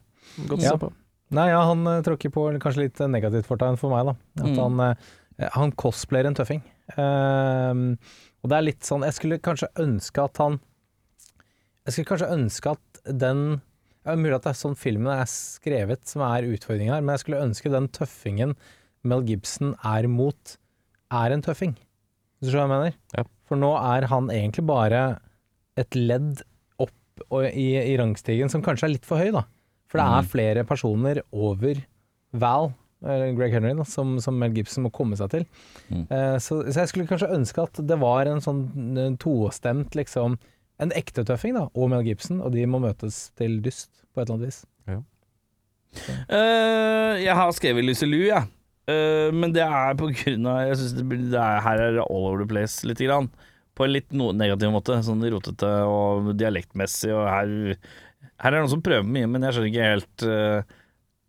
Godt 0.49 0.59
å 0.59 0.71
se 0.73 0.77
på. 0.81 0.91
Nei, 1.33 1.47
ja, 1.49 1.61
han 1.65 1.83
tråkker 2.03 2.31
på 2.33 2.47
kanskje 2.59 2.83
litt 2.87 2.99
negativt 3.09 3.45
fortegn 3.47 3.77
for 3.79 3.89
meg, 3.93 4.05
da. 4.11 4.43
At 4.43 4.49
Mm. 4.51 4.59
han, 4.79 4.97
han 5.53 5.71
cosplayer 5.71 6.25
en 6.27 6.35
tøffing. 6.35 6.61
Ehm, 6.99 7.83
og 8.43 8.51
det 8.51 8.57
er 8.57 8.65
litt 8.65 8.83
sånn 8.83 9.05
Jeg 9.07 9.15
skulle 9.15 9.37
kanskje 9.39 9.69
ønske 9.79 10.19
at 10.19 10.39
han 10.41 10.57
Jeg 11.87 11.93
skulle 11.95 12.09
kanskje 12.09 12.33
ønske 12.35 12.73
at 12.75 13.03
den 13.07 13.43
er 14.03 14.19
mulig 14.19 14.35
at 14.35 14.43
det 14.43 14.51
er 14.51 14.59
sånn 14.59 14.75
filmen 14.75 15.13
er 15.13 15.29
skrevet 15.31 16.03
som 16.11 16.25
er 16.27 16.49
utfordringa 16.49 16.97
her, 16.97 17.05
men 17.05 17.15
jeg 17.15 17.23
skulle 17.23 17.45
ønske 17.45 17.71
den 17.71 17.87
tøffingen 17.95 18.51
Mel 19.07 19.23
Gibson 19.27 19.73
er 19.87 20.09
mot, 20.11 20.57
er 21.11 21.35
en 21.35 21.43
tøffing. 21.43 21.73
Hvis 22.39 22.49
du 22.49 22.53
skjønner 22.53 22.67
hva 22.67 22.75
jeg 22.75 22.83
mener? 22.83 22.99
Ja. 23.15 23.23
For 23.47 23.59
nå 23.59 23.71
er 23.79 24.07
han 24.11 24.27
egentlig 24.31 24.65
bare 24.67 25.01
et 25.79 25.95
ledd 25.95 26.43
opp 26.83 27.25
og 27.29 27.47
i, 27.47 27.69
i 27.79 27.95
rangstigen 27.99 28.51
som 28.51 28.63
kanskje 28.63 28.89
er 28.89 28.93
litt 28.97 29.07
for 29.07 29.23
høy, 29.23 29.31
da. 29.35 29.45
For 29.91 29.99
det 30.01 30.07
er 30.19 30.31
flere 30.31 30.67
personer 30.67 31.23
over 31.31 31.79
Val, 32.43 32.71
Greg 33.03 33.55
Henry, 33.55 33.73
da, 33.77 33.85
som, 33.87 34.15
som 34.23 34.37
Mel 34.39 34.55
Gibson 34.55 34.85
må 34.87 34.93
komme 34.95 35.17
seg 35.19 35.31
til. 35.33 35.45
Mm. 35.89 36.03
Eh, 36.07 36.35
så, 36.43 36.61
så 36.69 36.83
jeg 36.83 36.91
skulle 36.91 37.09
kanskje 37.09 37.33
ønske 37.35 37.65
at 37.67 37.81
det 37.83 37.99
var 38.01 38.31
en 38.31 38.43
sånn 38.43 38.65
eh, 38.97 39.15
tostemt, 39.21 39.97
liksom 39.99 40.39
En 40.81 40.89
ekte 40.97 41.21
tøffing, 41.23 41.53
da, 41.55 41.67
og 41.77 41.91
Mel 41.91 42.01
Gibson, 42.03 42.39
og 42.41 42.55
de 42.55 42.63
må 42.67 42.79
møtes 42.81 43.27
til 43.37 43.59
dyst 43.63 43.91
på 44.11 44.19
et 44.19 44.25
eller 44.25 44.39
annet 44.39 44.49
vis. 44.49 44.63
Eh, 46.27 47.21
jeg 47.23 47.35
har 47.37 47.51
skrevet 47.55 47.85
Lucy 47.85 48.07
Lou, 48.09 48.25
jeg. 48.25 48.49
Uh, 48.83 49.29
men 49.31 49.53
det 49.55 49.63
er 49.63 49.93
på 49.95 50.09
grunn 50.11 50.47
av 50.51 50.57
Jeg 50.67 50.75
synes 50.75 50.95
det, 50.97 51.17
det 51.31 51.37
er, 51.39 51.61
Her 51.63 51.79
er 51.79 51.93
det 51.95 52.01
all 52.03 52.25
over 52.27 52.41
the 52.41 52.47
place 52.49 52.83
lite 52.83 53.07
grann. 53.07 53.29
På 53.77 53.85
en 53.85 53.93
litt 53.93 54.11
no 54.11 54.31
negativ 54.35 54.73
måte. 54.73 54.97
Sånn 55.05 55.23
rotete 55.33 55.69
og 55.87 56.33
dialektmessig. 56.37 57.13
Og 57.15 57.23
her, 57.29 57.53
her 58.43 58.49
er 58.51 58.57
det 58.57 58.63
noen 58.65 58.73
som 58.75 58.83
prøver 58.85 59.07
mye, 59.07 59.29
men 59.29 59.47
jeg 59.47 59.55
skjønner 59.55 59.71
ikke 59.71 59.87
helt 59.93 60.25
eh, 60.27 60.75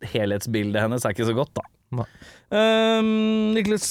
Helhetsbildet 0.03 0.81
hennes 0.81 1.05
er 1.05 1.15
ikke 1.15 1.27
så 1.27 1.35
godt, 1.37 1.55
da. 1.55 1.63
Um, 1.95 3.05
Nicholas 3.55 3.85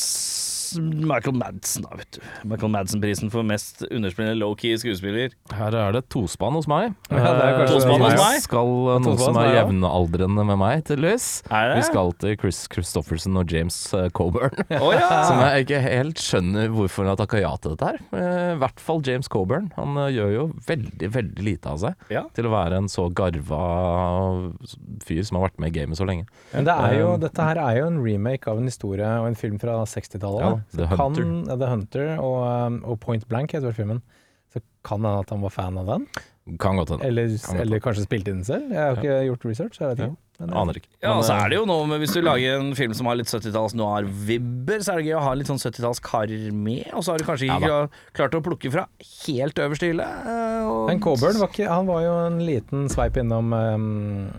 Michael 0.81 1.37
Madsen, 1.39 1.85
da, 1.87 1.97
vet 1.99 2.17
du. 2.17 2.21
Michael 2.51 2.73
Madsen-prisen 2.75 3.31
for 3.33 3.47
mest 3.47 3.83
underspillende 3.91 4.39
low-key 4.41 4.77
skuespiller. 4.81 5.33
Her 5.55 5.77
er 5.79 5.95
det 5.97 6.05
tospann 6.13 6.57
hos 6.59 6.69
meg. 6.71 6.95
Ja, 7.11 7.23
det 7.35 7.45
er 7.47 7.59
kanskje 7.61 7.79
Tospann 7.79 8.05
hos 8.05 8.17
meg? 8.21 8.41
skal 8.45 8.73
eh, 8.95 9.01
noen 9.05 9.21
som 9.21 9.39
er 9.41 9.49
ja. 9.51 9.55
jevnaldrende 9.63 10.47
med 10.51 10.61
meg, 10.61 10.85
tydeligvis. 10.89 11.29
Vi 11.49 11.85
skal 11.89 12.13
til 12.23 12.37
Chris 12.43 12.63
Christofferson 12.73 13.41
og 13.41 13.55
James 13.55 13.79
eh, 13.97 14.09
Coburn. 14.17 14.55
Oh, 14.85 14.91
ja! 14.93 15.07
Som 15.29 15.39
jeg 15.41 15.65
ikke 15.65 15.79
helt 15.85 16.21
skjønner 16.21 16.69
hvorfor 16.75 17.05
han 17.07 17.13
har 17.15 17.21
takka 17.21 17.39
ja 17.41 17.53
til 17.63 17.73
dette 17.77 17.89
her. 17.93 18.01
Eh, 18.19 18.51
I 18.57 18.59
hvert 18.61 18.83
fall 18.83 19.01
James 19.07 19.31
Coburn. 19.33 19.71
Han 19.79 19.97
eh, 20.03 20.11
gjør 20.17 20.33
jo 20.35 20.45
veldig, 20.67 21.09
veldig 21.15 21.47
lite 21.47 21.71
av 21.73 21.81
seg 21.85 22.11
Ja. 22.13 22.25
til 22.37 22.49
å 22.49 22.53
være 22.53 22.83
en 22.83 22.91
så 22.93 23.07
garva 23.15 23.63
fyr 25.05 25.23
som 25.27 25.39
har 25.39 25.47
vært 25.49 25.61
med 25.63 25.73
i 25.73 25.77
gamet 25.79 25.99
så 25.99 26.07
lenge. 26.09 26.27
Men 26.55 26.67
det 26.69 26.75
er 26.75 26.99
jo, 26.99 27.11
Um, 27.15 27.21
dette 27.23 27.45
her 27.47 27.59
er 27.61 27.77
jo 27.79 27.87
en 27.91 27.99
remake 28.03 28.49
av 28.51 28.59
en 28.59 28.67
historie 28.69 29.07
og 29.21 29.27
en 29.29 29.37
film 29.39 29.59
fra 29.61 29.77
60-tallet. 29.87 30.64
Ja, 30.65 30.71
Så 30.73 30.77
The 30.83 30.97
kan- 30.97 30.99
Hunter. 31.05 31.51
ja, 31.53 31.57
The 31.57 31.67
Hunter 31.75 32.07
og, 32.19 32.39
um, 32.67 32.81
og 32.85 33.01
Point 33.01 33.29
Blank 33.29 33.53
heter 33.53 33.69
vel 33.71 33.73
filmen. 33.77 34.03
Så 34.55 34.61
kan 34.85 35.01
hende 35.03 35.19
at 35.25 35.31
han 35.31 35.41
var 35.43 35.51
fan 35.51 35.79
av 35.79 35.87
den, 35.87 36.07
Kan 36.61 36.77
godt 36.77 36.91
hende. 36.91 37.05
eller, 37.09 37.27
Kan 37.27 37.57
godt 37.57 37.61
eller 37.65 37.81
kanskje 37.81 38.05
spilte 38.07 38.29
inn 38.31 38.43
den 38.43 38.45
selv. 38.45 38.71
Jeg 38.71 38.79
har 38.79 38.97
ikke 39.01 39.15
gjort 39.31 39.45
research, 39.49 39.81
jeg 39.81 39.89
vet 39.89 39.99
ikke. 40.05 40.17
Men, 40.41 40.51
eh, 40.51 40.61
Aner 40.61 40.75
ikke. 40.75 40.89
Ja, 41.03 41.13
så 41.23 41.31
eh, 41.33 41.45
er 41.45 41.49
det 41.49 41.59
jo 41.59 41.65
noe 41.67 41.87
med 41.87 42.01
Hvis 42.03 42.13
du 42.15 42.21
lager 42.21 42.57
en 42.59 42.75
film 42.75 42.93
som 42.95 43.07
har 43.07 43.15
litt 43.17 43.27
70-talls 43.31 43.75
noir-vibber, 43.79 44.79
så 44.83 44.93
er 44.95 44.97
det 45.03 45.07
gøy 45.07 45.17
å 45.19 45.23
ha 45.23 45.33
litt 45.35 45.47
sånn 45.47 45.59
70-tallskar 45.63 46.53
med, 46.53 46.89
og 46.93 47.03
så 47.07 47.13
har 47.15 47.19
du 47.19 47.25
kanskje 47.25 47.47
Ja 47.47 47.59
ikke 47.59 47.91
klart 48.19 48.35
å 48.35 48.43
plukke 48.43 48.71
fra 48.75 48.87
helt 49.27 49.55
øverste 49.55 49.91
hylle. 49.93 50.03
eh, 50.03 50.87
Men 50.89 51.01
Coburn 51.01 51.39
var, 51.39 51.49
ikke, 51.49 51.69
han 51.69 51.87
var 51.87 52.03
jo 52.03 52.15
en 52.27 52.39
liten 52.47 52.89
sveip 52.91 53.17
innom 53.17 53.53
um, 53.55 54.31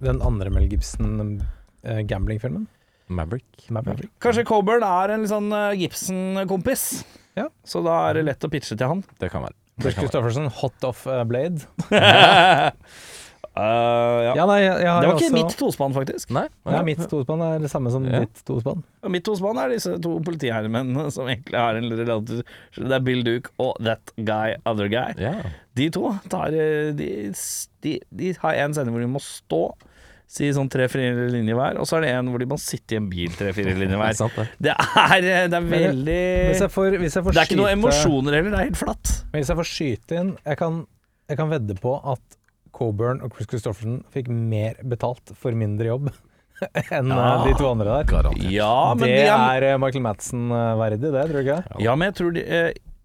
den 0.00 0.20
andre 0.22 0.50
Mel 0.50 0.68
Gibson 0.68 1.40
uh, 1.84 2.00
gambling-filmen. 2.08 2.66
Maverick. 3.08 3.68
Maverick. 3.72 4.10
Kanskje 4.22 4.44
Coburn 4.48 4.84
er 4.86 5.14
en 5.14 5.24
litt 5.24 5.32
sånn 5.32 5.48
eh, 5.52 5.76
Gibson-kompis, 5.80 6.84
Ja. 7.38 7.46
så 7.64 7.80
da 7.86 8.02
er 8.10 8.14
det 8.20 8.24
lett 8.28 8.44
å 8.44 8.50
pitche 8.52 8.76
til 8.76 8.88
han. 8.90 9.04
Det 9.20 9.30
kan 9.32 9.42
være. 9.46 9.56
Bush 9.78 9.94
Christoffersen, 10.00 10.48
hot 10.58 10.84
off 10.88 11.04
uh, 11.06 11.22
blade. 11.28 11.62
Uh, 11.88 11.88
ja. 14.26 14.32
Ja, 14.34 14.44
nei, 14.46 14.56
jeg, 14.64 14.74
jeg 14.82 14.90
har 14.90 15.02
Det 15.02 15.08
var 15.08 15.14
ikke 15.16 15.28
også, 15.28 15.36
mitt 15.36 15.54
tospann, 15.60 15.94
faktisk. 15.94 16.32
Nei? 16.34 16.44
Ja, 16.66 16.80
mitt 16.86 17.02
tospann 17.10 17.42
er 17.46 17.62
det 17.62 17.70
samme 17.72 17.90
som 17.94 18.06
Ja. 18.10 18.20
ditt 18.24 18.42
tospann. 18.46 18.82
Mitt 19.14 19.24
tospann 19.26 19.58
er 19.62 19.68
disse 19.76 19.94
to 20.02 20.16
politiherremennene 20.26 21.04
som 21.14 21.30
egentlig 21.30 21.58
har 21.62 21.78
en 21.78 21.86
relativ 21.90 22.42
Det 22.74 22.96
er 22.98 23.04
Bill 23.06 23.22
Duke 23.26 23.50
og 23.62 23.78
That 23.86 24.10
Guy 24.18 24.56
Other 24.66 24.88
Guy. 24.90 25.14
Yeah. 25.18 25.46
De 25.78 25.86
to 25.94 26.10
tar 26.30 26.54
eh, 26.58 26.90
De, 26.98 27.08
de, 27.86 27.94
de 28.10 28.34
har 28.42 28.58
en 28.64 28.74
sending 28.74 28.94
hvor 28.98 29.06
de 29.06 29.12
må 29.14 29.22
stå, 29.22 29.62
si 30.28 30.50
sånn 30.52 30.68
tre-fire 30.68 31.28
linjer 31.32 31.56
hver, 31.56 31.78
og 31.80 31.86
så 31.88 31.96
er 31.98 32.04
det 32.04 32.10
en 32.18 32.26
hvor 32.28 32.42
de 32.42 32.48
må 32.50 32.58
sitte 32.60 32.94
i 32.94 32.98
en 33.00 33.06
bil 33.08 33.32
tre-fire 33.32 33.72
linjer 33.78 33.96
er 33.96 34.18
hver. 34.18 34.34
det. 34.36 34.46
Det 34.68 34.74
er, 34.76 35.16
eh, 35.24 35.46
det 35.48 35.56
er 35.56 35.68
veldig 35.72 36.16
Hvis 36.50 36.60
jeg 36.66 36.72
får, 36.74 36.96
hvis 37.00 37.16
jeg 37.16 37.24
får 37.24 37.32
Det 37.38 37.40
er 37.42 37.48
ikke 37.48 37.60
noen 37.62 37.74
emosjoner 37.78 38.36
heller, 38.36 38.52
det 38.52 38.58
er 38.60 38.68
helt 38.68 38.80
flatt. 38.82 39.14
Men 39.32 39.40
Hvis 39.40 39.52
jeg 39.54 39.60
får 39.62 39.68
skyte 39.72 40.18
inn 40.20 40.34
Jeg 40.44 40.60
kan, 40.60 40.82
jeg 41.32 41.40
kan 41.40 41.48
vedde 41.54 41.78
på 41.80 41.94
at 42.12 42.38
Coburn 42.78 43.22
og 43.24 43.32
Chris 43.34 43.48
Christofferson 43.50 44.02
fikk 44.14 44.28
mer 44.28 44.76
betalt 44.84 45.32
for 45.40 45.56
mindre 45.56 45.88
jobb 45.88 46.10
enn 46.92 47.08
Ja. 47.14 47.24
eh, 47.38 47.46
de 47.48 47.54
to 47.56 47.70
andre 47.70 48.02
der. 48.04 48.28
Ja, 48.52 48.92
men 48.92 49.06
det 49.06 49.14
de 49.14 49.24
er, 49.30 49.62
er 49.62 49.66
eh, 49.72 49.78
Michael 49.80 50.04
Madsen 50.04 50.50
eh, 50.52 50.74
verdig, 50.78 51.00
det, 51.08 51.12
tror 51.14 51.32
du 51.38 51.40
ikke? 51.46 51.58
Ja, 51.86 51.94
men 51.96 52.10
jeg 52.10 52.16
tror 52.20 52.36
de 52.36 52.44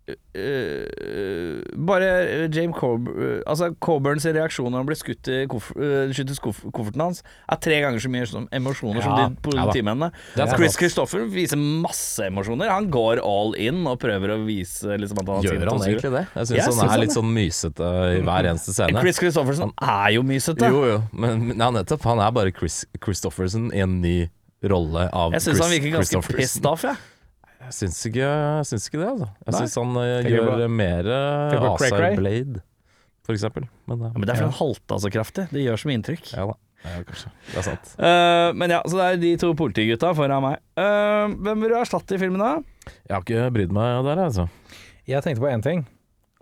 eh, 0.07 1.61
Bare 1.87 2.07
eh, 2.23 2.49
James 2.51 2.75
Coburn 2.75 3.41
Altså 3.47 3.69
Coburns 3.79 4.25
reaksjon 4.25 4.67
når 4.71 4.81
han 4.81 4.89
blir 4.89 4.99
skutt 4.99 5.29
i 5.31 5.37
koff, 5.51 5.69
uh, 5.77 6.11
koff 6.43 6.59
kofferten 6.75 7.03
hans, 7.03 7.21
er 7.51 7.59
tre 7.63 7.79
ganger 7.83 8.03
så 8.03 8.11
mye 8.11 8.27
som 8.29 8.47
emosjoner 8.55 9.03
som 9.03 9.15
de 9.17 9.41
politimennene. 9.45 10.09
Er. 10.35 10.53
Chris 10.57 10.77
Christoffer 10.79 11.25
viser 11.31 11.59
masse 11.59 12.27
emosjoner. 12.27 12.71
Han 12.71 12.89
går 12.93 13.21
all 13.23 13.55
in 13.59 13.83
og 13.89 13.99
prøver 14.01 14.35
å 14.35 14.39
vise 14.47 14.97
liksom, 14.99 15.23
at 15.23 15.31
han 15.31 15.47
Gjør 15.47 15.65
han 15.71 15.85
egentlig 15.87 16.13
det? 16.15 16.25
Jeg 16.39 16.51
syns 16.51 16.81
han 16.83 16.93
er 16.95 17.03
litt 17.03 17.15
sånn 17.15 17.31
mysete 17.35 17.89
i 18.17 18.21
hver 18.25 18.51
eneste 18.51 18.75
scene. 18.75 19.03
Chris 19.03 19.21
Christofferson 19.21 19.73
er 19.79 20.13
jo 20.17 20.25
mysete. 20.27 20.71
Jo, 20.71 20.85
jo, 20.89 21.01
men 21.15 21.53
ja, 21.53 21.71
nettopp. 21.79 22.07
Han 22.11 22.23
er 22.23 22.35
bare 22.35 22.55
Chris 22.55 22.83
Christofferson 23.03 23.71
i 23.75 23.83
en 23.83 23.99
ny 24.03 24.17
rolle 24.71 25.07
av 25.11 25.35
Jeg 25.35 25.47
syns 25.47 25.63
han 25.63 25.73
virker 25.73 25.97
ganske 25.99 26.23
pissed 26.33 26.67
off, 26.69 26.85
jeg. 26.87 26.99
Jeg 27.73 27.89
syns 27.89 28.03
ikke, 28.11 28.27
syns 28.69 28.85
ikke 28.89 28.99
det, 29.01 29.07
altså. 29.09 29.27
Jeg 29.47 29.55
syns 29.57 29.75
han 29.81 29.95
eh, 29.97 30.11
Tenker 30.21 30.29
du 30.29 30.35
gjør 30.37 30.51
på- 30.53 30.69
mer 30.77 31.07
tenker 31.09 31.63
du 31.63 31.65
på 31.65 31.77
Cray 31.81 31.89
Cray? 31.89 32.03
Asai 32.13 32.19
Blade, 32.19 32.61
for 33.25 33.33
eksempel. 33.33 33.65
Men, 33.89 33.97
eh, 34.03 34.11
Ja, 34.13 34.19
men 34.19 34.21
det 34.27 34.29
er 34.29 34.37
fordi 34.37 34.49
han 34.51 34.59
halta 34.59 34.99
så 35.01 35.11
kraftig. 35.15 35.45
Det 35.49 35.63
gjør 35.65 35.81
så 35.81 35.89
mye 35.89 35.97
inntrykk. 36.01 36.29
ja 36.37 36.45
da. 36.51 36.55
Ja, 36.83 36.99
kanskje. 37.07 37.29
Det 37.47 37.57
er 37.57 37.63
sant. 37.63 37.91
Eh, 37.97 38.49
men 38.59 38.69
ja, 38.75 38.81
så 38.85 38.97
det 38.99 39.05
er 39.07 39.17
de 39.21 39.31
to 39.39 39.53
politigutta 39.55 40.09
foran 40.17 40.41
meg. 40.43 40.57
Eh, 40.77 41.27
hvem 41.47 41.61
vil 41.63 41.69
du 41.71 41.77
erstatte 41.79 42.13
i 42.17 42.19
filmen, 42.19 42.39
da? 42.43 42.61
Jeg 43.07 43.15
har 43.15 43.21
ikke 43.23 43.51
brydd 43.55 43.71
meg 43.71 44.03
der, 44.05 44.19
altså. 44.25 44.49
Jeg 45.07 45.23
tenkte 45.23 45.41
på 45.41 45.49
én 45.51 45.63
ting, 45.63 45.85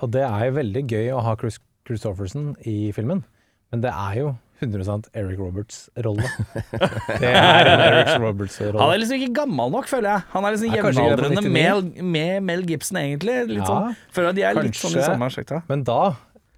og 0.02 0.10
det 0.12 0.24
er 0.26 0.48
jo 0.50 0.56
veldig 0.58 0.84
gøy 0.90 1.12
å 1.14 1.22
ha 1.22 1.36
Chris 1.38 1.60
Christofferson 1.88 2.56
i 2.66 2.92
filmen, 2.92 3.24
men 3.72 3.82
det 3.86 3.94
er 3.94 4.18
jo 4.18 4.32
100 4.62 5.10
Eric 5.18 5.40
Roberts 5.42 5.78
rolle. 6.06 6.28
Det 7.22 7.30
er 7.32 7.70
en 7.72 7.84
Eric 7.88 8.12
Roberts 8.22 8.60
Han 8.62 8.82
er 8.86 9.00
liksom 9.02 9.18
ikke 9.18 9.34
gammel 9.42 9.72
nok, 9.74 9.88
føler 9.90 10.12
jeg. 10.14 10.26
Han 10.36 10.46
er 10.48 10.56
liksom 10.56 10.76
kanskje 10.76 11.06
jevnaldrende 11.08 11.54
med, 11.56 12.04
med 12.18 12.46
Mel 12.50 12.66
Gibson, 12.70 13.00
egentlig. 13.02 13.40
Litt 13.50 13.64
Ja, 13.64 13.70
sånn. 13.72 13.98
Føler 14.14 14.38
de 14.38 14.46
er 14.46 14.60
litt 14.62 14.78
sånn 14.78 15.00
i 15.00 15.06
samme. 15.06 15.64
Men 15.72 15.86
da 15.88 16.02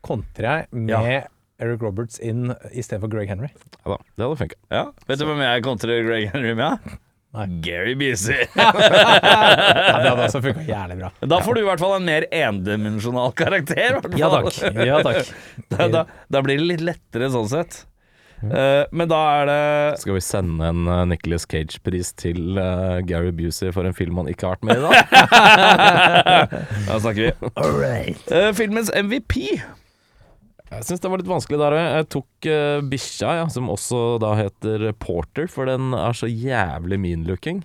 kontrer 0.03 0.49
jeg 0.49 0.67
med 0.75 0.93
Ja. 0.93 1.23
Eric 1.63 1.85
Roberts 1.85 2.19
inn 2.19 2.49
istedenfor 2.73 3.11
Greg 3.13 3.29
Henry. 3.31 3.49
Ja 3.85 3.95
da, 3.95 3.97
det 4.17 4.25
hadde 4.27 4.39
funka. 4.41 4.59
Ja. 4.73 4.83
Vet 5.07 5.21
du 5.21 5.27
hvem 5.29 5.43
jeg 5.45 5.63
kontrer 5.63 6.03
Greg 6.07 6.31
Henry 6.33 6.53
med? 6.59 6.93
Nei. 7.33 7.47
Gary 7.65 7.95
Busey. 7.97 8.45
Ja, 8.55 9.97
det 10.03 10.09
hadde 10.09 10.25
også 10.27 10.41
funka 10.43 10.65
jævlig 10.67 10.99
bra. 10.99 11.09
Da 11.31 11.39
får 11.41 11.57
du 11.57 11.61
i 11.63 11.65
hvert 11.65 11.81
fall 11.81 11.95
en 11.97 12.05
mer 12.05 12.27
endimensjonal 12.29 13.33
karakter. 13.37 13.97
Ja 14.19 14.29
takk. 14.33 14.59
Ja, 14.85 14.99
takk. 15.05 15.31
Da, 15.73 15.87
da, 15.89 16.03
da 16.29 16.41
blir 16.45 16.61
det 16.61 16.67
litt 16.67 16.83
lettere 16.85 17.31
sånn 17.33 17.49
sett. 17.49 17.83
Eh, 18.43 18.84
men 18.91 19.08
da 19.08 19.19
er 19.39 19.47
det 19.47 20.01
Skal 20.01 20.17
vi 20.17 20.23
sende 20.23 20.67
en 20.67 20.88
uh, 20.89 21.03
Nicholas 21.08 21.45
Cage-pris 21.47 22.12
til 22.19 22.58
uh, 22.60 22.99
Gary 23.08 23.32
Busey 23.36 23.71
for 23.71 23.88
en 23.88 23.95
film 23.95 24.19
han 24.19 24.27
ikke 24.32 24.49
har 24.49 24.58
vært 24.58 24.67
med 24.67 24.82
i, 24.82 24.84
da? 24.84 24.91
Da 26.89 26.99
snakker 26.99 27.29
vi. 27.29 27.32
Eh, 28.34 28.49
filmens 28.58 28.91
MVP. 28.91 29.38
Jeg 30.73 30.88
syns 30.88 31.03
det 31.03 31.12
var 31.12 31.21
litt 31.21 31.29
vanskelig 31.29 31.60
der 31.62 31.75
òg. 31.77 31.84
Jeg 31.86 32.10
tok 32.17 32.49
uh, 32.49 32.79
bikkja, 32.91 33.36
ja, 33.41 33.45
som 33.53 33.71
også 33.71 34.03
da 34.23 34.34
heter 34.39 34.89
Porter, 34.99 35.47
for 35.51 35.69
den 35.69 35.93
er 35.95 36.17
så 36.17 36.27
jævlig 36.27 36.99
mean-looking. 36.99 37.63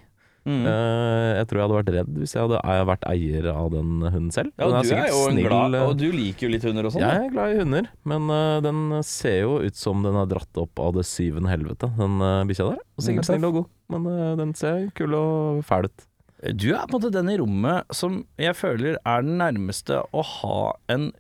Mm. 0.48 0.64
Eh, 0.64 1.30
jeg 1.36 1.48
tror 1.48 1.58
jeg 1.58 1.66
hadde 1.66 1.76
vært 1.76 1.90
redd 1.92 2.12
hvis 2.22 2.32
jeg 2.32 2.46
hadde 2.46 2.76
vært 2.88 3.06
eier 3.10 3.48
av 3.52 3.68
den 3.74 3.90
hunden 4.00 4.30
selv. 4.32 4.52
Ja, 4.56 4.68
og 4.68 4.76
du 4.80 4.92
er 4.94 5.10
jo 5.10 5.22
en 5.26 5.36
snill, 5.36 5.48
glad 5.50 5.76
eh, 5.76 5.84
Og 5.84 5.96
du 6.00 6.06
liker 6.14 6.46
jo 6.46 6.52
litt 6.54 6.64
hunder 6.64 6.88
og 6.88 6.94
sånn. 6.94 7.04
Jeg 7.04 7.26
er 7.26 7.32
glad 7.34 7.52
i 7.52 7.58
hunder, 7.60 7.88
men 8.08 8.32
eh, 8.32 8.58
den 8.64 8.82
ser 9.06 9.38
jo 9.42 9.58
ut 9.60 9.78
som 9.78 10.04
den 10.06 10.16
er 10.16 10.30
dratt 10.30 10.62
opp 10.62 10.80
av 10.82 10.94
det 10.96 11.04
syvende 11.08 11.52
helvete, 11.52 11.90
den 11.98 12.16
uh, 12.24 12.46
bikkja 12.48 12.70
der. 12.70 12.84
Og 12.96 13.04
sikkert 13.04 13.28
snill 13.28 13.48
og 13.50 13.58
god, 13.58 13.72
men 13.92 14.08
den 14.40 14.54
ser 14.58 14.86
kul 14.98 15.16
og 15.18 15.64
fæl 15.68 15.90
ut. 15.90 16.06
Du 16.54 16.68
er 16.70 16.86
på 16.86 16.94
en 16.94 16.96
måte 16.96 17.12
den 17.12 17.32
i 17.32 17.38
rommet 17.40 17.96
som 17.98 18.22
jeg 18.38 18.56
føler 18.56 18.96
er 18.96 19.24
den 19.26 19.40
nærmeste 19.40 20.04
å 20.14 20.22
ha 20.22 20.60
en 20.94 21.10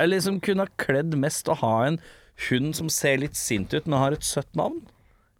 Eller 0.00 0.22
som 0.24 0.38
kunne 0.40 0.64
ha 0.64 0.80
kledd 0.80 1.12
mest 1.20 1.50
å 1.52 1.58
ha 1.60 1.74
en 1.90 1.98
hund 2.48 2.72
som 2.78 2.88
ser 2.88 3.20
litt 3.20 3.36
sint 3.36 3.74
ut, 3.74 3.84
men 3.84 4.00
har 4.00 4.16
et 4.16 4.24
søtt 4.24 4.48
navn. 4.56 4.80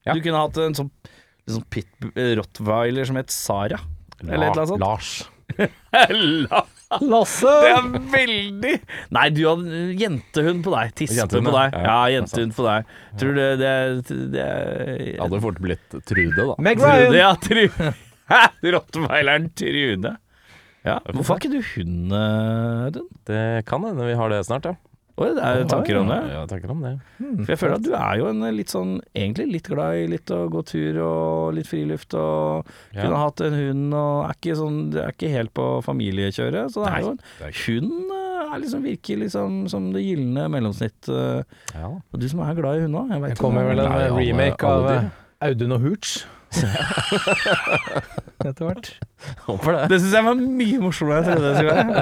Ja. 0.04 0.12
Du 0.12 0.20
kunne 0.24 0.42
hatt 0.42 0.58
en 0.60 0.76
sånn, 0.76 0.90
sånn 1.48 1.64
pit 1.72 1.88
rottweiler 2.38 3.08
som 3.08 3.16
het 3.20 3.30
Sara. 3.34 3.78
Eller 4.20 4.50
et 4.50 4.56
eller 4.56 4.66
annet 4.66 4.74
sånt. 4.74 4.84
Lars. 4.84 5.30
La- 6.50 6.66
Lasse! 7.06 7.46
Det 7.62 7.70
er 7.70 7.84
veldig 8.10 8.70
Nei, 9.14 9.24
du 9.30 9.40
hadde 9.46 9.80
jentehund 9.98 10.64
på 10.66 10.72
deg. 10.74 10.92
Tispe 10.98 11.20
Jentehund, 11.20 11.46
på 11.46 11.52
deg. 11.54 11.76
Ja, 11.86 11.98
jentehund 12.10 12.54
på 12.56 12.64
deg. 12.66 12.88
Tror 13.20 13.36
du 13.36 13.40
det, 13.40 13.50
det, 13.62 13.74
det 14.08 14.26
Det 14.34 15.04
hadde 15.20 15.40
fort 15.44 15.60
blitt 15.62 15.94
Trude, 16.08 16.34
da. 16.50 16.56
Meg 16.58 16.82
Trude, 16.82 17.12
Ryan! 17.12 17.18
ja. 17.20 17.30
Trude. 17.46 17.92
Hæ? 18.32 18.40
Rottweileren 18.74 19.48
Trude. 19.58 20.12
Ja. 20.86 20.96
Hvorfor 21.12 21.34
har 21.36 21.42
ikke 21.42 21.52
du 21.52 21.60
hund, 21.74 22.12
eh, 22.16 22.84
Audun? 22.88 23.08
Det 23.28 23.40
kan 23.68 23.84
hende 23.86 24.06
vi 24.10 24.14
har 24.18 24.30
det 24.32 24.42
snart, 24.48 24.66
ja. 24.70 24.74
Oi, 25.20 25.26
det 25.36 25.42
er 25.44 25.64
tanker 25.68 25.98
om 26.00 26.08
det. 26.08 26.16
Ja, 26.32 26.46
tanker 26.48 26.70
om 26.72 26.80
det. 26.80 26.90
For 27.44 27.50
jeg 27.52 27.58
føler 27.60 27.74
at 27.76 27.84
du 27.84 27.90
er 27.92 28.14
jo 28.22 28.28
en 28.30 28.40
litt 28.56 28.72
sånn 28.72 28.94
Egentlig 29.12 29.46
litt 29.52 29.68
glad 29.68 29.98
i 30.00 30.06
litt 30.08 30.30
å 30.32 30.38
gå 30.48 30.62
tur 30.64 30.96
og 31.04 31.52
litt 31.58 31.68
friluft 31.68 32.14
og 32.16 32.64
Ja. 32.94 33.02
kunne 33.04 33.20
hatt 33.20 33.40
en 33.44 33.52
hund 33.58 33.94
og 33.94 34.24
er 34.30 34.34
ikke 34.38 34.56
sånn 34.56 34.78
Du 34.94 34.98
er 35.02 35.12
ikke 35.12 35.28
helt 35.34 35.52
på 35.52 35.66
familiekjøret, 35.84 36.72
så 36.72 36.86
det 36.86 36.92
er 36.94 37.00
jo 37.04 37.10
en 37.12 37.20
Hund 37.60 38.16
eh, 38.16 38.54
er 38.54 38.58
liksom 38.64 38.82
virker 38.82 39.20
liksom 39.20 39.60
som 39.70 39.92
det 39.92 40.02
gylne 40.02 40.48
mellomsnitt. 40.50 41.08
eh, 41.12 41.42
Ja. 41.76 41.86
Og 41.86 42.18
du 42.18 42.28
som 42.28 42.40
er 42.40 42.54
glad 42.56 42.78
i 42.80 42.82
hunder 42.88 43.06
Jeg, 43.12 43.22
jeg 43.28 43.38
kommer 43.38 43.68
vel 43.68 43.78
en 43.84 43.92
alle- 43.92 44.16
remake 44.16 44.64
alle 44.64 44.88
av 44.88 45.04
eh, 45.04 45.10
Audun 45.50 45.72
og 45.72 45.80
Hooch. 45.84 46.24
Etter 48.44 48.64
hvert. 48.66 48.88
Håper 49.46 49.76
det. 49.76 49.82
Det 49.92 49.98
syns 50.02 50.14
jeg 50.16 50.24
var 50.26 50.34
mye 50.40 50.80
morsommere 50.82 51.20
enn 51.20 51.28
jeg 51.28 51.36
trodde 51.36 51.50
det 51.50 51.56
skulle 51.60 51.76
være. 51.76 52.00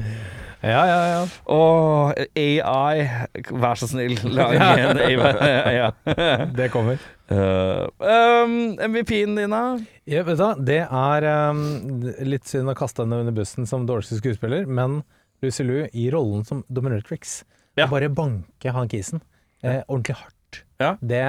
Ja, 0.60 0.80
ja, 0.86 0.98
ja. 1.08 1.20
Åh, 1.44 2.10
AI, 2.36 3.04
vær 3.48 3.78
så 3.80 3.88
snill, 3.88 4.18
lag 4.28 4.56
en 4.58 5.00
AI. 5.00 5.14
Ja. 5.80 5.92
Det 6.52 6.68
kommer. 6.72 7.00
Uh, 7.30 7.86
um, 8.02 8.74
MVP-en 8.76 9.38
din, 9.38 9.54
da? 9.54 9.78
Ja, 10.10 10.24
vet 10.26 10.40
du, 10.40 10.62
det 10.66 10.82
er 10.84 11.26
um, 11.52 11.62
litt 12.26 12.50
synd 12.50 12.72
å 12.72 12.76
kaste 12.76 13.06
henne 13.06 13.22
under 13.22 13.36
bussen 13.36 13.68
som 13.70 13.86
dårligste 13.88 14.18
skuespiller, 14.18 14.66
men 14.66 15.00
Lucy 15.40 15.64
Liu 15.64 15.86
i 15.92 16.10
rollen 16.12 16.44
som 16.44 16.64
Dominatrix 16.68 17.44
Ja. 17.78 17.86
Bare 17.88 18.10
banke 18.12 18.74
han 18.74 18.90
kisen 18.90 19.22
eh, 19.62 19.80
ordentlig 19.86 20.18
hardt. 20.18 20.62
Ja. 20.82 20.96
Det, 21.00 21.22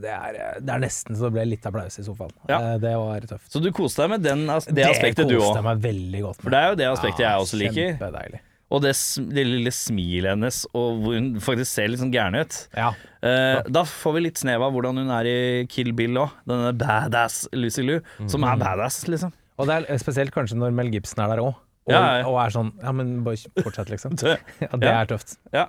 det, 0.00 0.12
er, 0.12 0.60
det 0.62 0.72
er 0.72 0.80
nesten 0.82 1.18
så 1.18 1.28
det 1.28 1.34
ble 1.36 1.44
litt 1.50 1.66
applaus 1.68 1.98
i 2.00 2.04
sofaen. 2.06 2.32
Ja. 2.48 2.60
Eh, 2.60 2.78
det 2.82 2.94
var 2.96 3.26
tøft. 3.28 3.50
Så 3.52 3.60
du 3.62 3.68
koste 3.76 4.04
deg 4.04 4.14
med 4.14 4.24
den, 4.24 4.46
det, 4.48 4.76
det 4.78 4.86
aspektet 4.88 5.28
du 5.28 5.36
koste 5.36 5.50
òg? 5.50 5.60
jeg 5.60 5.66
meg 5.68 5.84
veldig 5.84 6.24
godt 6.28 6.38
med. 6.38 6.46
For 6.46 6.54
det 6.54 6.62
er 6.62 6.72
jo 6.72 6.80
det 6.80 6.88
aspektet 6.92 7.24
jeg 7.26 7.44
også 7.44 7.60
liker. 7.60 7.92
Kjempedeilig. 7.92 8.42
Og 8.72 8.80
det, 8.80 8.92
det 9.36 9.42
lille 9.44 9.72
smilet 9.76 10.32
hennes, 10.32 10.62
og 10.72 11.02
hvor 11.02 11.16
hun 11.18 11.26
faktisk 11.44 11.68
ser 11.74 11.90
litt 11.92 12.00
sånn 12.00 12.14
gæren 12.14 12.38
ut. 12.40 12.56
Ja. 12.72 12.88
Eh, 13.20 13.58
da 13.68 13.82
får 13.88 14.16
vi 14.16 14.24
litt 14.24 14.40
snev 14.40 14.64
av 14.64 14.72
hvordan 14.72 15.02
hun 15.02 15.12
er 15.12 15.28
i 15.28 15.36
Kill 15.68 15.92
Bill 15.96 16.16
òg. 16.22 16.32
Denne 16.48 16.72
badass 16.80 17.44
Lucy 17.52 17.84
Liu, 17.84 18.00
som 18.32 18.48
er 18.48 18.56
badass, 18.62 19.02
liksom. 19.12 19.34
Og 19.60 19.68
det 19.68 19.82
er 19.84 20.00
spesielt 20.00 20.32
kanskje 20.34 20.56
når 20.56 20.72
Mel 20.74 20.88
Gibson 20.94 21.20
er 21.26 21.34
der 21.34 21.44
òg. 21.44 21.60
Og, 21.82 21.90
Ja, 21.90 22.00
ja. 22.20 22.26
og 22.30 22.36
er 22.38 22.52
sånn 22.54 22.68
Ja, 22.78 22.92
men 22.94 23.08
bare 23.26 23.36
fortsett, 23.62 23.88
liksom. 23.90 24.14
Det- 24.20 24.36
Ja, 24.60 24.68
det 24.78 24.86
Ja. 24.86 25.00
er 25.00 25.06
tøft. 25.10 25.36
Ja. 25.52 25.64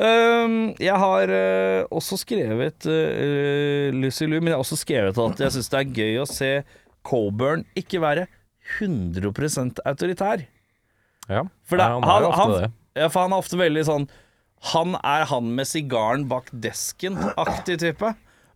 Um, 0.00 0.74
jeg 0.80 0.96
har 1.02 1.28
uh, 1.28 1.84
også 1.92 2.16
skrevet 2.22 2.86
uh, 2.88 3.90
Lucy 3.92 4.24
Lou, 4.26 4.40
men 4.40 4.48
jeg 4.52 4.56
har 4.56 4.64
også 4.64 4.78
skrevet 4.80 5.18
at 5.20 5.38
jeg 5.44 5.52
syns 5.58 5.68
det 5.68 5.80
er 5.82 5.92
gøy 6.00 6.20
å 6.22 6.26
se 6.30 6.50
Coburn 7.04 7.66
ikke 7.76 8.00
være 8.00 8.26
100 8.78 9.82
autoritær. 9.84 10.46
Ja, 11.28 11.44
For 11.68 11.76
det, 11.78 11.84
han 11.86 12.02
han, 12.02 12.22
er 12.22 12.28
ofte 12.28 12.40
han, 12.40 12.52
det. 12.62 12.70
Ja, 13.00 13.08
for 13.08 13.20
han 13.26 13.32
er 13.32 13.42
ofte 13.44 13.58
veldig 13.60 13.84
sånn 13.86 14.08
Han 14.74 14.96
er 15.04 15.24
han 15.30 15.52
med 15.56 15.66
sigaren 15.68 16.24
bak 16.28 16.50
desken-aktig 16.52 17.78
type. 17.80 18.10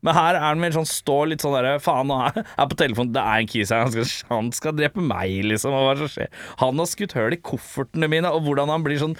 Men 0.04 0.16
her 0.18 0.36
er 0.36 0.42
han 0.44 0.60
mer 0.60 0.74
sånn 0.74 0.88
står 0.88 1.30
litt 1.32 1.44
sånn 1.44 1.54
derre 1.56 1.78
Faen, 1.82 2.10
nå 2.10 2.18
er 2.28 2.68
på 2.68 2.76
telefonen, 2.80 3.14
det 3.14 3.22
er 3.22 3.44
en 3.44 3.48
kis 3.50 3.72
her, 3.72 3.86
han 3.86 3.94
skal, 3.94 4.10
han 4.30 4.50
skal 4.56 4.76
drepe 4.76 5.04
meg, 5.04 5.38
liksom. 5.48 5.74
og 5.76 5.88
Hva 5.88 5.94
som 6.02 6.12
skjer? 6.12 6.28
Han 6.60 6.82
har 6.82 6.90
skutt 6.90 7.16
hull 7.16 7.36
i 7.36 7.40
koffertene 7.40 8.10
mine, 8.12 8.30
og 8.30 8.44
hvordan 8.46 8.72
han 8.72 8.84
blir 8.86 9.00
sånn 9.00 9.16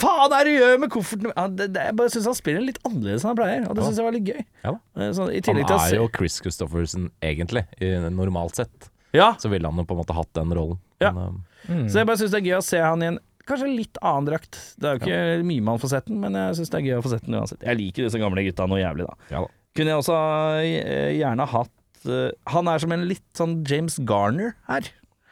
Faen 0.00 0.32
er 0.32 0.46
det 0.46 0.52
du 0.54 0.62
gjør 0.62 0.76
med 0.80 0.92
koffertene 0.94 1.32
mine? 1.32 1.46
Det, 1.58 1.66
det, 1.74 1.86
Jeg 1.90 1.96
bare 1.98 2.12
syns 2.14 2.28
han 2.30 2.38
spiller 2.38 2.62
litt 2.64 2.78
annerledes 2.86 3.24
enn 3.24 3.32
han 3.32 3.40
pleier, 3.40 3.64
og 3.66 3.74
det 3.76 3.86
syns 3.86 3.98
jeg 3.98 4.06
var 4.06 4.14
litt 4.16 4.30
gøy. 4.30 4.44
Ja. 4.62 4.74
Eh, 4.96 5.10
I 5.10 5.42
Han 5.50 5.60
er 5.76 5.96
jo 5.96 6.06
Chris 6.14 6.38
Christofferson, 6.40 7.10
egentlig. 7.26 7.64
I, 7.82 7.90
normalt 8.14 8.62
sett 8.62 8.90
Ja, 9.16 9.32
så 9.42 9.50
ville 9.52 9.66
han 9.66 9.82
jo 9.82 9.84
på 9.88 9.96
en 9.96 10.00
måte 10.04 10.16
hatt 10.16 10.30
den 10.38 10.54
rollen. 10.56 10.78
Ja. 11.02 11.10
Men, 11.16 11.42
um, 11.66 11.88
så 11.90 12.00
jeg 12.00 12.08
bare 12.08 12.20
syns 12.22 12.32
det 12.32 12.40
er 12.40 12.48
gøy 12.52 12.56
å 12.60 12.64
se 12.64 12.80
han 12.80 13.02
i 13.02 13.10
en 13.10 13.20
kanskje 13.50 13.70
litt 13.72 13.98
annen 13.98 14.28
drakt. 14.30 14.58
Det 14.78 14.86
er 14.86 14.96
jo 14.96 15.00
ikke 15.02 15.48
mye 15.50 15.64
man 15.72 15.80
får 15.82 15.96
sett 15.96 16.10
den, 16.10 16.20
men 16.22 16.38
jeg 16.38 16.60
syns 16.60 16.70
det 16.72 16.78
er 16.78 16.86
gøy 16.86 17.00
å 17.00 17.04
få 17.04 17.12
sett 17.16 17.26
den 17.26 17.40
uansett. 17.40 17.64
Jeg 17.66 17.80
liker 17.80 18.06
disse 18.06 18.20
gamle 18.22 18.44
gutta 18.46 18.68
noe 18.70 18.78
jævlig, 18.78 19.08
da. 19.10 19.32
ja 19.34 19.42
da. 19.42 19.56
Kunne 19.76 19.92
jeg 19.92 20.02
også 20.02 20.18
eh, 20.66 21.12
gjerne 21.20 21.46
hatt 21.46 22.06
eh, 22.10 22.30
Han 22.50 22.70
er 22.70 22.82
som 22.82 22.94
en 22.94 23.06
litt 23.06 23.26
sånn 23.38 23.60
James 23.68 24.00
Garner 24.08 24.54
her. 24.68 24.88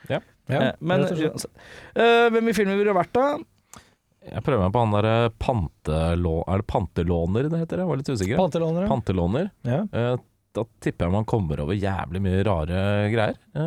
Ja, 0.08 0.20
ja 0.48 0.60
men 0.78 1.02
rett 1.02 1.12
og 1.12 1.18
slett. 1.18 1.32
uansett. 1.32 1.62
Eh, 1.98 2.26
hvem 2.34 2.50
i 2.50 2.56
filmen 2.56 2.78
ville 2.78 2.94
du 2.94 2.98
vært, 2.98 3.14
da? 3.16 3.38
Jeg 4.28 4.44
prøver 4.44 4.66
meg 4.66 4.74
på 4.74 4.80
han 4.82 4.92
derre 4.92 5.30
pantelå... 5.40 6.34
Er 6.50 6.60
det 6.60 6.68
pantelåner 6.68 7.48
det 7.48 7.60
heter? 7.62 7.82
Jeg 7.82 7.88
var 7.88 8.00
litt 8.00 8.10
usikker. 8.10 8.40
Pantelånere. 8.40 8.88
Pantelåner. 8.90 9.50
Ja. 9.68 9.82
Eh, 9.88 10.16
da 10.58 10.64
tipper 10.84 11.06
jeg 11.08 11.14
man 11.14 11.26
kommer 11.28 11.62
over 11.64 11.78
jævlig 11.78 12.20
mye 12.24 12.42
rare 12.46 12.82
greier. 13.12 13.38
Eh, 13.58 13.62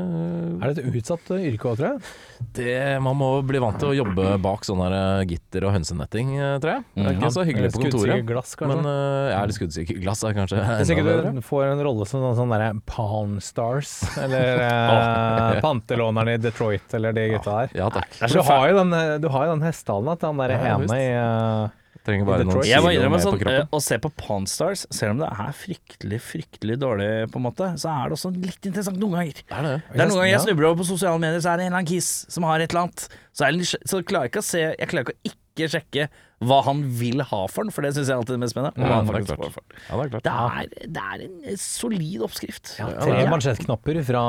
Er 0.62 0.71
det 0.75 0.84
et 0.86 0.99
utsatt 1.01 1.32
uh, 1.34 1.39
yrke 1.41 1.71
òg, 1.71 1.80
tror 1.80 1.88
jeg? 1.95 2.12
det, 2.58 2.75
man 3.06 3.15
må 3.19 3.27
bli 3.45 3.60
vant 3.62 3.77
til 3.80 3.91
å 3.91 3.95
jobbe 3.95 4.36
bak 4.41 4.63
sånne 4.65 4.88
der 4.91 5.25
gitter 5.30 5.65
og 5.67 5.75
hønsenetting, 5.75 6.32
eh, 6.39 6.56
tror 6.63 6.71
jeg. 6.73 6.86
Det 6.95 7.06
er 7.06 7.17
ikke 7.17 7.32
så 7.36 7.43
hyggelig 7.47 7.71
på 7.75 7.82
kontoret. 7.86 8.23
glass. 8.27 8.54
Men 8.62 8.82
uh, 8.88 9.32
er 9.36 9.51
det 9.51 9.58
skuddsikker 9.58 9.99
glass 10.01 10.23
er 10.27 10.36
kanskje 10.38 10.62
Hvis 10.63 10.91
enda 10.93 11.17
ikke 11.17 11.36
du 11.38 11.41
får 11.45 11.67
en 11.73 11.84
rolle 11.86 12.08
som 12.10 12.23
sånn, 12.25 12.38
sånn 12.39 12.54
derre 12.56 12.71
Pawn 12.89 13.38
Stars, 13.43 13.93
eller 14.21 14.63
uh, 14.67 15.60
pantelåneren 15.63 16.34
i 16.36 16.39
Detroit, 16.41 16.88
eller 16.97 17.13
de 17.15 17.27
gutta 17.36 17.60
der. 17.63 17.75
Ja 17.84 17.89
takk. 17.93 18.10
Du 18.32 18.41
har 18.47 18.69
jo 18.71 18.80
den, 18.82 18.93
eh, 18.97 19.13
du 19.21 19.30
har 19.32 19.47
jo 19.47 19.56
den 19.56 19.63
hestehalen 19.67 20.17
til 20.17 20.32
han 20.32 20.41
derre 20.41 20.58
Ja, 20.62 20.75
ene 20.80 20.97
i 20.97 21.08
eh, 21.13 21.77
Trenger 22.08 22.26
bare 22.26 22.46
noen 22.48 22.64
Jeg 22.66 22.82
må 22.82 22.90
innrømme 22.96 23.20
sånn, 23.22 23.36
eh, 23.46 23.66
Å 23.70 23.80
se 23.84 23.98
på 24.02 24.10
Pawn 24.18 24.48
Stars, 24.50 24.88
selv 24.90 25.12
om 25.14 25.20
det 25.22 25.28
er 25.30 25.52
fryktelig, 25.54 26.20
fryktelig 26.26 26.78
dårlig, 26.82 27.10
på 27.32 27.38
en 27.38 27.46
måte, 27.46 27.68
så 27.78 27.92
er 27.94 28.10
det 28.10 28.18
også 28.18 28.32
litt 28.42 28.66
interessant 28.72 28.98
noen 28.98 29.20
ganger. 29.20 29.44
Er 29.52 29.62
det. 29.68 29.76
Det 29.94 30.02
er 30.02 30.10
noen 30.10 30.18
ganger 30.24 30.32
jeg 30.34 30.46
snubler 30.48 30.70
over 30.72 30.82
på 30.82 30.88
sosiale 30.90 31.22
medier, 31.22 31.44
så 31.46 31.54
er 31.54 31.58
det 31.62 31.68
en 31.68 31.74
eller 31.74 31.82
annen 31.84 31.92
kiss 31.94 32.10
som 32.34 32.44
har 32.50 32.60
et 32.60 32.72
eller 32.74 32.88
annet. 32.88 33.06
Så, 33.32 33.46
er 33.46 33.52
det, 33.54 33.62
nysgjer- 33.62 33.86
så 33.94 34.02
klarer 34.04 34.26
jeg 34.28 34.32
ikke 34.34 34.42
å 34.42 34.50
se 34.50 34.62
Jeg 34.66 34.88
klarer 34.90 35.06
ikke 35.06 35.14
å 35.14 35.30
ikke 35.30 35.38
sjekke 35.69 36.10
hva 36.41 36.63
han 36.65 36.80
vil 36.97 37.21
ha 37.21 37.39
for 37.54 37.62
den, 37.62 37.69
for 37.69 37.86
det 37.86 37.91
syns 37.93 38.08
jeg 38.10 38.17
alltid 38.17 38.34
er 38.34 38.39
mest 38.41 38.56
spennende. 38.56 38.74
Ja, 38.82 38.95
det 39.06 39.13
er 39.13 39.26
klart. 39.30 39.58
Ja, 39.86 39.93
det 39.93 40.06
er 40.08 40.10
klart. 40.10 40.24
Det 40.26 40.32
er, 40.34 40.88
det 40.89 41.02
er 41.06 41.21
en 41.28 41.36
eh, 41.45 41.58
solid 41.62 42.24
oppskrift. 42.26 42.71
ja, 42.80 42.88
Ja, 42.89 42.95
Tre 43.06 43.19
ja. 43.21 43.30
mansjettknapper 43.30 44.00
fra 44.08 44.24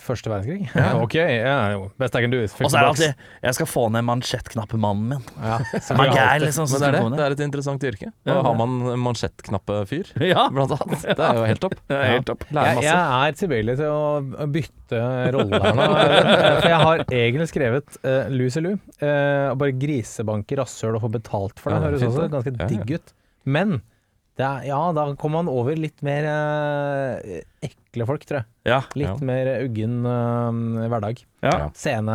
første 0.00 0.30
verdenskrig. 0.32 0.70
ok, 1.04 1.14
yeah. 1.20 1.76
best 2.00 2.16
I 2.16 2.22
can 2.24 2.30
do. 2.32 2.40
is 2.40 2.54
Og 2.56 2.70
så 2.72 2.78
er 2.78 2.80
det 2.80 2.88
alltid 2.88 3.14
'Jeg 3.44 3.54
skal 3.58 3.66
få 3.68 3.90
ned 3.92 4.02
mansjettknappemannen 4.08 5.12
min'. 5.12 5.28
ja, 5.36 5.58
så 5.84 5.98
er 6.00 6.38
det 6.40 6.46
liksom. 6.48 6.66
som 6.66 6.80
det 6.80 6.88
er 6.88 6.92
det. 6.96 7.12
Det 7.18 7.24
er 7.26 7.30
et 7.36 7.44
interessant 7.44 7.84
yrke. 7.84 8.08
Da 8.24 8.40
har 8.40 8.54
man 8.56 8.80
mansjettknappe-fyr, 9.04 10.16
Ja, 10.32 10.48
blant 10.48 10.72
annet. 10.80 11.02
Det 11.12 11.18
er 11.28 11.34
jo 11.36 11.44
helt 11.44 11.60
topp. 11.60 11.74
helt 11.90 12.26
topp. 12.26 12.44
Lærer 12.50 12.66
Jeg, 12.66 12.76
masse. 12.76 12.88
jeg 12.88 13.28
er 13.28 13.32
tilbøyelig 13.36 13.76
til 13.76 13.86
å 13.92 14.48
bytte 14.48 15.00
rolle 15.36 15.60
her 15.60 15.74
nå. 15.76 15.84
For 16.64 16.68
jeg 16.72 16.80
har 16.88 17.04
egentlig 17.12 17.48
skrevet 17.52 18.00
uh, 18.04 18.24
Lucy 18.32 18.60
Lou. 18.64 18.78
uh, 19.02 19.52
og 19.52 19.58
bare 19.60 19.72
grisebanker 19.76 20.56
rasshøl 20.56 20.69
og 20.96 21.02
få 21.06 21.10
betalt 21.18 21.58
for 21.60 21.70
det. 21.74 21.78
Ja, 21.80 21.90
det 21.90 22.00
Høres 22.00 22.08
også 22.10 22.22
det. 22.26 22.30
ganske 22.36 22.52
Ja, 22.54 22.62
ja. 22.62 22.68
digg 22.74 22.94
ut. 23.00 23.12
Men 23.44 23.80
det 24.40 24.46
er, 24.46 24.62
ja, 24.70 24.78
da 24.96 25.04
kommer 25.20 25.42
man 25.42 25.50
over 25.52 25.76
litt 25.76 26.00
mer 26.06 26.24
eh, 26.30 27.42
ekle 27.66 28.06
folk, 28.08 28.22
tror 28.24 28.38
jeg. 28.40 28.46
Ja. 28.70 28.78
Litt 28.96 29.08
Ja. 29.10 29.16
mer 29.26 29.50
uggen 29.66 29.98
eh, 30.06 30.88
hverdag. 30.88 31.20
ja. 31.44 31.70
Sene 31.76 32.14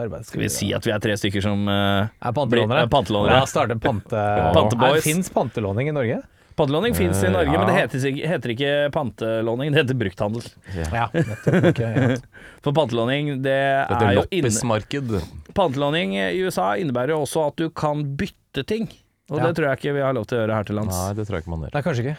arbeidsgivere. 0.00 0.24
Skal 0.32 0.40
vi 0.46 0.48
si 0.50 0.72
at 0.74 0.86
vi 0.88 0.90
er 0.94 0.98
tre 1.04 1.14
stykker 1.20 1.42
som 1.44 1.68
eh, 1.68 2.08
er 2.10 2.32
pantelånere? 2.34 2.82
er 2.86 2.90
pantelånere? 2.90 3.38
Ja, 3.42 3.46
starte 3.46 3.78
pante... 3.78 4.18
Panteboys. 4.56 5.04
Fins 5.04 5.30
pantelåning 5.30 5.88
i 5.92 5.94
Norge? 5.94 6.20
Pantelåning 6.58 6.92
fins 6.98 7.22
i 7.22 7.26
Eh, 7.28 7.32
Norge, 7.32 7.52
ja. 7.54 7.58
men 7.62 7.70
det 7.70 7.76
heter, 7.78 8.02
ikke- 8.10 8.26
heter 8.28 8.50
ikke 8.56 8.72
pantelåning, 8.92 9.70
det 9.72 9.84
heter 9.84 9.96
brukthandel. 9.96 10.44
Ja, 10.92 11.06
nettopp. 11.14 12.24
For 12.66 12.72
pantelåning, 12.76 13.30
det 13.40 13.54
det 13.54 13.54
er 13.54 14.04
er 14.04 14.18
jo 14.18 14.24
inne, 14.28 14.50
loppismarked. 14.50 15.14
Pantelåning 15.60 16.16
i 16.18 16.26
USA 16.42 16.72
innebærer 16.80 17.14
jo 17.14 17.20
også 17.26 17.46
at 17.50 17.56
du 17.60 17.68
kan 17.70 18.02
bytte 18.16 18.64
ting. 18.66 18.88
Og 19.30 19.38
Ja. 19.38 19.46
det 19.46 19.56
tror 19.60 19.68
jeg 19.70 19.78
ikke 19.78 19.92
vi 19.94 20.00
har 20.02 20.12
lov 20.16 20.24
til 20.26 20.38
å 20.38 20.40
gjøre 20.42 20.54
her 20.58 20.64
til 20.66 20.74
lands. 20.80 20.96
Nei, 20.96 21.12
det 21.14 21.26
tror 21.28 21.36
jeg 21.38 21.44
ikke 21.44 21.52
man 21.54 21.60
gjør. 21.62 21.74
Nei, 21.76 21.82
kanskje 21.86 22.02
ikke. 22.06 22.16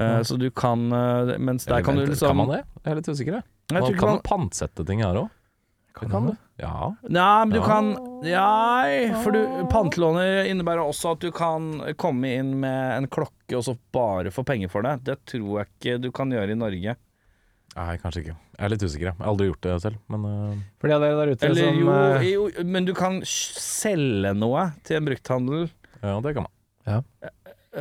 Eh, 0.00 0.20
så 0.24 0.38
du 0.40 0.46
kan 0.56 0.86
eh, 0.96 1.34
Mens 1.44 1.66
der 1.68 1.82
kan 1.84 1.98
du 1.98 2.06
liksom 2.06 2.30
Kan 2.30 2.38
man 2.40 2.48
det? 2.54 2.62
Jeg 2.84 2.92
er 2.92 2.96
litt 3.02 3.10
usikker, 3.12 3.34
jeg. 3.36 3.44
Jeg 3.68 3.82
Man 3.82 3.98
kan 3.98 4.08
man- 4.14 4.22
pantsette 4.24 4.86
ting 4.88 5.02
her 5.04 5.12
òg. 5.14 5.28
Kan 5.98 6.08
Kan 6.10 6.26
du? 6.30 6.36
Ja. 6.58 6.94
Nei, 7.10 7.44
men 7.44 7.50
du 7.50 7.58
Ja. 7.60 7.66
kan 7.66 7.90
Nei, 8.22 9.12
for 9.22 9.32
du 9.32 9.42
Pantelåner 9.68 10.46
innebærer 10.48 10.80
også 10.88 11.12
at 11.12 11.20
du 11.20 11.30
kan 11.30 11.80
komme 11.98 12.24
inn 12.38 12.58
med 12.60 12.96
en 13.02 13.06
klokke 13.08 13.56
og 13.58 13.64
så 13.66 13.76
bare 13.92 14.30
få 14.30 14.44
penger 14.46 14.70
for 14.70 14.82
det. 14.82 15.04
Det 15.04 15.18
tror 15.26 15.58
jeg 15.58 15.66
ikke 15.78 16.00
du 16.02 16.10
kan 16.12 16.30
gjøre 16.30 16.50
i 16.50 16.54
Norge. 16.58 16.96
Nei, 17.76 17.96
kanskje 18.02 18.22
ikke. 18.24 18.36
Jeg 18.58 18.64
er 18.64 18.72
litt 18.72 18.82
usikker. 18.82 19.06
jeg. 19.10 19.16
Har 19.20 19.30
aldri 19.30 19.48
gjort 19.50 19.66
det 19.66 19.74
selv, 19.84 19.98
men 20.10 20.24
øh, 20.26 20.54
For 20.80 20.90
de 20.90 20.94
av 20.96 21.02
dere 21.04 21.18
der 21.20 21.32
ute 21.34 21.46
Eller 21.46 21.68
som 21.68 21.78
jo, 21.78 21.90
eh, 21.94 22.28
jo, 22.32 22.46
men 22.66 22.88
du 22.88 22.94
kan 22.96 23.20
selge 23.28 24.32
noe 24.34 24.64
til 24.88 24.98
en 24.98 25.06
brukthandel. 25.10 25.68
ja, 26.02 26.14
det 26.24 26.34
kan 26.34 26.48
man. 26.48 27.02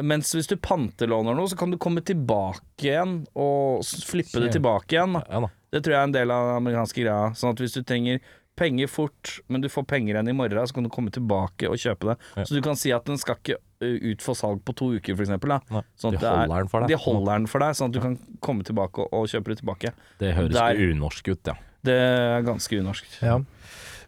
Mens 0.03 0.33
hvis 0.35 0.49
du 0.51 0.57
pantelåner 0.61 1.33
noe, 1.33 1.47
så 1.49 1.55
kan 1.57 1.71
du 1.71 1.77
komme 1.81 2.03
tilbake 2.05 2.83
igjen 2.83 3.21
og 3.33 3.85
flippe 4.05 4.43
det 4.43 4.51
tilbake 4.57 4.97
igjen. 4.97 5.15
Ja 5.23 5.39
da. 5.47 5.49
Det 5.73 5.81
tror 5.83 5.95
jeg 5.95 5.99
er 5.99 6.09
en 6.09 6.15
del 6.15 6.31
av 6.31 6.49
den 6.51 6.59
amerikanske 6.61 7.01
greia. 7.01 7.31
Sånn 7.35 7.55
at 7.55 7.63
hvis 7.63 7.73
du 7.75 7.81
trenger 7.87 8.19
penger 8.57 8.89
fort, 8.91 9.37
men 9.47 9.63
du 9.63 9.69
får 9.71 9.85
penger 9.89 10.15
igjen 10.15 10.29
i 10.31 10.35
morgen, 10.35 10.67
så 10.67 10.75
kan 10.75 10.85
du 10.85 10.91
komme 10.93 11.11
tilbake 11.13 11.69
og 11.71 11.79
kjøpe 11.81 12.11
det. 12.11 12.15
Ja. 12.35 12.45
Så 12.45 12.57
du 12.57 12.61
kan 12.65 12.77
si 12.79 12.91
at 12.95 13.07
den 13.09 13.19
skal 13.21 13.39
ikke 13.39 13.57
ut 13.81 14.21
for 14.25 14.33
salg 14.33 14.63
på 14.65 14.73
to 14.75 14.85
uker, 14.97 15.15
for 15.15 15.23
eksempel. 15.23 15.53
Sånn 15.99 16.11
de 16.15 16.17
det 16.17 16.23
er- 16.27 16.47
holder 16.47 16.57
den 16.63 16.67
for 16.71 16.79
deg. 16.81 16.87
De 16.89 16.95
holder 17.03 17.33
den 17.37 17.47
for 17.47 17.59
deg, 17.59 17.69
sånn 17.77 17.87
at 17.87 17.91
du 17.93 17.99
kan 18.01 18.17
komme 18.41 18.63
tilbake 18.63 18.97
og, 18.99 19.07
og 19.13 19.27
kjøpe 19.27 19.45
det 19.53 19.57
tilbake. 19.61 19.91
Det 20.19 20.33
høres 20.35 20.53
Der- 20.53 20.75
unorsk 20.75 21.27
ut, 21.33 21.45
ja. 21.47 21.53
Det 21.83 21.93
er 21.93 22.41
ganske 22.43 22.79
unorsk. 22.81 23.05
ja. 23.21 23.37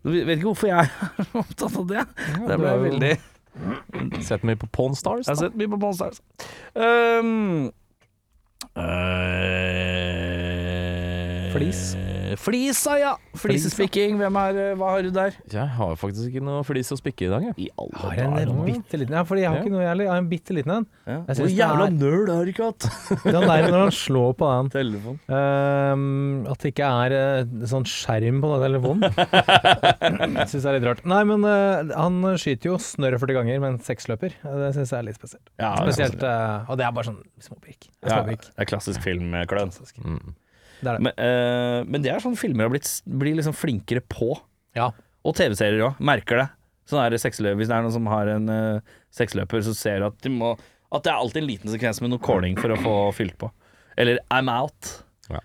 Jeg 0.03 0.25
vet 0.25 0.37
ikke 0.39 0.55
hvorfor 0.55 0.67
jeg 0.67 0.89
er 1.19 1.25
opptatt 1.35 1.75
av 1.77 1.87
det. 1.87 2.05
Det 2.47 2.57
ble 2.57 2.89
veldig 2.89 3.17
Sett 4.23 4.43
mye 4.47 4.55
på 4.55 4.67
Pawn 4.71 4.93
Stars. 4.95 5.25
Jeg 5.27 5.35
har 5.35 5.49
sett 5.49 5.55
mye 5.57 5.67
på 5.67 5.79
Pawn 5.81 5.93
Stars. 5.97 6.21
Um, 6.75 7.71
øh, 8.77 11.51
Flis. 11.53 11.81
Flisa, 12.37 12.97
ja. 12.99 13.13
Flisespikking. 13.39 14.17
Hvem 14.19 14.37
er 14.41 14.57
eh, 14.59 14.73
Hva 14.77 14.91
har 14.93 15.05
du 15.05 15.09
der? 15.15 15.33
Jeg 15.49 15.67
har 15.77 15.95
faktisk 15.99 16.29
ikke 16.29 16.43
noe 16.45 16.61
flis 16.67 16.91
å 16.93 16.97
spikke 16.99 17.25
i 17.25 17.31
dag, 17.31 17.45
jeg. 17.49 17.55
I 17.65 17.69
alle 17.79 18.11
Jeg 18.17 18.29
har 18.29 18.51
en 18.51 18.59
bitte 18.67 18.99
liten 19.01 19.15
Ja, 19.17 19.23
fordi 19.25 19.41
jeg 19.45 19.49
har 19.49 19.57
Ja. 19.57 19.63
ikke 19.63 19.73
noe 19.73 19.85
jævlig. 19.85 20.05
Jeg 20.05 20.11
har 20.13 20.21
en 20.23 20.29
bitte 20.29 20.57
liten 20.57 20.73
en. 20.75 20.87
Ja. 21.09 21.17
Hvor 21.39 21.53
jævla 21.55 21.87
er- 21.87 21.95
nerd 21.97 22.29
har 22.33 22.43
du 22.45 22.51
ikke 22.53 22.67
hatt? 22.69 22.87
Den 23.25 23.47
der 23.47 23.69
når 23.71 23.79
han 23.85 23.95
slår 23.95 24.33
på 24.39 24.49
den. 24.53 24.69
Telefon. 24.75 25.19
Uh, 25.29 26.51
at 26.51 26.59
det 26.65 26.73
ikke 26.73 26.89
er 27.07 27.15
uh, 27.45 27.65
sånn 27.71 27.87
skjerm 27.89 28.41
på 28.43 28.51
den 28.53 28.65
telefonen. 28.67 29.07
Jeg 30.39 30.49
syns 30.51 30.63
jeg 30.63 30.69
er 30.69 30.77
litt 30.79 30.87
rart. 30.89 31.01
Nei, 31.09 31.21
men 31.27 31.43
uh, 31.47 31.93
han 31.95 32.19
skyter 32.39 32.71
jo 32.73 32.77
snørr 32.81 33.17
40 33.21 33.39
ganger 33.39 33.63
med 33.63 33.69
en 33.75 33.79
seksløper. 33.83 34.35
Det 34.43 34.69
syns 34.77 34.91
jeg 34.93 34.99
er 34.99 35.07
litt 35.09 35.19
spesielt. 35.19 35.49
Ja, 35.59 35.73
Spesielt, 35.79 36.21
og 36.23 36.77
det 36.79 36.85
er 36.85 36.93
bare 36.95 37.09
sånn 37.09 37.21
småpikk. 37.43 37.89
Er 38.03 38.13
Ja, 38.13 38.21
det 38.27 38.37
er 38.59 38.69
klassisk 38.69 39.03
filmkløn. 39.05 39.71
Mm. 40.03 40.35
Det 40.79 40.87
er 40.87 40.95
det. 40.95 41.03
Men, 41.07 41.13
eh, 41.19 41.79
men 41.87 42.05
det 42.05 42.13
er 42.13 42.23
sånn 42.23 42.37
filmer 42.39 42.67
har 42.67 42.73
blitt 42.73 42.89
blir 43.05 43.37
liksom 43.37 43.55
flinkere 43.57 44.03
på. 44.05 44.33
Ja. 44.77 44.91
Og 45.27 45.35
TV-serier 45.37 45.89
òg. 45.89 45.99
Merker 45.99 46.43
det. 46.43 46.47
Sånn 46.89 47.03
er 47.03 47.13
det. 47.13 47.21
Hvis 47.21 47.69
det 47.69 47.75
er 47.75 47.85
noen 47.85 47.93
som 47.93 48.07
har 48.09 48.31
en 48.31 48.49
uh, 48.49 48.95
sexløper, 49.13 49.61
så 49.65 49.75
ser 49.77 50.01
du 50.01 50.07
at, 50.07 50.17
de 50.25 50.31
må, 50.33 50.55
at 50.89 51.05
det 51.05 51.11
er 51.11 51.19
alltid 51.19 51.43
en 51.43 51.49
liten 51.51 51.73
sekvens 51.73 52.01
med 52.01 52.13
noe 52.13 52.23
calling 52.23 52.57
for 52.57 52.73
å 52.73 52.79
få 52.81 52.95
fylt 53.19 53.37
på. 53.41 53.51
Eller 53.99 54.21
I'm 54.33 54.49
out. 54.49 55.03
Ja. 55.29 55.41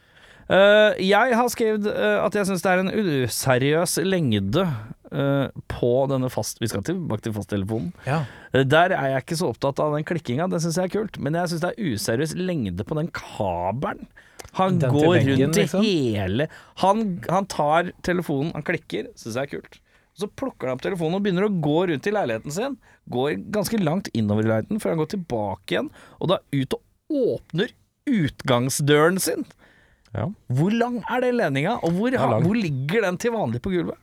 Eh, 0.54 1.02
jeg 1.04 1.36
har 1.36 1.50
skrevet 1.52 1.88
eh, 1.90 2.18
at 2.22 2.36
jeg 2.38 2.48
syns 2.48 2.64
det 2.64 2.72
er 2.72 2.82
en 2.84 2.92
useriøs 2.94 3.98
lengde 4.06 4.64
på 5.70 5.90
denne 6.10 6.28
fast... 6.32 6.58
Vi 6.62 6.68
skal 6.72 6.82
tilbake 6.86 7.22
til 7.26 7.34
fasttelefonen. 7.36 7.92
Ja. 8.08 8.22
Eh, 8.52 8.64
Der 8.66 8.94
er 8.96 9.12
jeg 9.14 9.24
ikke 9.24 9.38
så 9.40 9.52
opptatt 9.54 9.80
av 9.84 9.94
den 9.94 10.06
klikkinga, 10.08 10.48
det 10.50 10.60
syns 10.64 10.78
jeg 10.80 10.90
er 10.90 10.94
kult. 10.96 11.18
Men 11.22 11.38
jeg 11.38 11.52
syns 11.52 11.64
det 11.64 11.70
er 11.74 11.92
useriøs 11.94 12.34
lengde 12.40 12.86
på 12.88 12.98
den 12.98 13.08
kabelen. 13.14 14.08
Han 14.58 14.76
Den 14.78 14.92
går 14.94 15.16
veggen, 15.16 15.38
rundt 15.40 15.56
i 15.56 15.62
liksom? 15.64 15.82
hele 15.82 16.44
han, 16.82 16.98
han 17.32 17.46
tar 17.50 17.88
telefonen, 18.06 18.52
han 18.54 18.62
klikker, 18.66 19.08
syns 19.18 19.34
jeg 19.40 19.48
er 19.48 19.52
kult. 19.56 19.80
Så 20.14 20.28
plukker 20.30 20.68
han 20.70 20.76
opp 20.76 20.84
telefonen 20.84 21.16
og 21.18 21.24
begynner 21.24 21.48
å 21.48 21.54
gå 21.64 21.78
rundt 21.90 22.06
i 22.06 22.12
leiligheten 22.14 22.54
sin. 22.54 22.76
Går 23.10 23.32
ganske 23.54 23.80
langt 23.82 24.12
innover 24.14 24.46
i 24.46 24.50
leiligheten 24.52 24.78
før 24.82 24.94
han 24.94 25.00
går 25.02 25.10
tilbake 25.16 25.74
igjen, 25.74 25.88
og 26.22 26.30
da 26.30 26.38
ut 26.54 26.76
og 26.76 27.24
åpner 27.34 27.72
utgangsdøren 28.06 29.18
sin. 29.22 29.42
Ja. 30.14 30.28
Hvor 30.54 30.70
lang 30.70 31.00
er 31.10 31.24
den 31.24 31.40
ledninga, 31.40 31.78
og 31.82 31.96
hvor, 31.98 32.14
hvor 32.14 32.54
ligger 32.54 33.02
den 33.08 33.18
til 33.18 33.34
vanlig 33.34 33.58
på 33.64 33.72
gulvet? 33.74 33.98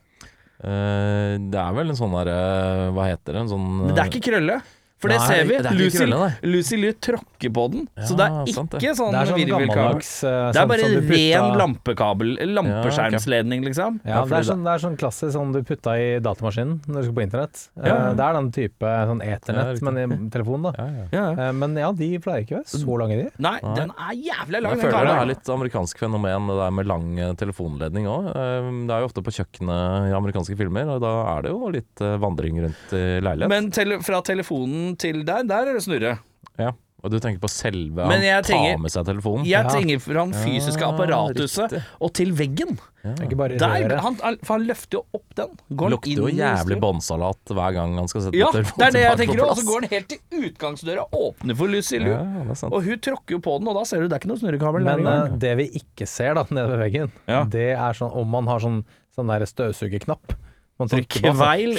Eh, 0.61 1.39
det 1.41 1.57
er 1.57 1.73
vel 1.73 1.89
en 1.89 1.97
sånn 1.97 2.11
derre 2.13 2.91
Hva 2.93 3.07
heter 3.09 3.33
det? 3.33 3.39
En 3.41 3.49
sånn 3.49 3.63
Men 3.87 3.95
det 3.97 4.03
er 4.03 4.11
ikke 4.11 4.27
krølle. 4.29 4.59
For 5.01 5.09
det 5.09 5.17
Nei, 5.17 5.27
ser 5.27 5.45
vi. 5.49 5.55
det 5.65 5.71
Lucy, 5.79 5.97
krølle. 5.97 6.27
Lucy 6.45 6.77
Liu 6.77 6.91
tråkker 6.93 7.49
på 7.53 7.63
den. 7.73 7.87
så 8.05 8.13
det 8.15 8.25
er 8.27 8.35
Ja, 8.45 8.53
sant 8.53 8.69
det. 8.71 8.81
ikke 8.83 8.95
sånn, 8.99 9.11
Det 9.15 9.27
sånn 9.31 9.39
virvelkabel. 9.41 9.97
eh, 9.97 10.01
Det 10.21 10.29
er 10.29 10.53
sånn 10.53 10.67
bare 10.69 10.89
ren 11.09 11.57
lampekabel, 11.57 12.29
lampeskjermsledning, 12.85 13.63
liksom. 13.65 13.99
Ja, 14.05 14.23
det 14.25 14.37
er, 14.39 14.45
sånn, 14.47 14.63
det 14.65 14.73
er 14.75 14.81
sånn 14.83 14.97
klassisk 14.99 15.33
sånn 15.35 15.51
du 15.55 15.61
putta 15.67 15.95
i 15.99 16.19
datamaskinen 16.23 16.79
når 16.87 17.01
du 17.01 17.07
skal 17.07 17.15
på 17.17 17.23
internett. 17.25 17.63
Eh, 17.81 17.87
Ja. 17.91 18.13
Det 18.13 18.23
er 18.25 18.33
den 18.37 18.51
type 18.51 18.91
sånn 19.09 19.21
eternett, 19.25 19.81
men 19.81 19.97
i 19.97 20.05
telefonen, 20.29 20.63
da. 20.69 20.71
ja, 20.77 20.85
ja. 20.85 21.05
Ja, 21.11 21.23
ja. 21.35 21.49
Eh, 21.49 21.51
Men 21.61 21.75
ja, 21.75 21.91
de 21.91 22.09
pleier 22.19 22.45
ikke 22.45 22.59
å 22.59 22.61
være 22.61 22.79
så 22.85 22.97
lange, 23.01 23.17
de. 23.23 23.29
Nei, 23.39 23.59
den 23.75 23.89
er 23.91 24.13
jævlig 24.15 24.61
lang, 24.61 24.71
Jeg 24.77 24.81
føler 24.85 25.05
det 25.05 25.17
er 25.21 25.25
litt 25.25 25.49
amerikansk 25.49 25.97
fenomen, 25.97 26.47
det 26.47 26.57
der 26.61 26.71
med 26.71 26.87
lang 26.87 27.19
eh, 27.19 27.33
telefonledning 27.33 28.05
òg. 28.07 28.31
Det 28.87 28.93
er 28.95 29.01
jo 29.01 29.07
ofte 29.09 29.23
på 29.25 29.33
kjøkkenet 29.33 30.11
i 30.11 30.15
amerikanske 30.15 30.57
filmer, 30.57 30.87
og 30.95 31.01
da 31.01 31.37
er 31.37 31.41
det 31.43 31.51
jo 31.51 31.69
litt 31.69 32.01
eh, 32.01 32.17
vandring 32.17 32.61
rundt 32.61 32.93
i 32.93 33.19
leilighet. 33.21 33.49
Men 33.49 33.71
tele 33.71 33.99
fra 34.03 34.21
telefonen 34.21 34.90
til 34.97 35.23
der, 35.25 35.43
der 35.43 35.67
er 35.67 35.73
det 35.77 35.83
snurre. 35.83 36.19
Ja. 36.59 36.71
Og 37.01 37.09
du 37.09 37.15
tenker 37.17 37.39
på 37.41 37.49
selve 37.49 37.95
Men 38.05 38.11
Han 38.19 38.21
jeg 38.21 38.43
tenker- 38.45 38.75
tar 38.75 38.81
med 38.83 38.91
seg 38.93 39.05
telefonen. 39.07 39.45
Jeg 39.49 39.65
trenger 39.65 39.99
fra 39.99 40.13
den 40.21 40.33
fysiske 40.37 40.85
riktig. 40.85 41.83
og 41.99 42.13
til 42.13 42.31
veggen. 42.37 42.77
Ja. 43.03 43.13
Ikke 43.25 43.35
bare 43.35 43.57
Der, 43.57 43.97
han, 43.97 44.15
for 44.45 44.53
han 44.59 44.67
løfter 44.67 44.99
jo 44.99 45.05
opp 45.17 45.33
den. 45.33 45.49
Går 45.73 45.87
han 45.87 45.91
Lukter 45.95 46.11
jo 46.13 46.27
inn 46.27 46.35
i 46.35 46.41
jævlig 46.43 46.77
båndsalat 46.79 47.37
hver 47.57 47.73
gang 47.73 47.95
han 47.97 48.07
skal 48.07 48.21
sette 48.27 48.37
Ja, 48.37 48.51
telefonen 48.53 48.77
det 48.77 48.85
er 48.85 48.91
det 48.91 49.01
jeg 49.01 49.17
tenker. 49.17 49.41
Og 49.49 49.57
så 49.57 49.65
går 49.65 49.81
den 49.81 49.89
helt 49.89 50.07
til 50.09 50.19
utgangsdøra, 50.51 51.07
åpner 51.11 51.57
for 51.57 51.67
Lucy 51.73 51.97
Liu. 51.97 52.11
Ja, 52.13 52.21
det 52.21 52.51
er 52.51 52.59
sant. 52.61 52.73
Og 52.77 52.83
hun 52.85 52.99
tråkker 52.99 53.31
jo 53.31 53.39
på 53.39 53.57
den, 53.57 53.67
og 53.67 53.79
da 53.81 53.83
ser 53.89 54.01
du 54.01 54.07
det 54.07 54.13
er 54.13 54.19
ikke 54.21 54.29
noe 54.35 54.37
snurrekabel 54.43 54.85
der 54.85 54.97
Men 55.01 55.05
engang. 55.07 55.33
eh, 55.33 55.37
det 55.41 55.57
vi 55.57 55.69
ikke 55.81 56.07
ser 56.07 56.35
da, 56.37 56.43
nede 56.51 56.69
ved 56.69 56.79
veggen, 56.85 57.11
Ja. 57.27 57.43
det 57.45 57.71
er 57.73 57.93
sånn 57.97 58.13
om 58.15 58.29
man 58.29 58.45
har 58.45 58.59
sånn, 58.59 58.83
sånn 59.17 59.27
der 59.33 59.45
støvsugerknapp. 59.49 60.37
Man 60.77 60.87
Sånn 60.87 61.01
trykker 61.01 61.33
på. 61.33 61.33
kveil. 61.37 61.73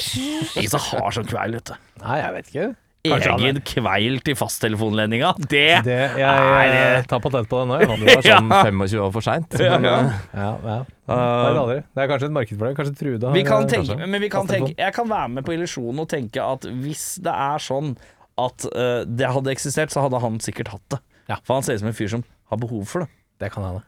Ingen 0.58 0.70
som 0.70 0.80
har 0.80 1.10
sånn 1.10 1.26
kveil, 1.30 1.52
vet 1.52 1.64
du. 1.64 1.74
Nei, 2.02 2.18
jeg 2.18 2.32
vet 2.34 2.46
ikke. 2.50 2.76
Egen 3.02 3.56
kveil 3.66 4.20
til 4.22 4.36
fasttelefonledninga. 4.38 5.32
Det 5.40 5.82
Det, 5.82 5.96
jeg, 6.20 6.22
Nei, 6.22 6.66
jeg 6.70 7.06
tar 7.10 7.18
patent 7.24 7.48
på 7.50 7.58
det 7.58 7.66
nå. 7.66 7.78
jeg. 7.80 7.96
Det 7.98 8.14
var 8.14 8.26
sånn 8.28 8.52
25 8.78 9.00
år 9.02 9.08
for 9.16 9.26
seint. 9.26 9.56
Ja, 9.58 9.78
ja. 9.82 9.94
Ja, 10.30 10.50
ja. 10.70 10.76
Uh. 11.10 11.72
Det 11.82 12.04
er 12.04 12.10
kanskje 12.12 12.28
et 12.28 12.36
marked 12.36 12.60
for 12.60 12.68
det. 12.68 12.76
Kanskje 12.78 12.94
Trude 13.00 13.26
har 13.26 13.34
Vi 13.34 13.42
kan 13.48 13.66
eh, 13.66 13.72
tenke, 13.72 13.96
men 14.06 14.22
vi 14.22 14.28
kan 14.30 14.46
tenke 14.46 14.70
Jeg 14.78 14.94
kan 14.94 15.10
være 15.10 15.32
med 15.34 15.46
på 15.48 15.56
illusjonen 15.56 16.04
og 16.04 16.06
tenke 16.12 16.44
at 16.46 16.68
hvis 16.84 17.06
det 17.26 17.34
er 17.34 17.64
sånn 17.66 17.96
at 18.38 18.68
uh, 18.70 19.02
det 19.02 19.32
hadde 19.34 19.50
eksistert, 19.50 19.90
så 19.90 20.06
hadde 20.06 20.22
han 20.22 20.38
sikkert 20.40 20.70
hatt 20.76 20.94
det. 20.94 21.02
For 21.42 21.58
han 21.58 21.66
ser 21.66 21.80
ut 21.80 21.82
som 21.82 21.90
en 21.90 21.98
fyr 21.98 22.14
som 22.14 22.22
har 22.54 22.62
behov 22.62 22.86
for 22.86 23.02
det. 23.02 23.10
Det 23.42 23.48
kan 23.50 23.64
hende. 23.66 23.80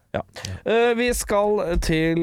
Eh, 0.67 0.93
vi 0.99 1.07
skal 1.15 1.61
til 1.83 2.19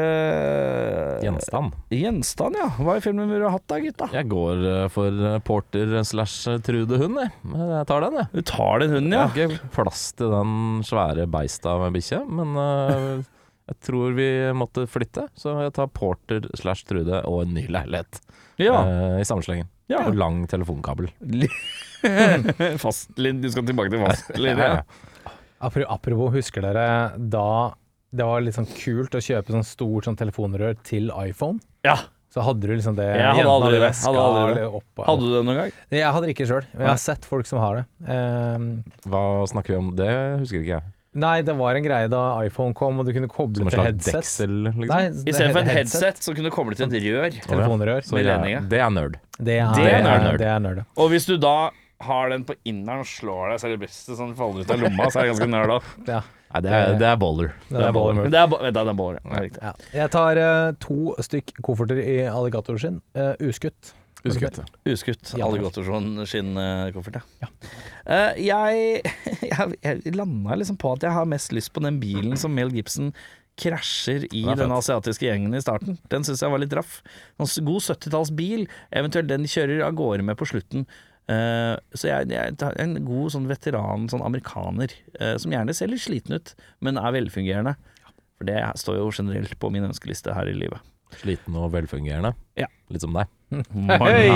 uh, 0.00 1.18
Gjenstand. 1.20 1.74
Gjenstand, 1.92 2.56
ja. 2.56 2.68
Hva 2.80 2.94
er 2.96 3.04
filmen 3.04 3.28
du 3.28 3.36
har 3.42 3.52
hatt 3.52 3.66
da, 3.68 3.80
gutta? 3.84 4.08
Jeg 4.16 4.28
går 4.32 4.62
uh, 4.64 4.84
for 4.92 5.18
Porter 5.44 5.92
slash 6.08 6.48
Trude 6.64 7.00
hund, 7.02 7.18
jeg. 7.20 7.34
Jeg 7.52 7.88
tar 7.90 8.06
den, 8.06 8.16
jeg. 8.22 8.30
Du 8.32 8.40
tar 8.48 8.80
den 8.84 8.94
hunden, 8.96 9.16
ja. 9.16 9.26
Jeg 9.36 9.50
har 9.50 9.58
ikke 9.58 9.74
plass 9.76 10.06
til 10.16 10.32
den 10.32 10.54
svære 10.88 11.26
beista 11.32 11.76
med 11.82 11.98
bikkje, 11.98 12.22
men 12.40 12.56
jeg 13.70 13.76
tror 13.86 14.16
vi 14.16 14.30
måtte 14.56 14.86
flytte, 14.90 15.26
så 15.38 15.58
jeg 15.66 15.74
tar 15.76 15.92
Porter 15.94 16.48
slash 16.58 16.88
Trude 16.88 17.20
og 17.28 17.44
en 17.44 17.52
ny 17.58 17.66
leilighet 17.70 18.22
Ja. 18.60 18.80
i 19.20 19.28
samme 19.28 19.44
slengen. 19.46 19.68
Ja. 19.90 20.04
Og 20.06 20.16
lang 20.16 20.44
telefonkabel. 20.50 21.08
fastlinje. 22.84 23.42
du 23.42 23.50
skal 23.52 23.66
tilbake 23.68 23.92
til 23.92 24.04
fastlinje. 24.06 24.56
Ja, 24.64 24.80
ja. 24.80 25.06
Apropos, 25.60 26.32
husker 26.32 26.62
dere 26.64 26.86
da 27.18 27.74
det 28.12 28.24
var 28.26 28.40
litt 28.42 28.56
sånn 28.56 28.66
kult 28.66 29.12
å 29.14 29.20
kjøpe 29.22 29.52
sånn 29.54 29.64
stort 29.66 30.08
sånn 30.08 30.16
telefonrør 30.18 30.78
til 30.82 31.12
iPhone? 31.14 31.60
Ja. 31.86 31.98
Så 32.30 32.42
hadde 32.46 32.62
du 32.62 32.72
liksom 32.76 32.94
det 32.94 33.08
Jeg 33.10 33.26
hadde 33.26 33.50
aldri 33.50 33.70
i 33.74 33.78
det. 33.80 33.82
veska, 33.88 34.06
Hadde 34.06 34.22
aldri 34.22 34.54
det. 34.60 34.66
opp- 34.78 35.00
Hadde 35.06 35.20
du 35.26 35.30
det 35.34 35.42
noen 35.48 35.56
gang? 35.60 35.72
Jeg 35.90 36.12
hadde 36.14 36.26
det 36.26 36.34
ikke 36.36 36.46
sjøl. 36.46 36.66
Jeg 36.78 36.86
har 36.86 36.96
sett 37.02 37.24
folk 37.26 37.46
som 37.46 37.58
har 37.58 37.74
det. 37.80 37.84
Ehm, 38.08 38.84
Hva 39.06 39.22
snakker 39.50 39.74
vi 39.74 39.76
om? 39.80 39.88
Det 39.96 40.10
husker 40.38 40.60
ikke 40.62 40.76
jeg. 40.78 40.82
nei, 41.14 41.42
det 41.42 41.56
var 41.58 41.74
en 41.74 41.82
greie 41.82 42.08
da 42.08 42.20
iPhone 42.46 42.72
kom, 42.72 43.00
og 43.00 43.06
du 43.06 43.12
kunne 43.12 43.26
koble 43.28 43.68
til 43.68 43.80
headset. 43.82 44.22
liksom? 44.22 44.86
Nei, 44.86 45.06
I 45.26 45.32
stedet 45.34 45.52
for 45.52 45.58
et 45.60 45.74
headset, 45.74 46.22
så 46.22 46.34
kunne 46.34 46.44
du 46.50 46.54
koble 46.54 46.76
til 46.78 46.86
et 46.86 47.02
rør. 47.02 47.30
telefonrør. 47.50 48.00
Så 48.06 48.14
ledninger. 48.22 48.68
det 48.68 48.78
er 48.78 48.90
nerd. 48.90 49.16
Det 49.42 49.58
er, 49.58 49.74
Det 49.74 49.92
er 49.92 50.02
nerd. 50.06 50.38
Det 50.38 50.46
er 50.46 50.58
nerd. 50.60 50.84
Og 50.96 51.10
hvis 51.10 51.26
du 51.26 51.36
da 51.36 51.70
har 52.00 52.30
den 52.32 52.44
på 52.48 52.54
inneren 52.64 53.02
og 53.04 53.08
slår 53.08 53.52
deg 53.54 53.62
selv 53.62 53.76
i 53.76 53.80
brystet 53.84 54.14
så 54.16 54.20
den 54.24 54.36
faller 54.38 54.64
ut 54.64 54.70
av 54.72 54.80
lomma, 54.80 55.08
så 55.12 55.20
er 55.20 55.28
det 55.28 55.32
ganske 55.34 55.50
nerd 55.52 55.72
da. 55.72 55.78
Ja, 56.08 56.20
Nei, 56.50 56.60
det 56.66 56.70
er, 56.74 56.92
det 56.98 57.06
er 57.06 57.18
baller. 57.20 57.52
det 57.68 57.82
er 57.86 57.92
baller 57.94 58.26
det 58.26 58.40
er, 58.40 58.54
det 58.74 58.82
er 58.82 58.94
baller. 58.98 59.20
ja. 59.22 59.30
Det 59.30 59.38
er 59.38 59.44
riktig. 59.46 59.62
Ja. 59.62 59.72
Jeg 60.00 60.12
tar 60.16 60.40
uh, 60.42 60.72
to 60.82 60.98
stykk 61.22 61.52
kofferter 61.66 62.00
i 62.02 62.16
alligatorskinn. 62.26 62.96
Uh, 63.14 63.34
uskutt. 63.46 63.92
Uskutt. 64.26 64.58
Uskutt 64.84 65.30
Ja. 65.38 65.46
alligatorsson 65.46 66.26
skinnkoffert, 66.28 67.20
ja. 67.40 67.48
Uh, 68.04 68.32
jeg 68.50 69.04
jeg, 69.46 69.76
jeg 69.84 70.16
landa 70.16 70.58
liksom 70.60 70.80
på 70.80 70.92
at 70.96 71.06
jeg 71.06 71.14
har 71.16 71.28
mest 71.30 71.54
lyst 71.56 71.72
på 71.76 71.84
den 71.84 72.00
bilen 72.02 72.36
som 72.40 72.52
Mel 72.56 72.72
Gibson 72.74 73.14
krasjer 73.60 74.24
i 74.32 74.42
Den 74.56 74.72
asiatiske 74.72 75.26
gjengen 75.26 75.54
i 75.56 75.60
starten. 75.62 75.98
Den 76.12 76.24
syns 76.24 76.40
jeg 76.42 76.52
var 76.52 76.62
litt 76.62 76.74
raff. 76.76 77.00
En 77.40 77.48
god 77.66 77.84
70-tallsbil, 77.84 78.66
eventuelt 78.96 79.28
den 79.28 79.44
de 79.44 79.52
kjører 79.52 79.82
av 79.84 79.96
gårde 79.98 80.24
med 80.24 80.38
på 80.40 80.48
slutten. 80.48 80.86
Eh, 81.30 81.76
så 81.94 82.08
jeg, 82.08 82.30
jeg 82.32 82.56
er 82.58 82.78
en 82.82 82.96
god 83.06 83.34
sånn 83.34 83.46
veteran, 83.50 84.08
sånn 84.10 84.24
amerikaner, 84.26 84.90
uh, 85.20 85.36
som 85.38 85.52
gjerne 85.54 85.74
ser 85.76 85.92
litt 85.92 86.02
sliten 86.02 86.34
ut, 86.38 86.54
men 86.82 86.98
er 86.98 87.14
velfungerende. 87.14 87.76
For 88.40 88.48
det 88.48 88.58
står 88.80 88.98
jo 88.98 89.10
generelt 89.14 89.54
på 89.60 89.70
min 89.70 89.86
ønskeliste 89.86 90.34
her 90.34 90.50
i 90.50 90.56
livet. 90.56 90.80
Sliten 91.20 91.56
og 91.58 91.72
velfungerende. 91.74 92.32
Ja. 92.58 92.68
Litt 92.90 93.04
som 93.04 93.14
deg. 93.14 93.30
Hei! 94.00 94.30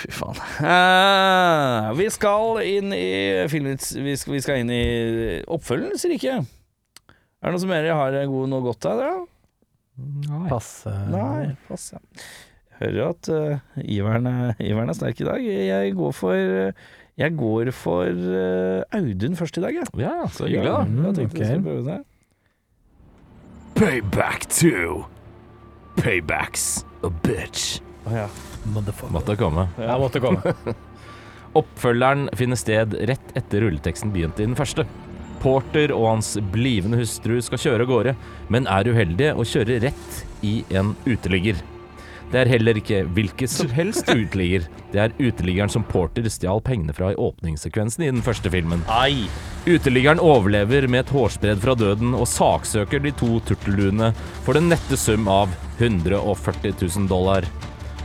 Fy 0.00 0.10
faen. 0.16 0.38
Uh, 0.64 1.90
vi 1.98 2.06
skal 2.14 2.62
inn 2.64 2.94
i 2.96 3.08
filmens 3.52 3.90
Vi 3.98 4.14
vi 4.16 4.40
skal 4.40 4.62
inn 4.62 4.70
i 4.72 4.84
oppfølgeren, 5.44 5.98
sier 6.00 6.14
ikke. 6.16 6.38
Er 6.40 7.44
det 7.44 7.52
noe 7.54 7.62
som 7.62 7.70
mer 7.72 7.86
jeg 7.86 7.98
har 7.98 8.16
god 8.30 8.50
noe 8.50 8.64
godt 8.64 8.88
av? 8.88 9.02
Ja? 9.04 9.18
Nei. 10.00 10.46
Passe. 10.48 10.94
Nei, 11.12 11.50
pass, 11.68 11.90
ja. 11.92 12.00
Hører 12.80 13.10
at 13.10 13.28
uh, 13.28 13.80
iveren, 13.84 14.26
er, 14.26 14.54
iveren 14.64 14.88
er 14.88 14.96
sterk 14.96 15.20
i 15.20 15.28
dag. 15.28 15.44
Jeg 15.44 15.94
går 15.98 16.12
for 16.16 16.32
eh, 16.32 16.72
Jeg 17.20 17.34
går 17.36 17.70
for 17.76 18.08
uh, 18.08 18.96
Audun 18.96 19.36
først 19.36 19.58
i 19.60 19.64
dag, 19.64 19.76
jeg. 19.76 19.90
Ja, 20.00 20.14
så 20.32 20.46
hyggelig, 20.48 20.70
da. 20.70 20.84
Ja, 20.88 21.06
jeg 21.10 21.18
tenkte 21.18 21.36
ok. 21.36 21.48
jeg 21.50 21.64
prøve 21.66 21.84
det. 21.90 21.98
Payback 23.80 24.46
2. 24.48 24.70
Payback's 26.00 26.64
a 27.04 27.10
bitch. 27.24 27.80
Å, 28.08 28.14
ja. 28.22 28.28
Motherfucker. 28.72 29.12
Måtte 29.12 29.36
komme. 29.40 29.66
Jeg 29.80 30.00
måtte 30.00 30.22
komme. 30.24 30.54
Oppfølgeren 31.60 32.28
finner 32.38 32.60
sted 32.60 32.96
rett 33.10 33.32
etter 33.36 33.64
rulleteksten 33.64 34.12
begynte 34.14 34.44
i 34.44 34.48
den 34.48 34.56
første. 34.56 34.86
Porter 35.40 35.92
og 35.96 36.06
hans 36.10 36.34
blivende 36.52 37.00
hustru 37.00 37.38
skal 37.44 37.60
kjøre 37.60 37.84
av 37.84 37.92
gårde, 37.92 38.16
men 38.52 38.68
er 38.68 38.88
uheldige 38.88 39.34
og 39.36 39.48
kjører 39.48 39.84
rett 39.88 40.24
i 40.46 40.60
en 40.76 40.94
uteligger. 41.08 41.60
Det 42.30 42.38
er 42.38 42.50
heller 42.52 42.78
ikke 42.78 43.00
hvilken 43.10 43.50
som 43.50 43.70
helst 43.74 44.06
uteligger. 44.06 44.68
Det 44.92 45.00
er 45.02 45.14
uteliggeren 45.18 45.72
som 45.72 45.82
Porter 45.86 46.28
stjal 46.30 46.62
pengene 46.62 46.94
fra 46.94 47.10
i 47.10 47.18
åpningssekvensen 47.18 48.04
i 48.06 48.10
den 48.12 48.22
første 48.22 48.52
filmen. 48.52 48.84
Ai. 48.86 49.26
Uteliggeren 49.66 50.22
overlever 50.22 50.86
med 50.86 51.04
et 51.04 51.14
hårsbredd 51.14 51.58
fra 51.64 51.74
døden 51.78 52.14
og 52.14 52.28
saksøker 52.30 53.02
de 53.02 53.10
to 53.18 53.40
turtelduene 53.48 54.12
for 54.46 54.54
den 54.58 54.70
nette 54.70 54.98
sum 54.98 55.26
av 55.30 55.50
140 55.80 56.76
000 56.78 57.10
dollar. 57.10 57.48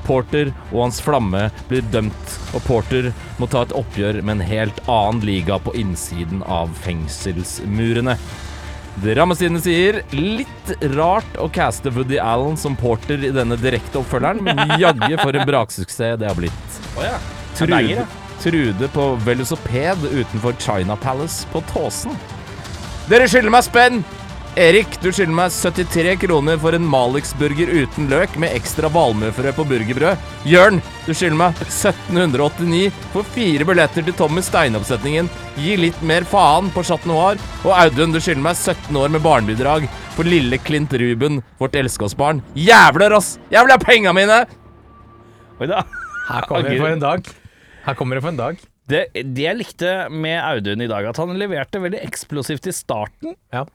Porter 0.05 0.51
og 0.71 0.83
hans 0.83 0.99
flamme 1.01 1.47
blir 1.69 1.85
dømt, 1.93 2.33
og 2.53 2.65
Porter 2.65 3.11
må 3.41 3.49
ta 3.49 3.63
et 3.65 3.73
oppgjør 3.77 4.21
med 4.21 4.37
en 4.37 4.47
helt 4.49 4.81
annen 4.85 5.23
liga 5.25 5.57
på 5.61 5.73
innsiden 5.77 6.43
av 6.45 6.73
fengselsmurene. 6.85 8.17
Drammestidene 9.03 9.59
sier 9.59 9.97
litt 10.15 10.69
rart 10.95 11.39
å 11.41 11.49
caste 11.51 11.91
Woody 11.91 12.19
Allen 12.21 12.55
som 12.59 12.77
Porter 12.79 13.19
i 13.27 13.31
denne 13.35 13.57
direkte 13.59 13.99
oppfølgeren, 13.99 14.39
men 14.45 14.77
jaggu 14.79 15.17
for 15.19 15.35
en 15.35 15.47
braksuksess 15.49 16.19
det 16.21 16.29
har 16.29 16.37
blitt. 16.37 16.77
Oh, 16.95 17.03
ja. 17.03 17.17
Trude. 17.59 18.05
Trude 18.43 18.87
på 18.93 19.09
velosoped 19.25 20.07
utenfor 20.11 20.55
China 20.59 20.95
Palace 20.99 21.47
på 21.51 21.63
Tåsen. 21.73 22.15
Dere 23.11 23.27
skylder 23.29 23.53
meg 23.53 23.67
spenn! 23.67 23.99
Erik, 24.55 24.93
du 25.03 25.09
skylder 25.11 25.35
meg 25.35 25.51
73 25.51 26.13
kroner 26.21 26.59
for 26.61 26.75
en 26.77 26.85
Malix-burger 26.87 27.67
uten 27.75 28.05
løk 28.07 28.37
med 28.39 28.53
ekstra 28.55 28.87
valmuefrø 28.87 29.51
på 29.57 29.65
burgerbrød. 29.67 30.21
Jørn, 30.47 30.79
du 31.03 31.11
skylder 31.11 31.35
meg 31.41 31.59
1789 31.65 32.85
for 33.11 33.27
fire 33.35 33.67
billetter 33.67 34.07
til 34.07 34.15
Tommy 34.15 34.39
Stein-oppsetningen. 34.47 35.27
Gi 35.59 35.75
litt 35.81 35.99
mer 36.07 36.23
faen 36.31 36.71
på 36.71 36.85
Chat 36.87 37.03
Noir. 37.09 37.35
Og 37.65 37.75
Audun, 37.75 38.15
du 38.15 38.21
skylder 38.23 38.45
meg 38.47 38.55
17 38.55 38.95
år 39.03 39.11
med 39.11 39.25
barnebidrag 39.27 39.89
for 40.15 40.23
lille 40.23 40.61
Klint 40.63 40.95
Ruben, 41.03 41.43
vårt 41.59 41.75
elskåsbarn. 41.75 42.39
Jævler, 42.55 43.19
ass! 43.19 43.35
Jeg 43.51 43.59
vil 43.67 43.75
ha 43.75 43.81
penga 43.83 44.15
mine! 44.15 44.41
Oi 45.59 45.67
da. 45.67 45.83
Her 46.31 46.47
kommer 46.47 46.71
det 46.71 46.79
for 46.79 46.95
en 46.95 47.03
dag. 47.03 47.33
Her 47.89 47.99
kommer 47.99 48.15
det 48.15 48.23
for 48.23 48.31
en 48.31 48.39
dag. 48.39 48.67
Det, 48.87 49.07
det 49.35 49.49
jeg 49.49 49.59
likte 49.59 49.97
med 50.13 50.39
Audun 50.39 50.87
i 50.87 50.87
dag, 50.87 51.11
at 51.11 51.19
han 51.19 51.35
leverte 51.35 51.83
veldig 51.83 52.05
eksplosivt 52.07 52.71
i 52.71 52.79
starten 52.85 53.35
Ja. 53.51 53.67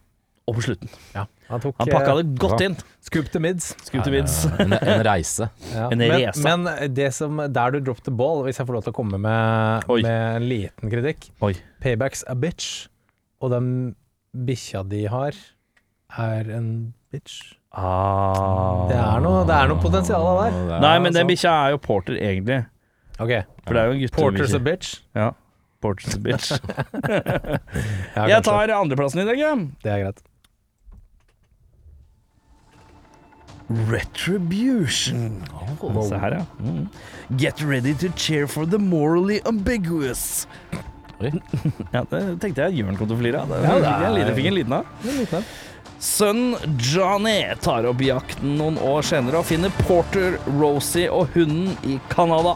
Og 0.50 0.56
på 0.58 0.64
slutten. 0.66 0.90
Han 1.14 1.62
tok 1.62 1.78
Han 1.78 1.90
pakka 1.90 2.12
eh, 2.12 2.20
det 2.20 2.40
godt 2.42 2.62
inn. 2.64 2.74
Scoop 3.06 3.30
the 3.34 3.42
mids. 3.42 3.70
Scoop 3.86 4.02
til 4.06 4.14
mids. 4.14 4.36
En, 4.62 4.74
en 4.74 5.04
reise. 5.06 5.46
Ja. 5.70 5.86
En 5.94 6.02
men, 6.02 6.34
men 6.42 6.94
det 6.94 7.12
som 7.16 7.38
Der 7.54 7.74
du 7.74 7.80
dropped 7.80 8.06
the 8.06 8.14
ball, 8.14 8.42
hvis 8.46 8.58
jeg 8.60 8.68
får 8.68 8.78
lov 8.78 8.86
til 8.86 8.94
å 8.94 8.98
komme 8.98 9.20
med, 9.22 9.86
med 9.90 10.10
en 10.10 10.48
liten 10.50 10.92
kritikk 10.92 11.30
Oi. 11.46 11.54
Paybacks 11.82 12.24
a 12.30 12.36
bitch, 12.38 12.88
og 13.40 13.54
den 13.54 13.70
bikkja 14.36 14.84
de 14.86 15.04
har, 15.10 15.38
er 16.18 16.50
en 16.54 16.68
bitch. 17.10 17.54
Ah. 17.70 18.86
Det 18.90 18.98
er 18.98 19.22
noe, 19.22 19.44
det 19.46 19.54
er 19.56 19.70
noe 19.70 19.82
potensial 19.82 20.26
der. 20.42 20.58
Nei, 20.82 20.96
men 21.02 21.14
den 21.14 21.30
bikkja 21.30 21.54
er 21.66 21.76
jo 21.76 21.82
Porter, 21.82 22.18
egentlig. 22.18 22.64
Ok, 23.20 23.32
For 23.66 23.76
det 23.76 23.82
er 23.82 23.90
jo 23.90 23.98
en 23.98 24.16
Porter's 24.16 24.56
a 24.56 24.62
bitch. 24.62 25.00
Ja. 25.16 25.30
Porter's 25.80 26.16
a 26.16 26.20
bitch. 26.20 26.52
Jeg 28.30 28.42
tar 28.44 28.74
andreplassen 28.76 29.22
i 29.22 29.28
dag, 29.28 29.38
jeg. 29.40 29.70
Det 29.84 29.92
er 29.92 30.02
greit. 30.04 30.22
Retribution. 33.70 35.42
Se 36.08 36.18
her, 36.18 36.30
ja. 36.40 36.44
Mm. 36.58 36.88
Get 37.38 37.62
ready 37.62 37.94
to 37.94 38.08
cheer 38.16 38.46
for 38.46 38.66
the 38.66 38.78
morally 38.78 39.40
ambiguous. 39.44 40.46
Ja, 41.92 42.00
det 42.08 42.20
tenkte 42.40 42.64
jeg 42.64 42.80
Jørn 42.80 42.96
kom 42.96 43.04
til 43.10 43.12
å 43.12 43.20
flire 43.20 43.42
av. 43.42 43.50
Jeg 44.16 44.36
fikk 44.38 44.46
en 44.48 44.54
liten 44.56 44.72
av. 44.78 44.86
Sønnen 46.00 46.78
Johnny 46.80 47.42
tar 47.60 47.84
opp 47.90 48.00
jakten 48.00 48.54
noen 48.56 48.78
år 48.80 49.04
senere 49.04 49.42
og 49.42 49.48
finner 49.50 49.74
Porter, 49.82 50.38
Rosie 50.56 51.10
og 51.12 51.28
hunden 51.36 51.74
i 51.84 51.98
Canada. 52.08 52.54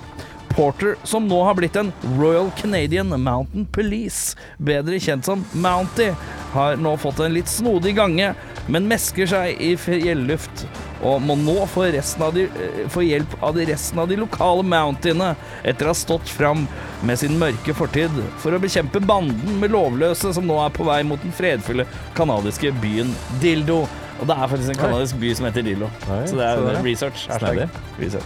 Porter, 0.55 0.95
som 1.05 1.27
nå 1.29 1.43
har 1.45 1.59
blitt 1.59 1.77
en 1.77 1.91
Royal 2.17 2.49
Canadian 2.57 3.13
Mountain 3.21 3.67
Police, 3.75 4.33
bedre 4.57 4.97
kjent 5.03 5.29
som 5.29 5.45
Mountie, 5.53 6.15
har 6.55 6.81
nå 6.81 6.95
fått 7.03 7.21
en 7.21 7.35
litt 7.37 7.51
snodig 7.51 7.97
gange, 7.99 8.33
men 8.67 8.89
mesker 8.89 9.29
seg 9.29 9.61
i 9.61 9.75
fjelluft 9.81 10.65
og 11.05 11.21
må 11.25 11.37
nå 11.37 11.57
få, 11.69 11.85
av 12.25 12.35
de, 12.35 12.47
eh, 12.49 12.85
få 12.89 13.05
hjelp 13.05 13.35
av 13.45 13.55
de 13.57 13.67
resten 13.69 13.99
av 14.01 14.09
de 14.09 14.17
lokale 14.17 14.65
Mountiene 14.65 15.35
etter 15.63 15.85
å 15.87 15.93
ha 15.93 15.99
stått 15.99 16.29
fram 16.33 16.67
med 17.03 17.19
sin 17.21 17.37
mørke 17.39 17.75
fortid 17.77 18.15
for 18.41 18.57
å 18.57 18.61
bekjempe 18.63 19.03
banden 19.05 19.61
med 19.61 19.75
lovløse 19.75 20.33
som 20.35 20.47
nå 20.49 20.57
er 20.65 20.71
på 20.71 20.87
vei 20.89 21.03
mot 21.03 21.21
den 21.23 21.33
fredfulle 21.33 21.87
kanadiske 22.17 22.73
byen 22.81 23.13
Dildo. 23.43 23.83
Og 24.21 24.27
det 24.31 24.37
er 24.39 24.49
faktisk 24.49 24.71
en 24.71 24.83
kanadisk 24.87 25.19
by 25.21 25.35
som 25.35 25.47
heter 25.51 25.67
Dildo. 25.67 25.91
Oi, 26.09 26.23
Så 26.27 26.39
det 26.39 26.47
er 26.47 26.57
så 26.57 26.69
det. 26.71 26.85
research. 26.85 27.27
Hashtag 27.29 27.59
Snedig. 27.59 27.69
research. 27.99 28.25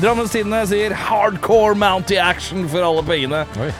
Drammens 0.00 0.30
Tidende 0.30 0.66
sier 0.66 0.94
'hardcore 0.94 1.74
Mountie 1.74 2.18
action 2.22 2.68
for 2.68 2.82
alle 2.82 3.02
pengene'. 3.02 3.46
Oi. 3.60 3.72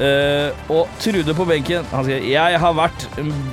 Eh, 0.00 0.70
og 0.72 0.88
Trude 1.02 1.34
på 1.36 1.44
benken 1.44 1.84
Han 1.92 2.06
sier 2.06 2.22
Jeg 2.24 2.56
har 2.58 2.72
vært, 2.72 3.02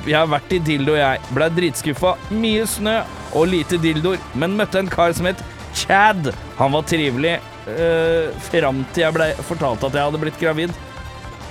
jeg 0.08 0.16
har 0.16 0.30
vært 0.32 0.54
i 0.56 0.62
dildo 0.64 0.96
jeg. 0.96 1.22
Ble 1.36 1.50
dritskuffa. 1.52 2.16
Mye 2.32 2.68
snø 2.70 2.96
og 3.38 3.50
lite 3.52 3.78
dildoer 3.82 4.22
Men 4.40 4.56
møtte 4.58 4.80
en 4.80 4.90
kar 4.90 5.12
som 5.18 5.28
het 5.30 5.44
Chad. 5.76 6.32
Han 6.58 6.74
var 6.74 6.88
trivelig 6.90 7.36
uh, 7.68 8.32
Frem 8.48 8.82
til 8.96 9.06
jeg 9.06 9.16
ble 9.16 9.28
fortalt 9.46 9.84
at 9.86 9.94
jeg 9.94 10.08
hadde 10.08 10.22
blitt 10.22 10.40
gravid. 10.42 10.74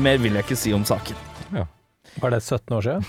Mer 0.03 0.19
vil 0.23 0.35
jeg 0.35 0.47
ikke 0.47 0.59
si 0.59 0.75
om 0.75 0.85
saken. 0.87 1.25
Var 2.19 2.35
det 2.35 2.41
17 2.43 2.75
år 2.75 2.87
siden? 2.87 3.05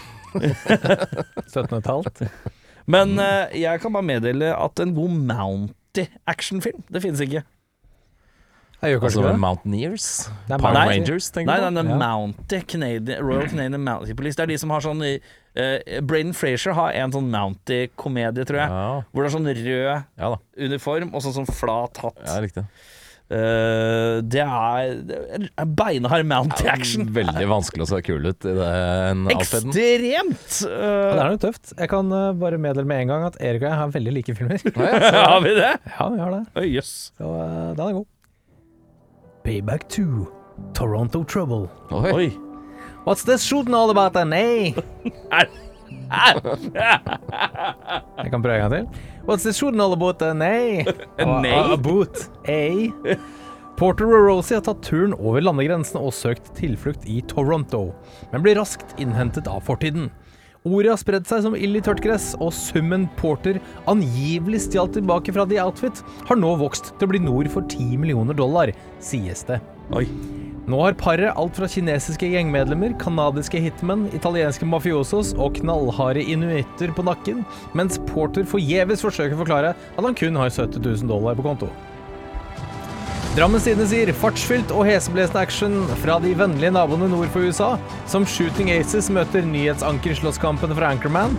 17 1.50 1.64
og 1.64 1.78
et 1.80 1.90
halvt? 1.90 2.22
Men 2.90 3.16
uh, 3.18 3.50
jeg 3.58 3.82
kan 3.82 3.94
bare 3.94 4.06
meddele 4.06 4.52
at 4.54 4.82
en 4.84 4.94
god 4.94 5.16
Mountie 5.32 6.06
actionfilm 6.30 6.84
Det 6.94 7.02
finnes 7.02 7.24
ikke 7.26 7.42
Jeg 8.80 8.94
gjør 8.94 9.02
kanskje 9.04 9.10
Altså 9.10 9.24
ikke 9.24 9.32
det. 9.34 9.42
Mountaineers? 9.44 10.06
Det 10.48 10.56
er 10.56 10.62
Power 10.64 10.78
Nei. 10.78 10.86
Rangers, 10.94 11.32
tenker 11.36 11.50
Nei, 11.50 11.58
du 11.60 11.66
nei, 11.66 11.72
nei, 11.76 11.84
nei 11.84 11.92
Ja. 11.92 11.98
Mountie 12.04 12.62
Canadian, 12.74 13.26
Royal 13.28 13.50
Canadian 13.52 13.84
Mountie 13.84 14.16
Police 14.16 14.40
Det 14.40 14.46
er 14.46 14.54
de 14.54 14.60
som 14.62 14.72
har 14.76 14.86
sånn 14.86 15.04
uh, 15.04 16.00
Braden 16.08 16.32
Fraser 16.38 16.78
har 16.78 16.96
en 17.02 17.16
sånn 17.16 17.28
Mountie-komedie, 17.34 18.48
tror 18.48 18.62
jeg 18.64 18.72
Ja, 18.78 18.86
Hvor 19.12 19.26
det 19.26 19.32
er 19.32 19.36
sånn 19.36 19.52
rød 19.52 19.68
ja 19.68 20.32
da. 20.32 20.40
uniform 20.70 21.12
og 21.12 21.26
sånn 21.26 21.36
sånn 21.42 21.52
flat 21.52 22.00
hatt. 22.06 22.24
Ja, 22.24 22.40
riktig 22.44 22.66
Uh, 23.30 24.24
det 24.26 24.42
er, 24.42 24.96
er 25.54 25.66
beinhard 25.78 26.26
mounty 26.26 26.66
action. 26.66 27.12
Veldig 27.14 27.46
vanskelig 27.52 27.86
å 27.86 27.90
se 27.92 28.00
kul 28.08 28.26
ut 28.26 28.48
i 28.50 28.54
den 28.58 29.28
outfiten. 29.30 29.70
Ekstremt! 29.70 30.56
Ja, 30.66 30.78
Uh, 30.80 31.14
det 31.14 31.22
er 31.22 31.30
noe 31.36 31.42
tøft. 31.42 31.74
Jeg 31.78 31.92
kan 31.92 32.10
uh, 32.10 32.32
bare 32.42 32.58
meddele 32.62 32.90
med 32.90 33.04
en 33.04 33.12
gang 33.12 33.26
at 33.28 33.38
Erik 33.38 33.62
og 33.62 33.70
jeg 33.70 33.78
har 33.84 33.92
veldig 33.94 34.14
like 34.16 34.34
filmer. 34.38 34.64
har 35.30 35.44
vi 35.46 35.54
det? 35.60 35.76
ja, 35.78 36.08
vi 36.10 36.24
har 36.24 36.34
det. 36.40 36.42
Oh, 36.58 36.66
yes. 36.66 37.12
Så 37.20 37.30
den 37.78 37.86
er 37.86 38.00
god. 38.00 38.08
Payback 39.50 39.90
2. 39.90 40.28
Toronto 40.74 41.24
Trouble. 41.24 41.72
Oi. 41.92 42.14
Oi. 42.14 42.28
What's 43.04 43.24
this 43.24 43.42
shooting 43.42 43.74
all 43.74 43.90
about 43.90 44.14
then, 44.14 44.32
eh? 44.32 44.74
Jeg 48.20 48.30
kan 48.30 48.44
prøve 48.44 48.54
en 48.60 48.62
gang 48.62 48.74
til. 48.76 48.86
What's 49.26 49.42
this 49.48 49.58
shooting 49.58 49.82
all 49.82 49.94
about 49.98 50.20
then, 50.22 50.42
eh? 50.46 50.86
Nei. 51.42 51.50
A- 51.56 51.74
About, 51.74 52.22
eh? 52.46 52.92
Porter 53.80 54.06
og 54.14 54.28
Rosie 54.28 54.60
har 54.60 54.62
tatt 54.68 54.84
turen 54.86 55.16
over 55.18 55.42
landegrensene 55.42 56.02
og 56.04 56.14
søkt 56.14 56.54
tilflukt 56.60 57.08
i 57.10 57.22
Toronto, 57.32 57.88
men 58.34 58.44
blir 58.46 58.60
raskt 58.62 58.94
innhentet 59.02 59.48
av 59.50 59.64
fortiden. 59.66 60.12
Ordet 60.68 60.92
har 60.92 61.00
spredd 61.00 61.28
seg 61.30 61.46
som 61.46 61.54
ild 61.56 61.80
i 61.80 61.82
tørt 61.84 62.02
gress, 62.04 62.34
og 62.44 62.52
summen 62.52 63.06
Porter 63.16 63.62
angivelig 63.88 64.66
stjal 64.66 64.90
tilbake 64.92 65.32
fra 65.32 65.46
The 65.48 65.62
Outfit, 65.64 66.02
har 66.28 66.40
nå 66.40 66.52
vokst 66.60 66.92
til 66.98 67.08
å 67.08 67.12
bli 67.14 67.22
nord 67.24 67.48
for 67.54 67.64
10 67.64 67.96
millioner 68.02 68.36
dollar, 68.36 68.74
sies 69.00 69.46
det. 69.48 69.62
Oi. 69.96 70.04
Nå 70.70 70.82
har 70.84 70.98
paret 71.00 71.32
alt 71.40 71.56
fra 71.58 71.70
kinesiske 71.72 72.28
gjengmedlemmer, 72.30 72.92
kanadiske 73.02 73.62
hitmen, 73.64 74.10
italienske 74.14 74.68
mafiosos 74.68 75.32
og 75.40 75.56
knallharde 75.62 76.28
inuitter 76.28 76.92
på 76.94 77.08
nakken, 77.08 77.46
mens 77.72 77.98
Porter 78.12 78.44
forgjeves 78.44 79.02
forsøker 79.08 79.40
å 79.40 79.46
forklare 79.46 79.72
at 79.74 80.04
han 80.04 80.18
kun 80.20 80.38
har 80.38 80.52
70 80.52 80.84
000 80.84 81.10
dollar 81.10 81.40
på 81.40 81.48
konto. 81.48 81.72
Drammens 83.38 83.68
Tidende 83.68 83.86
sier 83.86 84.10
fartsfylt 84.18 84.72
og 84.74 84.88
heseblesende 84.88 85.42
action 85.46 85.76
fra 86.02 86.16
de 86.24 86.32
vennlige 86.34 86.74
naboene 86.74 87.06
nord 87.12 87.30
for 87.30 87.46
USA, 87.46 87.76
som 88.10 88.26
Shooting 88.26 88.72
Aces 88.74 89.06
møter 89.14 89.46
nyhetsankerslåsskampen 89.46 90.74
fra 90.74 90.90
Anchorman. 90.90 91.36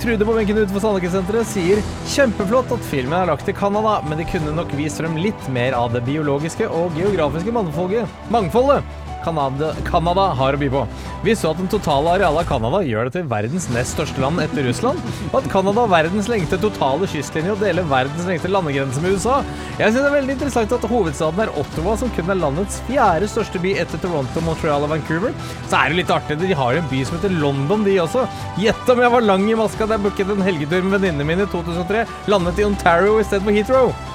Trude 0.00 0.24
på 0.24 0.32
benken 0.38 0.56
utenfor 0.62 0.80
Sandekesenteret 0.80 1.50
sier 1.50 1.82
kjempeflott 2.14 2.72
at 2.72 2.88
filmen 2.88 3.18
er 3.18 3.28
lagt 3.28 3.44
til 3.46 3.54
Canada, 3.58 3.98
men 4.08 4.22
de 4.22 4.26
kunne 4.32 4.56
nok 4.56 4.72
vist 4.78 5.02
frem 5.02 5.20
litt 5.20 5.50
mer 5.52 5.76
av 5.76 5.92
det 5.92 6.00
biologiske 6.08 6.70
og 6.72 6.96
geografiske 6.96 7.52
mangfoldet. 7.54 8.08
mangfoldet. 8.32 8.80
Canada 9.24 10.26
har 10.38 10.56
å 10.56 10.60
by 10.60 10.68
på. 10.72 10.82
Vi 11.22 11.34
så 11.38 11.52
at 11.52 11.60
den 11.60 11.70
totale 11.70 12.16
arealet 12.16 12.42
av 12.42 12.48
Canada 12.48 12.80
gjør 12.86 13.08
det 13.08 13.14
til 13.16 13.28
verdens 13.30 13.68
nest 13.72 13.96
største 13.96 14.22
land 14.22 14.42
etter 14.42 14.66
Russland, 14.66 15.00
og 15.30 15.36
at 15.40 15.48
Canada 15.52 15.84
har 15.84 15.92
verdens 15.92 16.30
lengste 16.30 16.58
totale 16.62 17.08
kystlinje 17.10 17.54
og 17.54 17.62
deler 17.62 17.86
verdens 17.90 18.26
lengste 18.28 18.50
landegrense 18.50 19.02
med 19.04 19.16
USA. 19.16 19.40
Jeg 19.78 19.92
synes 19.92 20.00
det 20.00 20.10
er 20.10 20.16
veldig 20.18 20.36
interessant 20.36 20.76
at 20.76 20.88
hovedstaden 20.92 21.44
er 21.44 21.54
Ottawa, 21.62 21.96
som 22.00 22.12
kun 22.16 22.32
er 22.34 22.40
landets 22.42 22.80
fjerde 22.88 23.30
største 23.30 23.62
by 23.62 23.74
etter 23.82 24.02
Toronto, 24.02 24.44
Montreal 24.44 24.86
og 24.86 24.94
Vancouver. 24.94 25.36
Så 25.70 25.78
er 25.78 25.92
det 25.92 26.02
litt 26.02 26.14
artig, 26.14 26.40
de 26.42 26.54
har 26.58 26.76
jo 26.76 26.82
en 26.82 26.90
by 26.92 27.02
som 27.06 27.18
heter 27.18 27.36
London, 27.38 27.86
de 27.86 27.98
også. 28.02 28.26
Gjett 28.62 28.94
om 28.94 29.04
jeg 29.04 29.14
var 29.16 29.28
lang 29.28 29.46
i 29.48 29.58
maska 29.58 29.86
da 29.86 29.98
jeg 29.98 30.06
booket 30.08 30.32
en 30.34 30.46
helgetur 30.46 30.82
med 30.86 30.98
venninnene 30.98 31.28
mine 31.28 31.46
i 31.46 31.52
2003. 31.52 32.06
Landet 32.32 32.58
i 32.62 32.66
Ontario 32.66 33.20
istedenfor 33.22 33.56
Heathrow. 33.56 34.11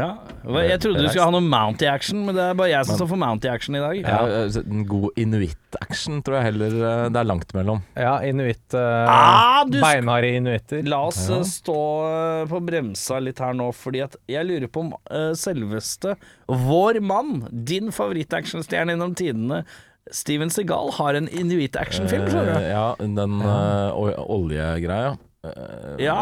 Ja. 0.00 0.60
Jeg 0.66 0.80
trodde 0.82 1.02
du 1.04 1.08
skulle 1.08 1.26
ha 1.26 1.32
noe 1.34 1.44
Mounty 1.44 1.86
action, 1.88 2.24
men 2.26 2.36
det 2.36 2.42
er 2.50 2.56
bare 2.58 2.70
jeg 2.72 2.88
som 2.88 2.98
står 2.98 3.10
for 3.12 3.20
Mounty 3.20 3.48
action 3.50 3.78
i 3.78 3.82
dag. 3.82 4.00
Ja, 4.02 4.18
eh, 4.44 4.58
en 4.64 4.84
god 4.90 5.20
inuitt-action 5.20 6.20
tror 6.26 6.38
jeg 6.40 6.48
heller 6.50 6.76
eh, 6.80 7.04
det 7.14 7.20
er 7.22 7.28
langt 7.28 7.54
mellom. 7.56 7.80
Ja, 7.98 8.16
inuitt 8.26 8.76
uh, 8.76 9.06
Ah, 9.10 9.62
Beinharde 9.70 10.34
inuitter. 10.40 10.82
La 10.88 11.00
oss 11.08 11.22
ja. 11.30 11.40
stå 11.48 11.78
eh, 12.10 12.42
på 12.50 12.60
bremsa 12.66 13.20
litt 13.22 13.40
her 13.44 13.56
nå, 13.56 13.70
fordi 13.76 14.04
at 14.04 14.18
jeg 14.30 14.48
lurer 14.50 14.70
på 14.72 14.84
om 14.86 14.92
uh, 15.10 15.32
selveste 15.38 16.16
vår 16.48 17.00
mann, 17.04 17.44
din 17.50 17.92
favoritt-actionstjerne 17.94 18.94
gjennom 18.94 19.14
tidene, 19.18 19.62
Steven 20.12 20.50
Segal, 20.52 20.90
har 20.98 21.16
en 21.16 21.30
inuitt-actionfilm, 21.32 22.26
skjønner 22.28 22.58
du. 22.58 22.64
Eh, 22.66 22.72
Ja, 22.74 22.88
den 23.00 23.38
uh, 23.40 24.20
oljegreia. 24.28 25.14
Eh, 25.44 25.96
Ja, 26.04 26.16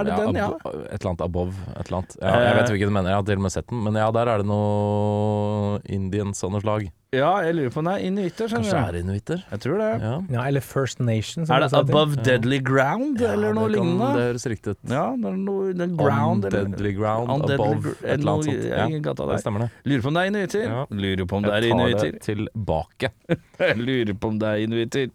er 0.00 0.04
det 0.08 0.16
den, 0.16 0.34
ja? 0.40 0.48
Et 0.56 0.96
eller 1.00 1.10
annet 1.12 1.20
above, 1.26 1.54
et 1.76 1.86
eller 1.86 1.98
annet. 2.00 2.16
Ja, 2.22 2.32
jeg 2.46 2.56
vet 2.56 2.70
hvilken 2.72 2.88
du 2.88 2.94
mener, 2.96 3.10
jeg 3.12 3.20
har 3.20 3.26
til 3.28 3.36
og 3.36 3.42
med 3.46 3.52
sett 3.52 3.66
den. 3.68 3.82
Men 3.84 3.94
ja, 4.00 4.10
der 4.16 4.26
er 4.32 4.38
det 4.42 4.46
noe 4.48 5.80
indians 5.92 6.42
av 6.44 6.52
noe 6.54 6.62
slag. 6.64 6.88
Ja, 7.12 7.28
jeg 7.44 7.52
lurer 7.58 7.68
på 7.74 7.82
om 7.82 7.88
det 7.90 7.92
er 7.98 8.04
inuitter, 8.08 8.48
Kanskje 8.48 8.72
det 8.72 8.88
er 8.88 8.96
inuitter? 9.02 9.40
Jeg 9.52 9.60
tror 9.60 9.76
det. 9.82 9.88
Ja. 10.00 10.12
Ja, 10.32 10.44
eller 10.48 10.62
First 10.64 11.02
Nation. 11.04 11.44
Er 11.44 11.60
det. 11.66 11.68
Above 11.76 12.16
Deadly 12.24 12.58
Ground, 12.64 13.20
eller 13.20 13.52
noe 13.52 13.68
lignende? 13.68 14.08
Det 14.16 14.24
høres 14.30 14.46
riktig 14.48 14.72
ut. 14.72 14.78
Ja, 14.88 15.10
det 15.20 15.28
er 15.28 15.36
noe 15.36 15.74
the 15.76 15.88
ground, 15.92 16.46
On 16.46 16.50
deadly 16.56 16.94
ground, 16.96 17.28
On 17.34 17.44
deadly 17.44 17.58
above, 17.60 17.82
gr- 17.84 18.06
et 18.06 18.16
eller 18.16 18.32
annet 18.32 18.48
sånt. 18.48 18.64
Ja, 18.72 18.88
gata 19.10 19.26
der. 19.26 19.32
det 19.36 19.42
stemmer 19.44 19.66
det. 19.66 19.70
Lurer 19.92 20.00
på 20.06 20.08
om 20.08 20.16
det 20.16 20.22
er 20.24 20.32
inuitter. 20.32 20.64
Ja. 20.72 20.86
Lurer 21.04 21.26
på 21.28 21.36
om 21.36 21.42
det 21.44 21.52
er 21.52 21.60
Jeg 21.60 21.70
tar 21.76 21.76
inuitter. 21.76 22.12
det 22.16 22.22
tilbake. 22.30 23.12
Jeg 23.68 23.76
lurer 23.84 24.14
på 24.24 24.32
om 24.32 24.38
det 24.40 24.48
er 24.48 24.64
inuitter. 24.64 25.08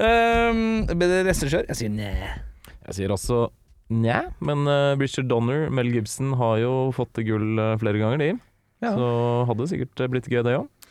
Um, 0.00 0.86
regissør? 0.98 1.62
Jeg 1.70 1.76
sier 1.78 1.90
nei. 1.94 2.14
Jeg 2.90 2.98
sier 2.98 3.14
også 3.14 3.44
nja, 3.90 4.24
men 4.42 4.66
uh, 4.66 4.98
Richard 4.98 5.28
Donner, 5.30 5.68
Mel 5.70 5.90
Gibson, 5.94 6.34
har 6.38 6.58
jo 6.62 6.72
fått 6.94 7.20
gull 7.26 7.58
eh, 7.58 7.76
flere 7.78 8.02
ganger, 8.02 8.22
de. 8.22 8.30
Ja. 8.82 8.92
Så 8.96 9.08
hadde 9.48 9.62
det 9.62 9.70
sikkert 9.72 10.02
eh, 10.02 10.10
blitt 10.10 10.28
gøy, 10.30 10.42
det 10.46 10.56
òg. 10.58 10.90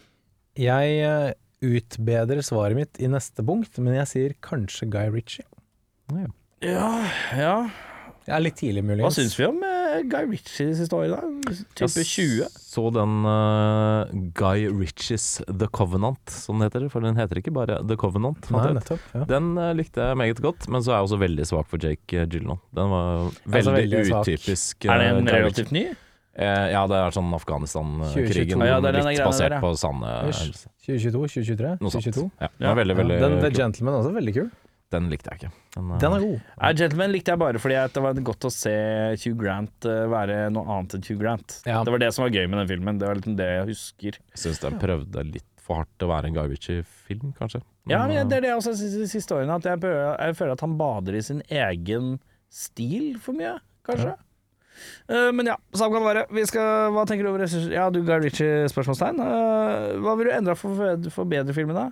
Jeg 0.60 0.98
eh, 1.06 1.32
utbedrer 1.66 2.44
svaret 2.46 2.78
mitt 2.78 3.00
i 3.02 3.10
neste 3.12 3.44
punkt, 3.46 3.80
men 3.84 3.98
jeg 4.02 4.12
sier 4.12 4.36
kanskje 4.46 4.90
Guy 4.92 5.12
Ritchie. 5.14 5.48
Ja, 6.10 6.28
ja. 6.64 6.90
Jeg 7.36 7.89
er 8.36 8.44
litt 8.44 8.58
tidlig, 8.60 8.84
Hva 8.84 8.92
muligens. 8.92 9.18
syns 9.20 9.36
vi 9.40 9.46
om 9.48 9.62
uh, 9.64 10.00
Guy 10.10 10.28
Ritchie 10.30 10.70
de 10.70 10.76
siste 10.80 10.96
årene? 10.96 11.20
da? 11.20 11.56
Type 11.80 12.06
20? 12.06 12.50
Så 12.60 12.84
den 12.96 13.16
uh, 13.26 14.12
Guy 14.38 14.68
Ritchies 14.72 15.28
The 15.48 15.70
Covenant, 15.76 16.34
som 16.34 16.60
den 16.60 16.70
heter. 16.70 16.90
For 16.94 17.06
den 17.06 17.20
heter 17.20 17.42
ikke 17.42 17.54
bare 17.56 17.80
The 17.86 17.98
Covenant. 18.00 18.52
Nei, 18.54 18.68
nettopp. 18.78 19.08
Ja. 19.16 19.24
Den 19.30 19.54
uh, 19.60 19.72
likte 19.78 20.12
jeg 20.12 20.20
meget 20.22 20.44
godt, 20.44 20.70
men 20.72 20.86
så 20.86 20.94
er 20.94 21.02
jeg 21.02 21.10
også 21.10 21.24
veldig 21.24 21.48
svak 21.50 21.72
for 21.72 21.82
Jake 21.82 22.28
Gyllenhaal. 22.30 22.62
Den 22.76 22.94
var 22.94 23.26
veldig, 23.58 23.74
veldig 23.80 24.06
utypisk. 24.10 24.86
Er 24.86 25.02
det 25.02 25.10
eh, 25.10 25.18
en 25.18 25.34
relativt 25.34 25.76
ny? 25.76 25.88
Eh, 26.40 26.66
ja, 26.72 26.86
det 26.88 26.96
er 26.96 27.12
sånn 27.16 27.34
Afghanistan-krigen. 27.36 28.64
Ja, 28.64 28.78
er 28.80 28.96
litt 28.96 29.20
basert 29.26 29.50
der, 29.50 29.58
ja. 29.58 29.62
på 29.64 29.74
sanne 29.80 30.14
Ish. 30.30 30.64
2022, 30.86 31.44
2023, 31.44 31.76
2022. 31.82 32.26
Ja, 32.40 32.50
den 32.56 32.70
var 32.70 32.80
veldig, 32.80 32.96
veldig 33.02 33.18
Den 33.20 33.38
The 33.42 33.50
kul. 33.50 33.58
Gentleman 33.60 33.96
er 33.98 34.04
også 34.04 34.14
veldig 34.16 34.36
kul. 34.38 34.50
Den 34.90 35.10
likte 35.12 35.30
jeg 35.30 35.44
ikke. 35.44 35.52
Den, 35.76 35.92
eh, 35.94 36.00
Den 36.02 36.16
er 36.16 36.24
god. 36.24 36.48
Nei, 36.62 36.72
Gentleman 36.80 37.12
likte 37.14 37.34
jeg 37.34 37.42
bare 37.44 37.62
fordi 37.62 37.78
at 37.78 37.94
det 37.94 38.04
var 38.06 38.22
godt 38.32 38.48
å 38.50 38.54
se 38.54 38.74
Hugh 39.22 39.38
Grant 39.38 39.86
eh, 39.86 40.06
være 40.10 40.40
noe 40.54 40.66
annet 40.66 40.98
enn 40.98 41.06
Hugh 41.06 41.20
Grant. 41.22 41.60
Ja. 41.70 41.84
Det 41.86 41.94
var 41.94 42.02
det 42.02 42.10
som 42.16 42.26
var 42.26 42.34
gøy 42.34 42.48
med 42.48 42.64
den 42.64 42.72
filmen. 42.72 43.02
Det 43.02 43.10
var 43.10 43.20
liksom 43.20 43.38
det 43.38 43.50
jeg 43.54 43.68
husker. 43.70 44.20
Jeg 44.34 44.44
syns 44.44 44.64
den 44.64 44.80
prøvde 44.82 45.26
litt 45.30 45.46
for 45.62 45.84
hardt 45.84 46.06
å 46.06 46.10
være 46.10 46.32
en 46.32 46.40
Guy 46.40 46.48
Ritchie-film, 46.50 47.36
kanskje. 47.38 47.62
Ja, 47.90 48.02
men 48.08 48.18
eh, 48.18 48.26
det 48.30 48.40
er 48.40 48.48
det 48.48 48.52
jeg 48.54 48.64
også 48.64 48.74
synes 48.80 48.98
de 48.98 49.12
siste 49.12 49.38
årene. 49.38 49.60
At 49.62 49.70
jeg, 49.70 49.82
prøver, 49.84 50.10
jeg 50.18 50.40
føler 50.42 50.58
at 50.58 50.66
han 50.66 50.76
bader 50.80 51.20
i 51.20 51.24
sin 51.26 51.44
egen 51.46 52.18
stil 52.50 53.14
for 53.22 53.38
mye, 53.38 53.60
kanskje. 53.86 54.16
Eh, 55.10 55.30
men 55.36 55.52
ja, 55.52 55.58
samme 55.76 55.94
kan 55.94 56.02
det 56.02 56.10
være. 56.10 56.26
Vi 56.34 56.46
skal, 56.50 56.90
hva 56.96 57.06
tenker 57.06 57.28
du 57.28 57.32
over 57.34 57.46
regissør? 57.46 57.72
Ja, 57.76 57.90
du 57.94 58.02
Guy 58.02 58.18
Ritchie, 58.26 58.70
spørsmålstegn. 58.74 59.22
Uh, 59.22 60.00
hva 60.04 60.16
vil 60.18 60.30
du 60.30 60.36
endre 60.36 60.58
for 60.58 60.74
å 60.74 61.14
forbedre 61.14 61.56
filmen, 61.56 61.78
da? 61.78 61.90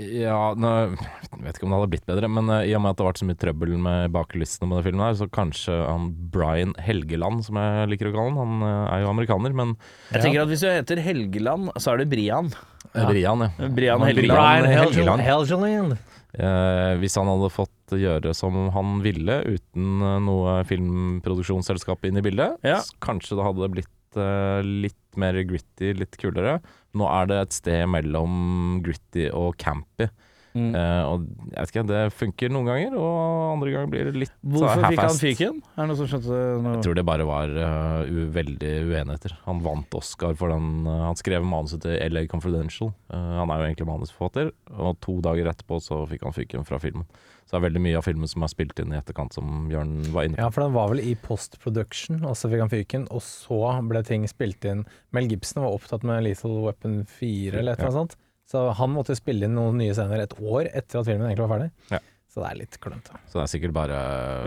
Ja, 0.00 0.54
nå, 0.56 0.70
jeg 0.96 1.42
vet 1.44 1.58
ikke 1.58 1.66
om 1.66 1.74
det 1.74 1.78
hadde 1.80 1.90
blitt 1.92 2.08
bedre, 2.08 2.30
men 2.32 2.50
uh, 2.52 2.60
i 2.64 2.74
og 2.76 2.82
med 2.84 2.92
at 2.92 2.98
det 2.98 3.04
har 3.04 3.10
vært 3.10 3.22
så 3.22 3.28
mye 3.28 3.40
trøbbel 3.42 3.74
med 3.84 4.14
bakelystene 4.14 4.68
på 4.68 4.74
denne 4.78 4.86
filmen, 4.86 5.04
her, 5.04 5.16
så 5.18 5.28
kanskje 5.30 5.76
han 5.84 6.10
Brian 6.32 6.74
Helgeland, 6.80 7.44
som 7.46 7.60
jeg 7.60 7.90
liker 7.92 8.10
å 8.10 8.14
kalle 8.16 8.32
han, 8.32 8.40
han 8.40 8.66
uh, 8.66 8.92
er 8.94 9.04
jo 9.04 9.10
amerikaner, 9.12 9.56
men 9.56 9.74
Jeg 10.10 10.24
tenker 10.24 10.44
at 10.44 10.52
Hvis 10.52 10.64
du 10.64 10.70
heter 10.70 11.02
Helgeland, 11.04 11.72
så 11.76 11.94
er 11.94 12.02
det 12.02 12.10
Brian. 12.12 12.52
Ja. 12.94 13.04
Brian, 13.10 13.44
ja. 13.46 13.68
Brian 13.68 14.06
Helgeland. 14.06 14.38
Brian 14.38 14.70
Helgeland. 14.72 15.26
Helgeland. 15.26 15.98
Uh, 16.30 16.94
hvis 17.02 17.16
han 17.18 17.26
hadde 17.26 17.50
fått 17.50 17.96
gjøre 17.98 18.32
som 18.38 18.54
han 18.70 19.00
ville, 19.02 19.40
uten 19.50 20.02
eh, 20.06 20.18
noe 20.22 20.60
filmproduksjonsselskap 20.68 22.06
inn 22.06 22.20
i 22.20 22.22
bildet, 22.22 22.60
Ja. 22.62 22.78
kanskje 23.02 23.34
det 23.38 23.46
hadde 23.48 23.70
blitt 23.74 24.18
eh, 24.20 24.60
litt 24.62 25.18
mer 25.18 25.34
gritty, 25.42 25.90
litt 25.98 26.14
kulere. 26.20 26.60
Nå 26.98 27.06
er 27.06 27.30
det 27.30 27.38
et 27.44 27.56
sted 27.60 27.86
mellom 27.90 28.80
gritty 28.84 29.28
og 29.30 29.54
campy. 29.60 30.08
Mm. 30.50 30.72
Uh, 30.74 31.02
og 31.06 31.26
jeg 31.52 31.62
vet 31.62 31.70
ikke, 31.70 31.82
det 31.86 31.98
funker 32.18 32.50
noen 32.50 32.66
ganger, 32.66 32.94
og 32.98 33.52
andre 33.52 33.70
ganger 33.70 33.90
blir 33.92 34.08
det 34.08 34.22
litt 34.24 34.32
Hvorfor 34.42 34.80
så 34.80 34.88
fikk 34.90 35.02
han 35.04 35.18
fyken? 35.20 35.60
Er 35.76 35.84
det 35.84 35.86
noe 35.92 35.98
som 36.00 36.08
skjønte 36.10 36.38
noe? 36.64 36.72
Jeg 36.74 36.84
tror 36.86 36.98
det 36.98 37.04
bare 37.06 37.26
var 37.28 37.54
uh, 37.54 38.18
veldig 38.34 38.72
uenigheter. 38.88 39.36
Han 39.46 39.62
vant 39.62 39.98
Oscar 40.00 40.34
for 40.38 40.50
den 40.50 40.88
uh, 40.88 41.06
Han 41.06 41.20
skrev 41.20 41.46
manuset 41.46 41.84
til 41.86 41.94
LA 42.10 42.24
Confidential. 42.30 42.90
Han 43.14 43.52
er 43.52 43.62
jo 43.62 43.68
egentlig 43.68 43.90
manusforfatter, 43.92 44.50
og 44.74 44.98
to 45.04 45.20
dager 45.22 45.52
etterpå 45.52 45.78
så 45.84 46.02
fikk 46.10 46.26
han 46.26 46.34
fyken 46.34 46.66
fra 46.66 46.82
filmen. 46.82 47.06
Så 47.50 47.56
det 47.56 47.64
er 47.64 47.64
veldig 47.66 47.80
mye 47.82 47.98
av 47.98 48.04
filmen 48.06 48.28
som 48.30 48.44
er 48.46 48.50
spilt 48.52 48.78
inn 48.78 48.92
i 48.94 48.98
etterkant, 49.00 49.34
som 49.34 49.64
Bjørn 49.66 49.96
var 50.14 50.22
inne 50.28 50.36
på. 50.38 50.42
Ja, 50.44 50.50
for 50.54 50.62
den 50.62 50.74
var 50.76 50.92
vel 50.92 51.00
i 51.02 51.16
post-production, 51.18 52.20
og 52.22 52.36
så 52.38 52.46
fikk 52.52 52.60
han 52.62 52.70
fyken, 52.70 53.06
og 53.10 53.24
så 53.26 53.58
ble 53.90 54.04
ting 54.06 54.26
spilt 54.30 54.62
inn. 54.70 54.84
Mel 55.10 55.26
Gibson 55.26 55.64
var 55.64 55.74
opptatt 55.74 56.04
med 56.06 56.22
Lethal 56.28 56.60
Weapon 56.62 57.00
4 57.10 57.58
eller 57.58 57.72
et 57.74 57.80
eller 57.82 57.88
annet 57.90 57.98
sånt, 57.98 58.14
så 58.46 58.62
han 58.78 58.94
måtte 58.94 59.16
spille 59.18 59.48
inn 59.48 59.58
noen 59.58 59.80
nye 59.82 59.96
scener 59.98 60.22
et 60.22 60.36
år 60.38 60.70
etter 60.70 61.00
at 61.02 61.08
filmen 61.10 61.26
egentlig 61.26 61.48
var 61.48 61.56
ferdig. 61.56 61.70
Ja. 61.90 61.98
Så 62.30 62.44
det 62.44 62.50
er 62.52 62.60
litt 62.62 62.78
klønete. 62.86 63.18
Så 63.26 63.40
det 63.40 63.42
er 63.48 63.52
sikkert 63.58 63.74
bare 63.74 63.98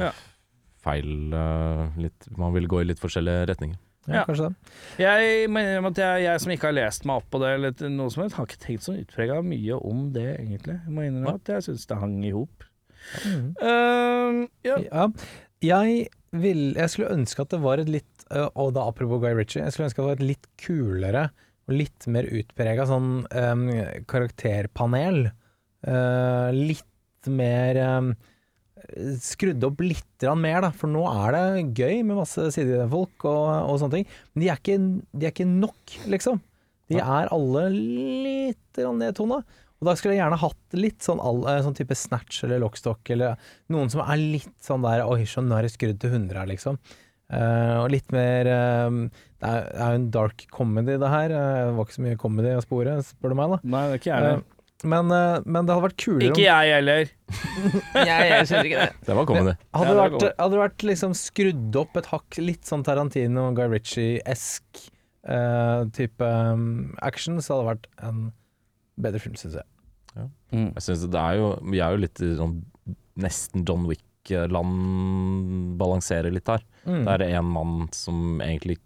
Ja. 0.06 0.12
feil 0.84 1.34
eh, 1.36 2.00
litt, 2.00 2.30
Man 2.38 2.54
vil 2.56 2.68
gå 2.72 2.82
i 2.82 2.88
litt 2.88 3.00
forskjellige 3.04 3.48
retninger. 3.52 3.78
Ja, 4.08 4.14
Ja. 4.22 4.26
kanskje 4.28 4.48
det. 4.50 4.56
Jeg 5.00 5.50
mener 5.50 5.86
at 5.88 5.96
jeg, 6.00 6.24
jeg 6.24 6.40
som 6.44 6.52
ikke 6.52 6.68
har 6.72 6.74
lest 6.80 7.06
meg 7.06 7.18
opp 7.22 7.30
på 7.32 7.40
det, 7.40 7.54
eller 7.56 7.90
noe 7.90 8.10
som 8.12 8.24
helst, 8.24 8.36
har 8.36 8.46
ikke 8.48 8.60
tenkt 8.64 8.84
så 8.88 8.96
utprega 9.00 9.42
mye 9.44 9.76
om 9.80 10.12
det, 10.16 10.40
egentlig. 10.40 10.80
Jeg 10.84 10.92
må 10.96 11.04
innrømme 11.08 11.36
at 11.36 11.46
jeg 11.48 11.64
syns 11.68 11.86
det 11.88 11.98
hang 12.00 12.24
i 12.24 12.32
hop. 12.32 12.64
Mhm. 13.24 13.48
Uh, 13.60 14.44
ja. 14.66 14.78
Ja, 14.84 15.08
jeg 15.64 16.10
vil 16.34 16.74
Jeg 16.74 16.90
skulle 16.90 17.14
ønske 17.14 17.44
at 17.44 17.54
det 17.54 17.62
var 17.62 17.78
et 17.78 17.92
litt 17.92 18.24
øh, 18.34 18.48
Og 18.58 18.72
da 18.74 18.88
apropos 18.90 19.22
Guy 19.22 19.36
Ritchie, 19.38 19.62
jeg 19.62 19.76
skulle 19.76 19.90
ønske 19.92 20.02
at 20.02 20.04
det 20.04 20.10
var 20.10 20.22
et 20.22 20.30
litt 20.32 20.48
kulere 20.60 21.24
og 21.64 21.76
litt 21.78 22.08
mer 22.12 22.28
utprega 22.28 22.84
sånn 22.90 23.12
um, 23.24 23.62
karakterpanel. 24.12 25.30
Uh, 25.88 26.50
litt 26.52 27.30
mer 27.32 27.80
um, 27.80 28.10
Skrudd 29.24 29.64
opp 29.64 29.80
litt 29.80 30.26
mer, 30.36 30.60
da, 30.66 30.74
for 30.76 30.92
nå 30.92 31.06
er 31.08 31.38
det 31.38 31.78
gøy 31.80 32.02
med 32.04 32.18
masse 32.20 32.50
sidefolk 32.52 33.24
og, 33.30 33.46
og 33.72 33.78
sånne 33.80 34.02
ting. 34.02 34.10
Men 34.34 34.44
de 34.44 34.50
er 34.52 34.60
ikke, 34.60 34.76
de 35.14 35.28
er 35.30 35.32
ikke 35.32 35.48
nok, 35.48 35.96
liksom. 36.12 36.42
De 36.92 37.00
er 37.00 37.32
alle 37.34 37.64
litt 37.72 38.82
nedtona. 39.00 39.40
Og 39.84 39.90
da 39.90 39.98
skulle 40.00 40.16
jeg 40.16 40.22
gjerne 40.22 40.40
hatt 40.40 40.76
litt 40.80 41.04
sånn, 41.04 41.20
all, 41.20 41.42
eh, 41.52 41.60
sånn 41.66 41.76
type 41.76 41.96
Snatch 42.00 42.46
eller 42.48 42.62
Lockstock, 42.64 43.02
eller 43.12 43.36
noen 43.74 43.90
som 43.92 44.00
er 44.06 44.22
litt 44.22 44.54
sånn 44.64 44.86
der 44.86 45.04
Oi, 45.04 45.26
så 45.28 45.44
nå 45.44 45.58
er 45.58 45.68
det 45.68 45.74
skrudd 45.74 46.00
til 46.00 46.14
100 46.16 46.40
her, 46.40 46.48
liksom. 46.48 46.80
Uh, 47.34 47.82
og 47.82 47.88
litt 47.90 48.12
mer 48.14 48.46
uh, 48.46 48.96
Det 49.42 49.50
er 49.50 49.96
jo 49.96 49.98
en 49.98 50.10
dark 50.14 50.44
comedy, 50.54 50.96
det 51.02 51.10
her. 51.12 51.34
Det 51.34 51.74
var 51.76 51.88
ikke 51.88 51.96
så 51.98 52.04
mye 52.06 52.20
comedy 52.22 52.54
å 52.56 52.64
spore, 52.64 52.96
spør 53.04 53.34
du 53.34 53.38
meg, 53.42 53.56
da. 53.56 53.60
Nei, 53.74 53.82
det 53.90 53.98
er 53.98 54.02
ikke 54.02 54.12
jeg. 54.14 54.30
Eh, 54.30 54.88
men, 54.94 55.12
men 55.12 55.68
det 55.68 55.76
hadde 55.76 55.86
vært 55.86 56.00
kulere 56.04 56.30
Ikke 56.30 56.44
jeg 56.44 56.72
heller. 56.78 57.12
jeg 58.08 58.48
syns 58.48 58.70
ikke 58.70 58.82
det. 58.86 58.90
Det 59.10 59.18
var 59.20 59.28
comedy. 59.28 59.58
Hadde 59.76 59.98
Ja, 59.98 60.00
det 60.00 60.32
vært, 60.32 60.56
vært 60.62 60.88
liksom 60.94 61.18
skrudd 61.20 61.80
opp 61.84 62.00
et 62.00 62.12
hakk, 62.14 62.40
litt 62.40 62.72
sånn 62.72 62.88
Tarantino, 62.88 63.50
Guy 63.58 63.68
Ritchie-esk 63.76 64.86
eh, 65.28 65.84
type 66.00 66.32
um, 66.56 66.94
action, 67.04 67.42
så 67.44 67.58
hadde 67.58 67.64
det 67.64 67.72
vært 67.74 67.92
en 68.08 68.24
bedre 69.08 69.24
film, 69.24 69.36
syns 69.40 69.60
jeg. 69.60 69.68
Jeg 70.54 70.86
synes 70.86 71.08
det 71.10 71.20
er 71.20 71.40
jo 71.40 71.48
Vi 71.74 71.80
er 71.82 71.96
jo 71.96 72.02
litt 72.04 72.22
i 72.22 72.34
sånn 72.38 72.60
nesten 73.24 73.66
John 73.68 73.86
Wick-land 73.90 75.78
balanserer 75.78 76.34
litt 76.34 76.50
her. 76.50 76.64
Mm. 76.86 77.04
Det 77.06 77.14
er 77.14 77.26
en 77.40 77.52
mann 77.54 77.76
som 77.94 78.42
egentlig 78.42 78.80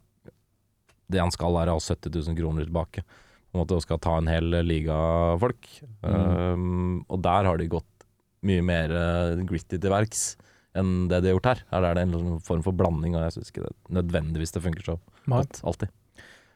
Det 1.07 1.21
han 1.21 1.32
skal, 1.32 1.55
er 1.55 1.71
å 1.71 1.78
ha 1.78 1.84
70 1.84 2.11
000 2.11 2.36
kroner 2.36 2.67
tilbake. 2.67 3.03
På 3.47 3.55
en 3.55 3.61
måte 3.63 3.78
og 3.78 3.86
skal 3.86 4.01
ta 4.03 4.17
en 4.19 4.28
hel 4.28 4.51
liga 4.67 4.97
folk. 5.39 5.69
Um, 6.01 7.05
og 7.07 7.21
der 7.23 7.47
har 7.47 7.61
de 7.61 7.69
gått 7.71 7.88
mye 8.47 8.61
mer 8.61 8.91
eh, 8.93 9.39
gritty 9.47 9.80
til 9.82 9.91
verks 9.91 10.36
enn 10.78 11.07
det 11.09 11.23
de 11.23 11.32
har 11.32 11.38
gjort 11.38 11.49
her. 11.49 11.61
Her 11.71 11.88
er 11.88 11.97
det 11.97 12.03
en 12.05 12.41
form 12.45 12.61
for 12.65 12.75
blanding, 12.78 13.15
og 13.17 13.23
jeg 13.25 13.38
syns 13.38 13.53
ikke 13.53 13.63
det 13.65 13.73
nødvendigvis 13.97 14.53
det 14.53 14.61
funker 14.61 14.86
så 14.86 14.97
godt 15.25 15.61
alltid. 15.65 15.93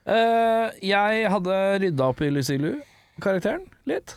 Uh, 0.06 0.68
jeg 0.82 1.26
hadde 1.30 1.56
rydda 1.82 2.10
opp 2.12 2.22
i 2.22 2.30
Lucy 2.30 2.58
Liu-karakteren 2.60 3.66
litt. 3.90 4.14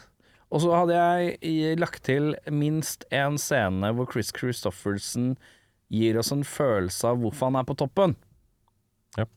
Og 0.55 0.63
så 0.63 0.71
hadde 0.71 0.95
jeg 0.95 1.79
lagt 1.81 2.05
til 2.07 2.31
minst 2.47 3.03
en 3.11 3.35
scene 3.41 3.89
hvor 3.91 4.07
Chris 4.07 4.31
Christoffersen 4.35 5.33
gir 5.91 6.15
oss 6.21 6.31
en 6.31 6.45
følelse 6.47 7.09
av 7.11 7.19
hvorfor 7.19 7.49
han 7.49 7.59
er 7.59 7.67
på 7.67 7.75
toppen. 7.81 8.15
Ja. 9.19 9.27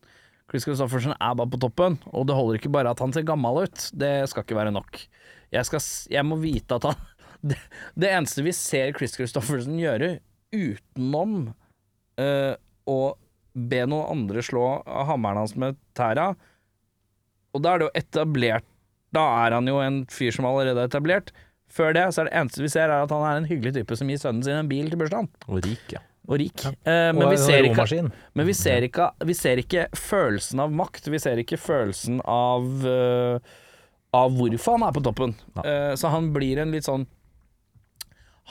Chris 0.48 0.64
Christoffersen 0.64 1.16
er 1.18 1.34
bare 1.36 1.50
på 1.50 1.60
toppen, 1.60 1.98
og 2.14 2.28
det 2.28 2.36
holder 2.38 2.60
ikke 2.60 2.72
bare 2.72 2.94
at 2.94 3.02
han 3.02 3.12
ser 3.12 3.26
gammel 3.26 3.64
ut. 3.66 3.88
Det 3.98 4.12
skal 4.30 4.46
ikke 4.46 4.60
være 4.60 4.72
nok. 4.72 5.02
Jeg, 5.52 5.66
skal, 5.66 5.82
jeg 6.14 6.24
må 6.28 6.38
vite 6.40 6.78
at 6.78 6.86
han 6.88 7.02
det, 7.50 7.58
det 7.98 8.12
eneste 8.14 8.46
vi 8.46 8.54
ser 8.56 8.94
Chris 8.96 9.18
Christoffersen 9.18 9.76
gjøre, 9.82 10.20
utenom 10.54 11.50
uh, 12.22 12.54
å 12.88 13.00
be 13.58 13.82
noen 13.90 14.14
andre 14.14 14.42
slå 14.46 14.64
hammeren 14.86 15.42
hans 15.42 15.58
med 15.58 15.76
tæra, 15.98 16.30
og 17.52 17.64
da 17.64 17.74
er 17.74 17.80
det 17.80 17.88
jo 17.88 17.96
etablert 17.98 18.66
Da 19.14 19.24
er 19.46 19.56
han 19.56 19.68
jo 19.70 19.78
en 19.82 20.02
fyr 20.12 20.34
som 20.34 20.48
allerede 20.48 20.84
er 20.84 20.90
etablert. 20.90 21.32
Før 21.72 21.92
det 21.96 22.06
så 22.14 22.22
er 22.22 22.30
det 22.30 22.36
eneste 22.40 22.64
vi 22.64 22.70
ser, 22.72 22.88
er 22.88 23.04
at 23.04 23.12
han 23.12 23.24
er 23.28 23.40
en 23.42 23.48
hyggelig 23.48 23.74
type 23.76 23.96
som 23.98 24.08
gir 24.08 24.20
sønnen 24.20 24.44
sin 24.44 24.56
en 24.56 24.70
bil 24.70 24.88
til 24.88 25.00
bursdagen. 25.00 25.28
Og 25.48 25.60
rik, 25.64 25.84
ja. 25.92 26.02
Og 26.28 26.40
rik. 26.42 26.64
Eh, 26.64 27.08
men, 27.16 27.22
Og 27.24 27.32
vi 27.32 27.38
ser 27.40 27.64
ikke, 27.64 27.86
men 28.36 28.48
vi 28.48 28.54
ser 28.56 28.84
ikke 28.84 29.06
Vi 29.24 29.36
ser 29.36 29.60
ikke 29.62 29.86
følelsen 29.96 30.60
av 30.60 30.74
makt. 30.76 31.08
Vi 31.08 31.20
ser 31.22 31.40
ikke 31.40 31.56
følelsen 31.60 32.20
av 32.28 32.66
uh, 32.84 33.38
Av 34.16 34.34
hvorfor 34.36 34.76
han 34.76 34.84
er 34.88 34.96
på 34.96 35.04
toppen. 35.04 35.32
Ja. 35.56 35.64
Eh, 35.64 35.94
så 36.00 36.12
han 36.12 36.28
blir 36.36 36.60
en 36.60 36.74
litt 36.74 36.88
sånn 36.88 37.06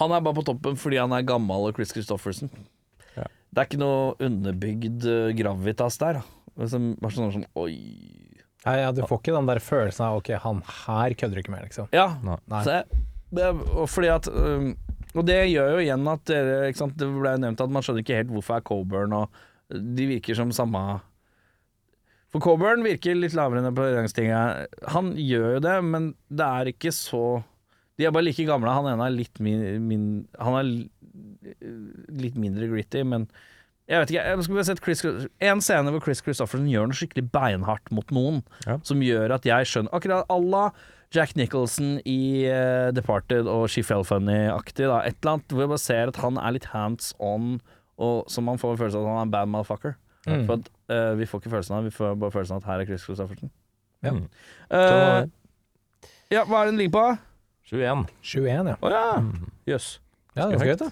Han 0.02 0.14
er 0.14 0.26
bare 0.26 0.40
på 0.40 0.48
toppen 0.50 0.78
fordi 0.78 0.98
han 1.02 1.14
er 1.14 1.26
gammel 1.26 1.70
og 1.70 1.78
Chris 1.78 1.94
Christofferson. 1.94 2.50
Ja. 3.18 3.26
Det 3.26 3.62
er 3.62 3.70
ikke 3.70 3.82
noe 3.82 4.14
underbygd 4.26 5.06
eh, 5.10 5.32
gravitas 5.38 5.98
der. 6.02 6.22
Bare 6.58 6.70
sånn, 6.70 6.96
sånn 7.14 7.48
Oi. 7.58 7.78
Nei, 8.68 8.78
ja, 8.82 8.92
du 8.92 9.04
får 9.08 9.22
ikke 9.22 9.36
den 9.38 9.48
der 9.48 9.62
følelsen 9.64 10.06
av 10.10 10.20
ok, 10.20 10.34
han 10.44 10.60
her 10.84 11.16
kødder 11.18 11.40
ikke 11.40 11.54
mer, 11.54 11.64
liksom. 11.68 11.88
Ja. 11.96 12.10
Nei. 12.26 12.64
Så 12.66 12.74
jeg, 12.76 13.06
det, 13.38 13.48
og 13.52 13.90
fordi 13.92 14.10
at 14.12 14.28
um, 14.32 14.70
Og 15.18 15.26
det 15.28 15.36
gjør 15.50 15.74
jo 15.74 15.84
igjen 15.84 16.08
at 16.08 16.22
dere 16.30 16.70
ikke 16.70 16.80
sant, 16.80 16.94
Det 16.96 17.08
ble 17.12 17.34
jo 17.36 17.42
nevnt 17.44 17.64
at 17.64 17.74
man 17.76 17.84
skjønner 17.84 18.06
ikke 18.06 18.22
helt 18.22 18.32
hvorfor 18.32 18.56
er 18.56 18.64
Coburn 18.64 19.16
og 19.18 19.42
De 19.68 20.06
virker 20.08 20.38
som 20.38 20.54
samme 20.56 20.84
For 22.32 22.44
Coburn 22.44 22.86
virker 22.88 23.20
litt 23.20 23.36
lavere 23.36 23.64
enn 23.64 23.76
på 23.76 23.90
rangstigen. 23.98 24.64
Han 24.96 25.12
gjør 25.20 25.58
jo 25.58 25.66
det, 25.66 25.76
men 25.84 26.10
det 26.28 26.48
er 26.62 26.72
ikke 26.72 26.94
så 26.96 27.42
De 28.00 28.08
er 28.08 28.16
bare 28.16 28.28
like 28.30 28.48
gamle. 28.48 28.72
Han 28.72 28.88
ene 28.94 29.10
er 29.10 29.16
litt 29.16 29.44
min, 29.44 29.64
min 29.88 30.08
Han 30.40 30.60
er 30.62 30.72
litt 32.24 32.40
mindre 32.40 32.68
gritty, 32.72 33.04
men 33.08 33.28
jeg 33.88 34.02
vet 34.02 34.12
ikke, 34.12 34.52
jeg 34.58 34.66
sett 34.68 34.84
Chris, 34.84 35.02
En 35.40 35.62
scene 35.64 35.92
hvor 35.94 36.04
Chris 36.04 36.20
Christofferson 36.24 36.68
gjør 36.68 36.90
noe 36.90 36.98
skikkelig 36.98 37.30
beinhardt 37.32 37.92
mot 37.96 38.10
noen, 38.12 38.42
Ja. 38.66 38.80
som 38.84 39.00
gjør 39.00 39.32
at 39.38 39.48
jeg 39.48 39.70
skjønner 39.70 39.94
Akkurat 39.96 40.28
à 40.28 40.38
la 40.44 40.72
Jack 41.16 41.36
Nicholson 41.40 42.02
i 42.06 42.48
uh, 42.52 42.92
Departed 42.92 43.48
og 43.48 43.70
She 43.72 43.80
Fell 43.82 44.04
Funny-aktig. 44.04 44.84
Et 44.84 45.16
eller 45.16 45.32
annet 45.38 45.54
hvor 45.54 45.64
jeg 45.64 45.72
bare 45.72 45.80
ser 45.80 46.12
at 46.12 46.20
han 46.20 46.36
er 46.42 46.52
litt 46.58 46.68
hands 46.74 47.14
on, 47.24 47.62
og 47.98 48.28
så 48.28 48.44
man 48.44 48.60
får 48.60 48.76
en 48.76 48.82
følelse 48.82 49.00
av 49.00 49.06
at 49.06 49.14
han 49.14 49.22
er 49.22 49.30
en 49.30 49.32
bad 49.38 49.54
motherfucker. 49.54 49.96
Mm. 50.28 50.44
For 50.50 50.58
at, 50.60 50.68
uh, 50.92 51.14
vi 51.16 51.30
får 51.30 51.40
ikke 51.40 51.54
følelsen 51.54 51.78
av 51.78 51.86
Vi 51.88 51.94
får 51.96 52.18
bare 52.20 52.34
følelsen 52.36 52.58
av 52.58 52.66
at 52.66 52.68
her 52.74 52.84
er 52.84 52.90
Chris 52.90 53.08
Christofferson. 53.08 53.54
Ja. 54.04 54.12
Mm. 54.12 54.26
Uh, 54.68 55.32
ja, 56.34 56.44
hva 56.44 56.60
er 56.60 56.68
det 56.68 56.74
den 56.76 56.82
ligger 56.84 56.98
på? 56.98 57.06
21. 57.72 58.04
21, 58.36 58.72
ja. 58.74 58.76
Å 58.84 58.92
ja. 58.92 59.06
Mm. 59.24 59.48
Yes. 59.68 59.94
Ja, 60.36 60.50
det 60.52 60.60
er 60.60 60.74
gøy, 60.74 60.76
da. 60.84 60.92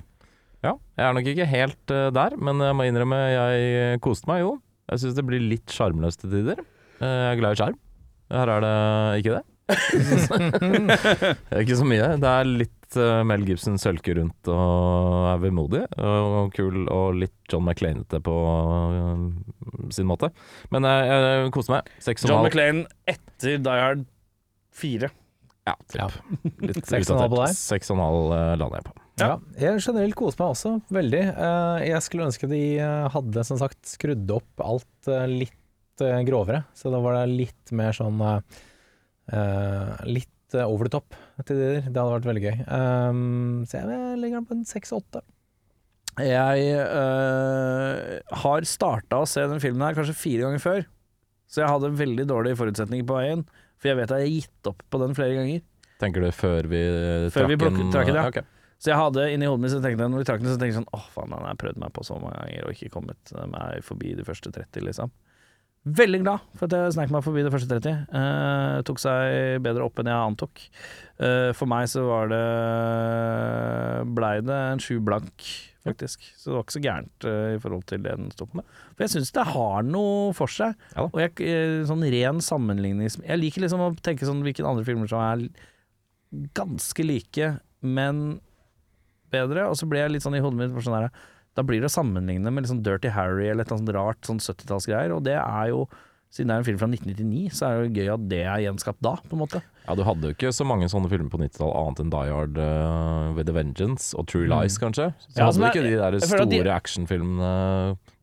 Ja, 0.66 0.76
jeg 0.97 1.07
er 1.07 1.18
nok 1.18 1.32
ikke 1.32 1.49
helt 1.49 1.93
uh, 1.93 2.07
der, 2.16 2.38
men 2.41 2.63
jeg 2.66 2.78
må 2.78 2.88
innrømme 2.89 3.20
jeg 3.30 4.03
koste 4.05 4.30
meg 4.32 4.43
jo. 4.43 4.55
Jeg 4.91 5.01
syns 5.01 5.18
det 5.18 5.26
blir 5.28 5.43
litt 5.43 5.74
sjarmløst 5.74 6.24
til 6.24 6.34
tider. 6.34 6.61
Uh, 7.01 7.09
jeg 7.09 7.34
er 7.34 7.41
glad 7.41 7.57
i 7.57 7.61
sjarm. 7.61 7.82
Her 8.34 8.51
er 8.55 8.66
det 8.66 8.78
ikke 9.22 9.38
det. 9.38 9.43
det 9.66 11.34
er 11.49 11.63
ikke 11.63 11.78
så 11.80 11.86
mye. 11.88 12.09
Det 12.22 12.32
er 12.32 12.49
litt 12.49 12.97
uh, 12.99 13.22
Mel 13.28 13.45
Gibson 13.47 13.80
sølker 13.82 14.20
rundt 14.20 14.49
og 14.51 15.30
er 15.32 15.41
vemodig 15.41 15.82
og 15.97 16.53
kul, 16.55 16.86
og 16.91 17.18
litt 17.22 17.34
John 17.51 17.66
McClainete 17.66 18.20
på 18.26 18.36
eh, 18.97 19.24
sin 19.93 20.07
måte. 20.09 20.32
Men 20.74 20.88
eh, 20.89 21.13
jeg 21.13 21.53
koste 21.55 21.76
meg. 21.76 21.89
Seks 22.03 22.26
John 22.26 22.39
halv. 22.39 22.49
McClain 22.49 22.84
etter 23.09 23.57
Die 23.61 23.82
Hard 23.82 24.05
4. 24.76 25.11
Ja, 25.66 25.76
typ. 25.89 25.99
Ja. 26.01 26.09
Litt 26.61 26.86
Seks 26.86 27.09
og 27.09 27.18
en 27.18 27.26
halv 27.26 27.38
utdatert. 27.38 27.57
Seks 27.61 27.91
og 27.91 27.99
en 27.99 28.05
halv 28.05 28.38
eh, 28.38 28.53
lander 28.61 28.82
jeg 28.82 28.89
på. 28.89 29.05
Ja. 29.20 29.38
Jeg 29.59 29.80
generelt 29.80 30.16
koser 30.20 30.41
meg 30.41 30.53
også, 30.55 30.72
veldig. 30.91 31.22
Eh, 31.32 31.84
Jeg 31.88 32.01
skulle 32.03 32.26
ønske 32.28 32.49
de 32.51 32.61
eh, 32.84 33.05
hadde 33.13 33.43
som 33.47 33.59
sagt 33.61 33.80
skrudd 33.88 34.32
opp 34.36 34.63
alt 34.66 35.07
eh, 35.11 35.28
litt 35.32 35.61
grovere, 36.28 36.66
så 36.76 36.91
da 36.91 36.99
var 36.99 37.16
det 37.16 37.38
litt 37.38 37.72
mer 37.72 37.95
sånn 37.95 38.20
Litt 40.03 40.55
over 40.59 40.86
the 40.89 40.91
top 40.91 41.16
til 41.39 41.55
tider. 41.55 41.78
Det 41.88 41.95
hadde 41.95 42.18
vært 42.18 42.28
veldig 42.28 42.43
gøy. 42.43 42.57
Så 43.66 43.80
jeg 43.80 44.20
legger 44.20 44.36
den 44.41 44.49
på 44.49 44.57
en 44.57 44.68
seks-åtte. 44.68 45.22
Jeg 46.22 46.68
øh, 46.80 48.20
har 48.43 48.68
starta 48.70 49.20
å 49.24 49.28
se 49.28 49.43
den 49.51 49.59
filmen 49.63 49.84
her 49.84 49.97
kanskje 49.97 50.16
fire 50.16 50.45
ganger 50.45 50.61
før. 50.63 50.84
Så 51.51 51.63
jeg 51.63 51.72
hadde 51.72 51.89
veldig 51.99 52.26
dårlige 52.30 52.59
forutsetninger 52.59 53.07
på 53.07 53.18
veien. 53.18 53.43
For 53.80 53.91
jeg 53.91 53.99
vet 53.99 54.11
at 54.11 54.22
jeg 54.22 54.30
har 54.30 54.36
gitt 54.36 54.70
opp 54.72 54.86
på 54.91 55.01
den 55.01 55.16
flere 55.18 55.36
ganger. 55.39 55.63
Tenker 56.01 56.24
du 56.24 56.30
før 56.36 56.68
vi 56.72 56.84
Før 57.36 57.49
vi 57.51 57.57
trakk 57.59 58.11
den? 58.11 58.16
ja. 58.16 58.28
Ok. 58.32 58.39
Så 58.82 58.91
jeg 58.91 58.99
hadde 58.99 59.30
inni 59.32 59.47
hodet 59.49 59.63
mitt 59.63 59.73
så 59.73 59.82
tenkte 59.82 60.03
jeg, 60.03 60.11
når 60.11 60.21
vi 60.21 60.28
trakk 60.28 60.41
den, 60.43 60.51
så 60.51 60.59
tenkte 60.59 60.73
jeg 60.73 60.80
sånn 60.82 60.91
Åh, 60.97 61.05
faen, 61.13 61.32
den 61.32 61.45
har 61.45 61.53
jeg 61.53 61.61
prøvd 61.63 61.80
meg 61.82 61.93
på 61.95 62.03
så 62.05 62.17
mange 62.19 62.41
ganger 62.41 62.65
og 62.67 62.76
ikke 62.76 62.91
kommet 62.93 63.36
meg 63.53 63.86
forbi 63.88 64.15
de 64.17 64.26
første 64.28 64.51
30, 64.51 64.84
liksom. 64.89 65.13
Veldig 65.86 66.23
glad 66.23 66.41
for 66.57 66.65
at 66.65 66.73
jeg 66.73 66.93
snek 66.95 67.11
meg 67.13 67.21
forbi 67.21 67.43
de 67.45 67.51
første 67.53 67.69
30. 67.69 67.91
Eh, 68.17 68.78
tok 68.88 68.97
seg 69.03 69.59
bedre 69.61 69.86
opp 69.86 69.99
enn 70.01 70.09
jeg 70.09 70.30
antok. 70.32 70.63
Eh, 71.21 71.51
for 71.53 71.69
meg 71.69 71.86
så 71.91 72.01
var 72.07 72.32
det 72.32 72.45
Blei 74.17 74.39
det 74.41 74.57
en 74.71 74.82
sju 74.82 74.97
blank, 75.05 75.45
faktisk. 75.86 76.26
Så 76.39 76.49
det 76.49 76.55
var 76.55 76.65
ikke 76.65 76.76
så 76.78 76.82
gærent 76.88 77.28
eh, 77.30 77.51
i 77.53 77.61
forhold 77.61 77.86
til 77.91 78.01
det 78.01 78.15
den 78.17 78.34
sto 78.34 78.47
på 78.49 78.63
med. 78.63 78.73
For 78.95 79.05
jeg 79.05 79.13
syns 79.13 79.30
det 79.38 79.45
har 79.51 79.86
noe 79.86 80.34
for 80.34 80.49
seg. 80.49 80.73
Ja 80.95 81.05
og 81.05 81.21
jeg, 81.21 81.38
eh, 81.45 81.86
sånn 81.86 82.01
ren 82.15 82.41
sammenlignings... 82.41 83.19
Jeg 83.21 83.43
liker 83.43 83.67
liksom 83.67 83.86
å 83.86 83.93
tenke 84.01 84.26
sånn 84.26 84.41
hvilke 84.47 84.65
andre 84.65 84.88
filmer 84.89 85.11
som 85.11 85.21
er 85.21 85.45
ganske 86.57 87.05
like, 87.05 87.53
men 87.86 88.26
bedre. 89.36 89.61
Og 89.69 89.75
så 89.79 89.86
ble 89.91 89.99
jeg 90.05 90.11
litt 90.15 90.23
sånn 90.25 90.38
i 90.39 90.43
hodet 90.43 90.59
mitt 90.63 90.71
sånn 90.88 90.99
der, 91.01 91.09
Da 91.55 91.61
blir 91.63 91.79
det 91.79 91.88
å 91.91 91.95
sammenligne 91.99 92.51
med 92.51 92.67
sånn 92.67 92.83
Dirty 92.83 93.07
Harry 93.15 93.47
eller 93.47 93.63
et 93.63 93.69
eller 93.71 93.79
annet 93.79 93.88
sånt 93.88 93.95
rart 93.95 94.19
sånn 94.27 94.43
70-tallsgreier, 94.43 95.11
og 95.15 95.23
det 95.23 95.38
er 95.39 95.67
jo 95.71 95.86
siden 96.36 96.49
det 96.51 96.55
er 96.55 96.59
en 96.59 96.67
film 96.67 96.79
fra 96.81 96.88
1999, 96.91 97.47
så 97.55 97.63
er 97.63 97.71
det 97.77 97.83
jo 97.86 97.95
gøy 97.95 98.09
at 98.11 98.23
det 98.27 98.41
er 98.43 98.59
gjenskapt 98.65 98.99
da, 99.05 99.13
på 99.23 99.31
en 99.38 99.41
måte. 99.45 99.61
Ja, 99.86 99.93
du 99.95 100.01
hadde 100.03 100.27
jo 100.27 100.36
ikke 100.36 100.51
så 100.51 100.65
mange 100.67 100.89
sånne 100.91 101.07
filmer 101.07 101.31
på 101.31 101.39
90-tallet 101.39 101.77
annet 101.79 101.99
enn 102.03 102.11
Die 102.11 102.27
Hard 102.33 102.57
uh, 102.59 103.31
with 103.38 103.47
a 103.47 103.55
Vengeance 103.55 104.11
og 104.19 104.27
True 104.27 104.43
Lies, 104.51 104.75
kanskje. 104.81 105.13
Så 105.15 105.31
Mm. 105.31 105.38
Ja, 105.38 105.45
hadde 105.47 105.59
du 105.61 105.65
ikke 105.69 105.86
de 105.86 105.95
der 106.01 106.11
føler 106.25 106.43
de- 106.51 106.59
store 106.59 106.75
actionfilmene 106.75 107.51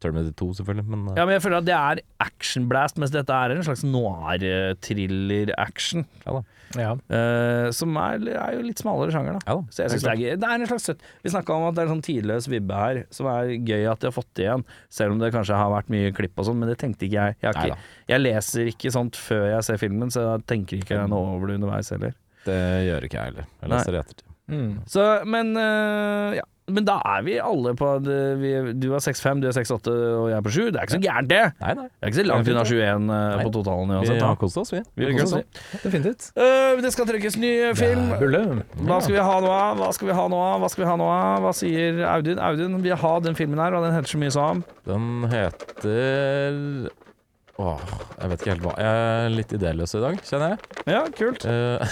Terminator 0.04 0.34
2, 0.42 0.50
selvfølgelig, 0.60 0.84
men 0.92 1.00
uh, 1.08 1.16
Ja, 1.16 1.24
men 1.24 1.32
jeg 1.38 1.44
føler 1.46 1.56
at 1.62 1.68
det 1.70 1.78
er 1.78 2.04
actionblast, 2.26 3.00
mens 3.00 3.14
dette 3.16 3.32
er 3.32 3.48
en 3.56 3.64
slags 3.64 3.80
noir-thriller-action. 3.88 6.04
ja 6.26 6.30
da. 6.36 6.42
Ja. 6.78 6.94
Uh, 7.12 7.68
som 7.74 7.96
er, 8.00 8.22
er 8.32 8.56
jo 8.56 8.64
litt 8.66 8.80
smalere 8.82 9.14
sjanger, 9.14 9.38
da. 9.38 9.44
Ja 9.46 9.58
da. 9.58 9.74
Så 9.74 9.84
jeg 9.84 9.94
synes 9.94 10.06
det 10.06 10.12
er 10.12 10.22
gøy. 10.22 10.40
Det 10.42 10.48
er 10.48 10.64
en 10.64 10.70
slags 10.70 10.88
søtt 10.90 11.04
Vi 11.22 11.32
snakka 11.34 11.56
om 11.56 11.66
at 11.68 11.76
det 11.76 11.84
er 11.84 11.88
en 11.90 11.94
sånn 11.96 12.04
tidløs 12.06 12.48
vibbe 12.52 12.80
her, 12.82 13.02
som 13.14 13.30
er 13.32 13.52
gøy 13.58 13.86
at 13.92 14.02
de 14.02 14.10
har 14.10 14.16
fått 14.16 14.42
igjen. 14.44 14.66
Selv 14.92 15.16
om 15.16 15.22
det 15.22 15.32
kanskje 15.34 15.60
har 15.60 15.72
vært 15.74 15.92
mye 15.92 16.10
klipp 16.16 16.38
og 16.40 16.48
sånn, 16.48 16.60
men 16.62 16.72
det 16.72 16.78
tenkte 16.82 17.08
ikke 17.08 17.28
jeg. 17.28 17.38
Jeg, 17.44 17.54
ikke, 17.54 17.94
jeg 18.14 18.24
leser 18.24 18.72
ikke 18.72 18.94
sånt 18.94 19.20
før 19.20 19.48
jeg 19.52 19.68
ser 19.68 19.80
filmen, 19.82 20.12
så 20.14 20.26
jeg 20.26 20.46
tenker 20.54 20.82
ikke 20.82 21.06
noe 21.10 21.36
over 21.36 21.52
det 21.52 21.60
underveis 21.60 21.92
heller. 21.94 22.16
Det 22.46 22.60
gjør 22.88 23.08
ikke 23.08 23.18
jeg 23.18 23.32
heller. 23.32 23.50
Jeg 23.62 23.74
leser 23.76 23.96
i 23.96 24.02
ettertid. 24.02 24.31
Mm. 24.52 24.72
Så, 24.90 25.10
men 25.28 25.54
uh, 25.56 26.38
ja. 26.38 26.46
Men 26.70 26.84
da 26.86 26.94
er 27.16 27.24
vi 27.26 27.32
alle 27.42 27.72
på 27.76 27.88
det, 28.04 28.18
vi, 28.38 28.52
Du 28.78 28.92
er 28.94 29.02
6-5, 29.02 29.40
du 29.42 29.48
er 29.50 29.56
6-8 29.56 29.92
og 29.92 30.28
jeg 30.30 30.36
er 30.36 30.44
på 30.46 30.52
7. 30.54 30.60
Det 30.70 30.78
er 30.78 30.86
ikke 30.86 30.94
så 30.94 31.00
gærent, 31.02 31.30
det. 31.32 31.40
Nei, 31.58 31.72
nei. 31.78 31.86
Det 31.90 32.06
er 32.06 32.12
ikke 32.12 32.18
så 32.20 32.24
langt 32.28 32.50
unna 32.52 32.62
21 32.68 32.86
øh, 32.86 33.00
Nei. 33.10 33.42
på 33.42 33.52
totalen 33.56 33.94
Vi 34.06 34.18
har 34.20 34.38
kost 34.38 34.60
oss, 34.62 34.72
vi. 34.72 34.82
Vi 35.00 35.10
koser 35.18 35.42
oss. 35.42 35.66
Definitivt. 35.82 36.28
Uh, 36.38 36.78
det 36.84 36.92
skal 36.94 37.08
trekkes 37.10 37.38
ny 37.42 37.52
film. 37.78 38.12
Hva 38.86 39.00
skal 39.02 39.16
vi 39.18 39.26
ha 39.26 39.36
nå 39.42 39.52
av? 39.52 39.82
Hva 39.82 39.90
skal 39.96 40.12
vi 40.12 40.16
ha 40.16 40.26
nå 40.30 40.42
av? 40.46 40.62
Hva 40.62 40.70
skal 40.72 40.84
vi 40.84 40.90
ha 40.92 40.96
nå 41.02 41.08
av? 41.12 41.44
Hva 41.44 41.54
sier 41.58 42.02
Audun? 42.14 42.42
Audun 42.50 42.78
vil 42.86 42.98
ha 43.04 43.14
den 43.26 43.38
filmen 43.38 43.62
her, 43.62 43.74
og 43.76 43.88
den 43.88 43.96
heter 43.98 44.14
så 44.14 44.22
mye 44.22 44.34
som 44.38 44.62
Den 44.88 45.08
heter 45.32 46.92
Åh, 47.62 47.82
jeg 48.18 48.30
vet 48.30 48.40
ikke 48.40 48.54
helt 48.54 48.64
hva. 48.64 48.72
Jeg 48.80 49.02
er 49.10 49.34
litt 49.34 49.52
idéløs 49.58 49.92
i 49.98 50.00
dag, 50.02 50.22
kjenner 50.26 50.54
jeg. 50.54 50.58
Ja, 50.94 51.02
kult. 51.18 51.44
Eh, 51.44 51.84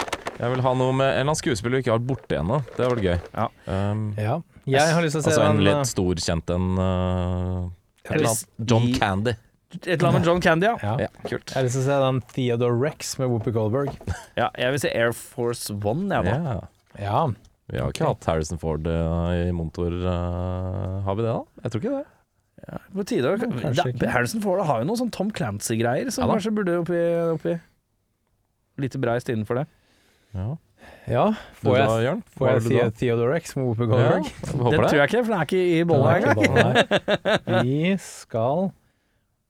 jeg 0.38 0.50
vil 0.54 0.62
ha 0.64 0.72
noe 0.78 0.92
med 0.96 1.06
en 1.06 1.12
eller 1.12 1.24
annen 1.28 1.38
skuespiller 1.38 1.78
vi 1.78 1.84
ikke 1.84 1.92
har 1.94 2.00
vært 2.02 2.10
borte 2.10 2.38
ennå. 2.40 2.58
Det 2.74 2.82
hadde 2.82 2.90
vært 2.96 3.06
gøy. 3.06 3.18
Ja. 3.34 3.46
Um, 3.70 4.04
Ja. 4.18 4.36
Jeg 4.64 4.94
har 4.96 5.04
lyst 5.04 5.12
til 5.18 5.20
å 5.20 5.24
se 5.26 5.32
altså 5.34 5.42
en 5.44 5.58
den 5.58 5.66
litt 5.66 5.88
stor 5.90 6.20
kjent 6.24 6.50
en 6.54 6.68
uh, 6.80 7.66
et 8.04 8.14
eller 8.16 8.30
annet. 8.30 8.46
John 8.70 8.86
Candy. 8.96 9.34
Et 9.74 9.88
eller 9.90 10.08
annet 10.08 10.20
med 10.20 10.28
John 10.30 10.40
Candy, 10.40 10.68
ja. 10.70 10.94
Ja. 11.04 11.08
Kult. 11.26 11.50
Jeg 11.50 11.56
har 11.58 11.66
lyst 11.66 11.76
til 11.76 11.82
å 11.82 11.86
se 11.88 11.98
den 12.04 12.20
Theodore 12.32 12.78
Rex 12.80 13.16
med 13.20 13.28
Whoopi 13.32 13.52
Goldberg. 13.54 13.92
Ja, 14.40 14.48
jeg 14.58 14.74
vil 14.74 14.82
se 14.86 14.92
Air 14.94 15.12
Force 15.18 15.74
One, 15.74 16.08
jeg, 16.14 16.24
da. 16.30 16.38
Ja. 16.38 16.56
Ja. 17.02 17.20
Vi 17.72 17.80
har 17.80 17.92
ikke 17.92 18.08
hatt 18.10 18.26
Harrison 18.28 18.60
Ford 18.60 18.88
uh, 18.88 19.30
i 19.36 19.52
motor, 19.56 19.92
Uh, 19.94 21.00
har 21.06 21.16
vi 21.18 21.24
det 21.26 21.30
da? 21.32 21.40
Jeg 21.64 21.72
tror 21.74 21.84
ikke 21.84 21.94
det. 22.00 22.04
På 22.94 23.04
tide 23.04 23.28
å 23.28 23.36
da. 23.36 24.10
Harrison 24.14 24.40
Ford 24.44 24.62
har 24.64 24.80
jo 24.80 24.88
noen 24.88 25.00
sånn 25.02 25.12
Tom 25.12 25.30
Clancy-greier 25.34 26.08
som 26.14 26.24
Ja 26.24 26.32
kanskje 26.32 26.52
burde 26.56 26.78
oppi, 26.80 27.00
oppi 27.34 27.58
Litt 28.80 28.96
breist 28.98 29.28
innenfor 29.30 29.60
det. 29.60 29.66
Ja. 30.34 30.46
ja. 31.08 31.24
Får 31.62 31.76
jeg, 31.78 31.88
da, 31.88 32.14
får 32.38 32.48
jeg? 32.50 32.62
The- 32.68 32.90
Theodore 33.00 33.34
Rex 33.36 33.54
med 33.56 33.64
Whoopi 33.68 33.86
Goldberg? 33.90 34.24
Ja, 34.24 34.50
Det 34.50 34.70
det 34.70 34.80
tror 34.88 34.98
jeg 34.98 35.08
ikke, 35.08 35.20
for 35.24 35.30
den 35.32 35.38
er 35.38 35.46
ikke 35.48 35.62
i 35.64 35.84
bolla 35.88 36.14
engang. 36.18 37.64
Vi 37.64 37.96
skal 38.02 38.64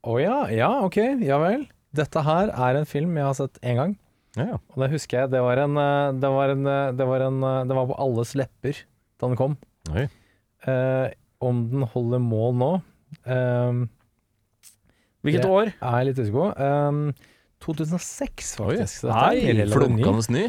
Å 0.05 0.17
ja, 0.21 0.39
ja, 0.53 0.69
ok, 0.85 0.99
ja 1.25 1.39
vel. 1.41 1.65
Dette 1.97 2.23
her 2.27 2.51
er 2.53 2.77
en 2.83 2.89
film 2.91 3.15
jeg 3.17 3.25
har 3.25 3.37
sett 3.39 3.57
én 3.65 3.79
gang. 3.81 3.95
Ja, 4.37 4.45
ja. 4.51 4.57
Og 4.75 4.83
det 4.83 4.91
husker 4.93 5.23
jeg. 5.23 5.31
Det 5.33 5.41
var 5.41 5.61
en 5.63 5.77
eh, 5.79 6.13
Det 6.21 6.31
var, 6.37 6.53
en, 6.53 6.67
eh, 6.67 6.93
det 6.99 7.07
var, 7.07 7.23
en, 7.23 7.37
eh, 7.49 7.61
det 7.71 7.77
var 7.79 7.87
på 7.89 7.97
alles 8.03 8.35
lepper 8.37 8.81
da 9.23 9.29
den 9.31 9.39
kom. 9.39 9.55
Oi. 9.95 10.09
Eh, 10.67 11.07
om 11.45 11.61
den 11.71 11.87
holder 11.95 12.21
mål 12.25 12.55
nå, 12.61 12.71
eh, 13.25 13.85
Hvilket 15.25 15.41
Det- 15.47 15.73
Jeg 15.81 15.89
er 15.89 16.05
litt 16.05 16.19
usikker 16.19 16.37
på. 16.37 16.49
Eh, 16.61 17.13
2006, 17.65 18.57
faktisk. 18.61 19.05
Oi, 19.09 19.41
Nei. 19.55 19.67
Flunkende 19.73 20.29
ny. 20.35 20.45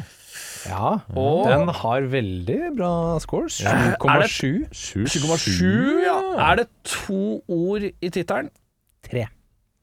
Ja, 0.69 0.91
Og- 1.15 1.45
den 1.49 1.67
har 1.69 2.01
veldig 2.11 2.59
bra 2.77 2.91
scores. 3.19 3.61
Ja. 3.63 3.69
Er 3.69 4.25
7,7. 4.27 5.05
7,7, 5.05 6.05
ja. 6.05 6.17
Er 6.51 6.55
det 6.61 6.67
to 6.83 7.41
ord 7.47 7.81
i 8.01 8.09
tittelen? 8.09 8.49
Tre. 9.05 9.27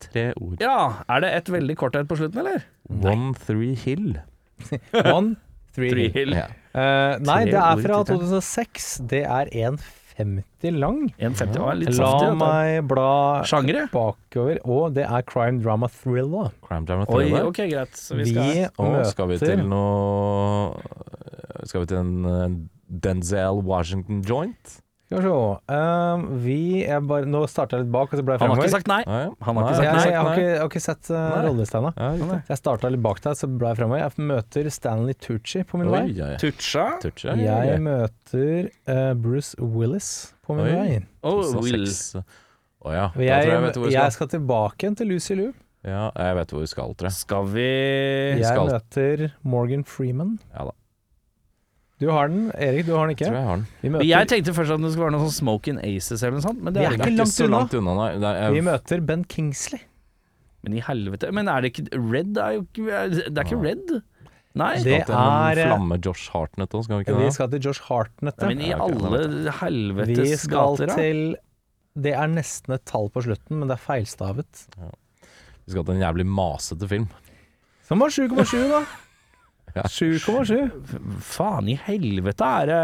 Tre 0.02 0.32
ord. 0.36 0.56
Ja. 0.60 0.76
Er 1.08 1.20
det 1.20 1.32
et 1.36 1.52
veldig 1.52 1.76
kort 1.76 1.94
et 1.96 2.08
på 2.08 2.16
slutten, 2.18 2.38
eller? 2.42 2.60
One 2.90 3.34
Three 3.46 3.74
Hill. 3.74 4.18
One, 5.14 5.36
three, 5.74 5.90
Three 5.90 6.08
hill. 6.10 6.34
Hill. 6.34 6.36
Ja. 6.36 6.46
Uh, 6.74 7.18
nei, 7.22 7.44
Tre 7.44 7.50
det 7.52 7.54
er 7.60 7.82
fra 7.86 8.02
2006. 8.04 9.00
Det 9.10 9.22
er 9.24 9.50
1,50 10.18 10.78
lang. 10.78 10.98
1,50 11.18 11.58
var 11.62 11.74
litt 11.80 11.88
La 11.96 12.10
saftig. 12.10 12.36
meg 12.38 12.86
bla 12.88 13.42
Sjangre? 13.48 13.86
bakover. 13.92 14.58
Og 14.64 14.92
det 14.94 15.04
er 15.08 15.22
crime 15.22 15.60
drama 15.62 15.88
thriller. 15.88 16.50
Crime 16.66 16.84
Drama 16.86 17.06
Oi, 17.08 17.24
Thriller. 17.30 17.46
ok, 17.48 17.56
greit. 17.70 17.96
Så 17.96 18.16
vi 18.18 18.24
Vi, 18.24 18.34
skal 18.34 18.70
Og 18.78 18.92
møter 18.92 19.10
skal 19.10 19.28
vi 19.28 19.38
til 19.38 19.64
noe 19.68 20.76
Skal 21.64 21.80
vi 21.84 21.86
til 21.86 21.96
en 21.98 22.24
eh, 22.26 22.56
Denzel 23.02 23.62
Washington 23.64 24.22
joint? 24.26 24.78
Skal 25.12 25.22
vi 25.22 25.28
se. 25.28 25.76
um, 25.76 26.22
vi 26.42 26.56
er 26.84 27.00
bare 27.06 27.26
Nå 27.28 27.42
starta 27.50 27.76
jeg 27.76 27.84
litt 27.84 27.92
bak, 27.92 28.12
og 28.12 28.18
så 28.18 28.24
ble 28.24 28.34
jeg 28.36 28.40
Han 28.40 28.48
har 28.50 28.56
fremover. 28.56 28.68
ikke 28.68 28.76
sagt 28.78 28.88
nei. 28.88 29.02
Ja, 29.06 29.18
ja. 29.22 29.30
Han 29.46 29.56
har 29.60 29.62
ikke 29.68 29.76
sagt 29.76 29.86
jeg, 29.86 29.94
nei. 29.94 30.06
jeg, 30.12 30.18
har 30.22 30.32
ikke, 30.32 30.48
jeg 30.48 30.58
har 30.62 30.70
ikke 30.72 30.82
sett 30.86 31.10
uh, 31.12 31.16
Nei. 31.22 31.42
rollelista 31.46 31.78
ennå. 31.82 31.92
Ja, 31.96 32.10
riktig. 32.16 32.38
Jeg 32.52 32.60
starta 32.62 32.90
litt 32.94 33.02
bak 33.02 33.20
deg, 33.26 33.36
så 33.42 33.50
ble 33.58 33.68
jeg 33.72 33.76
fremover. 33.82 34.02
Jeg 34.02 34.26
møter 34.32 34.70
Stanley 34.78 35.14
Tucci 35.14 35.64
på 35.68 35.78
min 35.82 35.88
Oi, 35.92 35.94
vei. 35.98 36.04
ja, 36.18 36.30
ja. 36.34 36.38
Tutsja. 36.42 36.86
Touch, 37.02 37.24
ja, 37.28 37.34
ja, 37.38 37.58
Jeg 37.72 37.80
møter 37.86 38.70
eh, 38.88 39.12
Bruce 39.14 39.54
Willis 39.60 40.10
på 40.46 40.56
min 40.58 40.66
Oi. 40.66 40.72
vei. 40.72 41.00
Oh, 41.22 41.38
Willis 41.40 41.62
Will. 41.62 41.86
seks- 41.86 42.24
Å 42.82 42.90
ja. 42.96 43.06
Da 43.14 43.22
Jeg, 43.22 43.30
tror 43.30 43.52
jeg 43.52 43.52
jeg 43.52 43.62
vet 43.68 43.76
hvor 43.78 43.86
vi 43.86 43.92
jeg 43.94 44.02
skal. 44.02 44.16
skal 44.18 44.28
tilbake 44.40 44.82
igjen 44.86 44.96
til 44.98 45.06
Lucy 45.12 45.34
Liu. 45.38 45.52
Ja, 45.86 46.10
jeg 46.14 46.34
vet 46.38 46.50
hvor 46.54 46.60
vi 46.62 46.66
skal, 46.70 46.92
tror 46.94 47.08
jeg. 47.10 47.14
Skal 47.18 47.46
vi 47.50 47.66
Jeg 48.38 48.44
skal- 48.46 48.68
møter 48.70 49.32
Morgan 49.42 49.82
Freeman. 49.84 50.38
Ja 50.54 50.64
da. 50.70 50.72
Du 52.02 52.08
har 52.10 52.28
den, 52.32 52.48
Erik. 52.58 52.84
Du 52.88 52.92
har 52.96 53.06
den 53.06 53.14
ikke. 53.16 53.28
jeg 53.30 53.46
har 53.46 53.56
den. 53.60 53.66
Vi 53.84 53.88
møter, 53.94 54.08
Jeg 54.10 54.28
tenkte 54.32 54.54
først 54.56 54.74
at 54.74 54.82
det 54.82 54.90
skulle 54.92 55.06
være 55.06 55.14
noe 55.14 55.26
sånn 55.28 55.36
Smoking 55.38 55.78
Aces 55.86 56.22
eller 56.22 56.36
noe 56.40 56.44
sånt, 56.48 56.60
men 56.66 56.74
det 56.74 56.80
Vi 56.82 56.86
er 56.86 56.90
er 56.90 56.96
det 56.96 57.00
ikke 57.06 57.12
ikke. 57.12 57.18
langt 57.22 57.36
så 57.36 57.44
unna. 57.46 57.58
langt 57.62 57.74
unna, 57.78 57.94
nei. 58.00 58.32
Er, 58.32 58.52
vi 58.56 58.62
møter 58.66 59.04
Ben 59.12 59.22
Kingsley. 59.30 59.80
Men 60.64 60.74
i 60.78 60.82
helvete. 60.86 61.30
Men 61.34 61.48
er 61.50 61.60
det 61.64 61.72
ikke 61.72 61.84
Red 61.98 62.36
er 62.38 62.56
jo 62.58 62.64
ikke 62.68 62.98
Det 63.30 63.38
er 63.38 63.46
ikke 63.46 63.60
Red? 63.62 63.94
Nei. 64.54 64.74
Det 64.76 64.82
skal 64.82 65.06
til 65.08 65.14
en 65.16 65.58
er- 65.58 65.62
Flamme 65.66 65.96
Josh 66.04 66.30
Hartnett 66.34 66.74
òg, 66.76 66.84
skal 66.84 66.98
vi 66.98 67.04
ikke 67.06 67.16
Vi 67.22 67.30
skal 67.38 67.48
til 67.54 67.60
Josh 67.70 67.80
Hartnett. 67.88 68.36
ja. 68.42 68.48
Men 68.50 68.60
i 68.60 68.72
alle 68.72 69.52
helvetes 69.62 70.12
gater, 70.12 70.16
da 70.16 70.22
Vi 70.22 70.36
skal 70.36 70.76
gater, 70.86 70.96
til 70.98 71.36
Det 71.98 72.12
er 72.14 72.26
nesten 72.28 72.74
et 72.74 72.84
tall 72.84 73.08
på 73.10 73.22
slutten, 73.24 73.58
men 73.58 73.68
det 73.68 73.78
er 73.78 73.82
feilstavet. 73.86 74.66
Vi 75.66 75.72
skal 75.72 75.84
til 75.84 75.94
en 75.94 76.00
jævlig 76.02 76.26
masete 76.26 76.88
film. 76.88 77.08
Som 77.86 77.98
var 78.00 78.08
7,7, 78.08 78.68
da. 78.70 78.84
Ja. 79.76 79.82
7,7. 79.88 80.70
Faen 81.24 81.68
i 81.72 81.76
helvete 81.86 82.44
er 82.44 82.66
det 82.68 82.82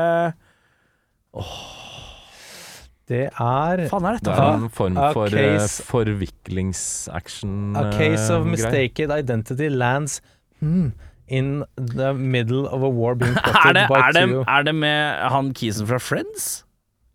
Det 3.09 3.25
er 3.29 3.83
Faen 3.89 4.07
er 4.09 4.19
Det 4.25 4.33
er 4.33 4.55
en 4.55 4.71
form 4.73 4.97
A 5.01 5.11
for 5.17 5.27
eh, 5.33 5.59
case- 5.59 5.85
forviklingsaction 5.85 7.77
A 7.77 7.91
case 7.93 8.33
of 8.33 8.47
eh, 8.47 8.51
mistaken 8.55 9.13
identity 9.19 9.69
lands 9.69 10.21
hmm, 10.61 10.93
in 11.29 11.65
the 11.77 12.13
middle 12.15 12.67
of 12.69 12.83
a 12.83 12.89
war 12.89 13.15
being 13.15 13.37
Er 13.45 13.53
plotted 13.53 13.75
det, 13.75 13.87
by 13.89 14.01
er, 14.01 14.13
det, 14.13 14.25
two 14.29 14.45
er 14.49 14.63
det 14.63 14.75
med 14.75 15.31
han 15.33 15.53
kisen 15.55 15.87
fra 15.89 15.99
Friends? 16.01 16.65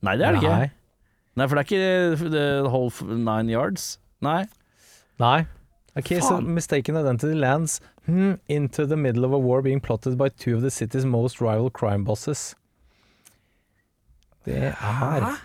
Nei, 0.04 0.18
det 0.20 0.26
er 0.28 0.32
det 0.36 0.44
ikke. 0.44 0.56
Nei. 0.60 0.70
Nei, 1.40 1.48
for 1.48 1.58
det 1.58 1.64
er 1.64 2.14
ikke 2.14 2.30
The 2.30 2.48
Whole 2.70 3.18
Nine 3.18 3.50
Yards. 3.54 3.98
Nei. 4.22 4.44
Nei. 5.22 5.46
A 5.96 6.02
case 6.02 6.32
of 6.32 6.44
mistaken 6.44 6.98
identity 6.98 7.36
lands 7.36 7.80
hmm, 8.06 8.34
into 8.48 8.86
the 8.86 8.98
middle 8.98 9.26
of 9.26 9.32
a 9.32 9.38
war 9.38 9.62
being 9.62 9.80
plotted 9.80 10.18
by 10.18 10.30
two 10.30 10.56
of 10.56 10.62
the 10.62 10.72
city's 10.72 11.06
most 11.06 11.40
rival 11.40 11.70
crime 11.70 12.04
bosses. 12.04 12.56
Det 14.46 14.74
er 14.74 15.40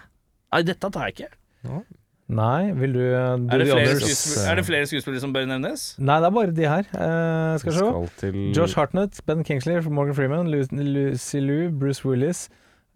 Nei, 0.49 0.63
dette 0.65 0.89
tar 0.91 1.11
jeg 1.11 1.19
ikke. 1.19 1.83
Nei, 2.29 2.73
vil 2.77 2.93
du 2.93 3.01
du 3.01 3.15
Er 3.15 3.61
det, 3.61 3.69
er 3.73 4.55
det 4.57 4.65
flere 4.67 4.87
skuespillere 4.87 5.21
som 5.21 5.33
bør 5.33 5.47
nevnes? 5.49 5.95
Nei, 5.99 6.17
det 6.21 6.27
er 6.29 6.35
bare 6.37 6.53
de 6.57 6.67
her. 6.69 6.89
Eh, 6.93 7.59
skal 7.61 7.73
vi 7.73 7.79
se. 7.79 8.15
Til 8.21 8.39
Josh 8.57 8.77
Hartnett, 8.77 9.21
Ben 9.27 9.45
Kingsley, 9.45 9.81
Morgan 9.89 10.15
Freeman, 10.15 10.49
Lucy 10.49 11.41
Liu, 11.45 11.71
Bruce 11.71 12.05
Willis, 12.09 12.49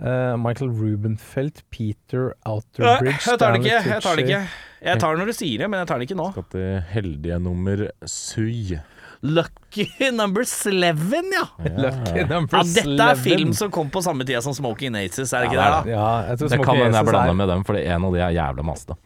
eh, 0.02 0.36
Michael 0.36 0.70
Rubenfelt, 0.74 1.62
Peter 1.70 2.32
Outerbridge 2.46 3.22
jeg 3.30 3.38
tar 3.38 3.52
det 3.56 3.62
ikke. 3.62 3.82
Jeg 3.92 4.02
tar 4.02 4.16
det 4.18 4.26
ikke. 4.28 4.42
Jeg 4.82 4.98
tar 4.98 5.14
det 5.14 5.22
når 5.22 5.30
du 5.30 5.36
sier 5.38 5.58
det, 5.62 5.68
men 5.70 5.78
jeg 5.84 5.88
tar 5.92 5.98
det 6.02 6.08
ikke 6.10 6.18
nå. 6.18 6.30
Skal 6.34 6.48
til 6.50 6.80
heldige 6.90 7.38
nummer 7.42 7.84
Sui. 8.10 8.78
Lucky 9.22 9.84
number 10.10 10.42
eleven, 10.66 11.28
ja. 11.30 11.44
Lucky 11.78 12.24
number 12.26 12.58
ja! 12.58 12.62
Dette 12.66 12.96
er 12.96 13.12
11. 13.14 13.20
film 13.22 13.52
som 13.54 13.70
kom 13.70 13.90
på 13.94 14.02
samme 14.02 14.26
tida 14.26 14.40
som 14.42 14.54
Smoking 14.56 14.96
Aces, 14.98 15.30
er 15.30 15.44
det 15.44 15.52
ikke 15.52 15.60
Ja, 15.60 15.68
det? 15.68 15.84
det 15.86 15.92
da? 15.92 15.94
Ja, 15.94 16.08
jeg 16.32 16.38
tror 16.40 16.48
Det 16.50 16.58
kan 16.64 16.80
hende 16.80 16.96
jeg 16.98 17.06
blander 17.06 17.30
er- 17.30 17.38
med 17.38 17.48
dem, 17.52 17.62
for 17.68 17.78
en 17.78 18.08
av 18.08 18.16
de 18.16 18.18
er 18.26 18.34
jævla 18.34 18.64
masete. 18.66 18.96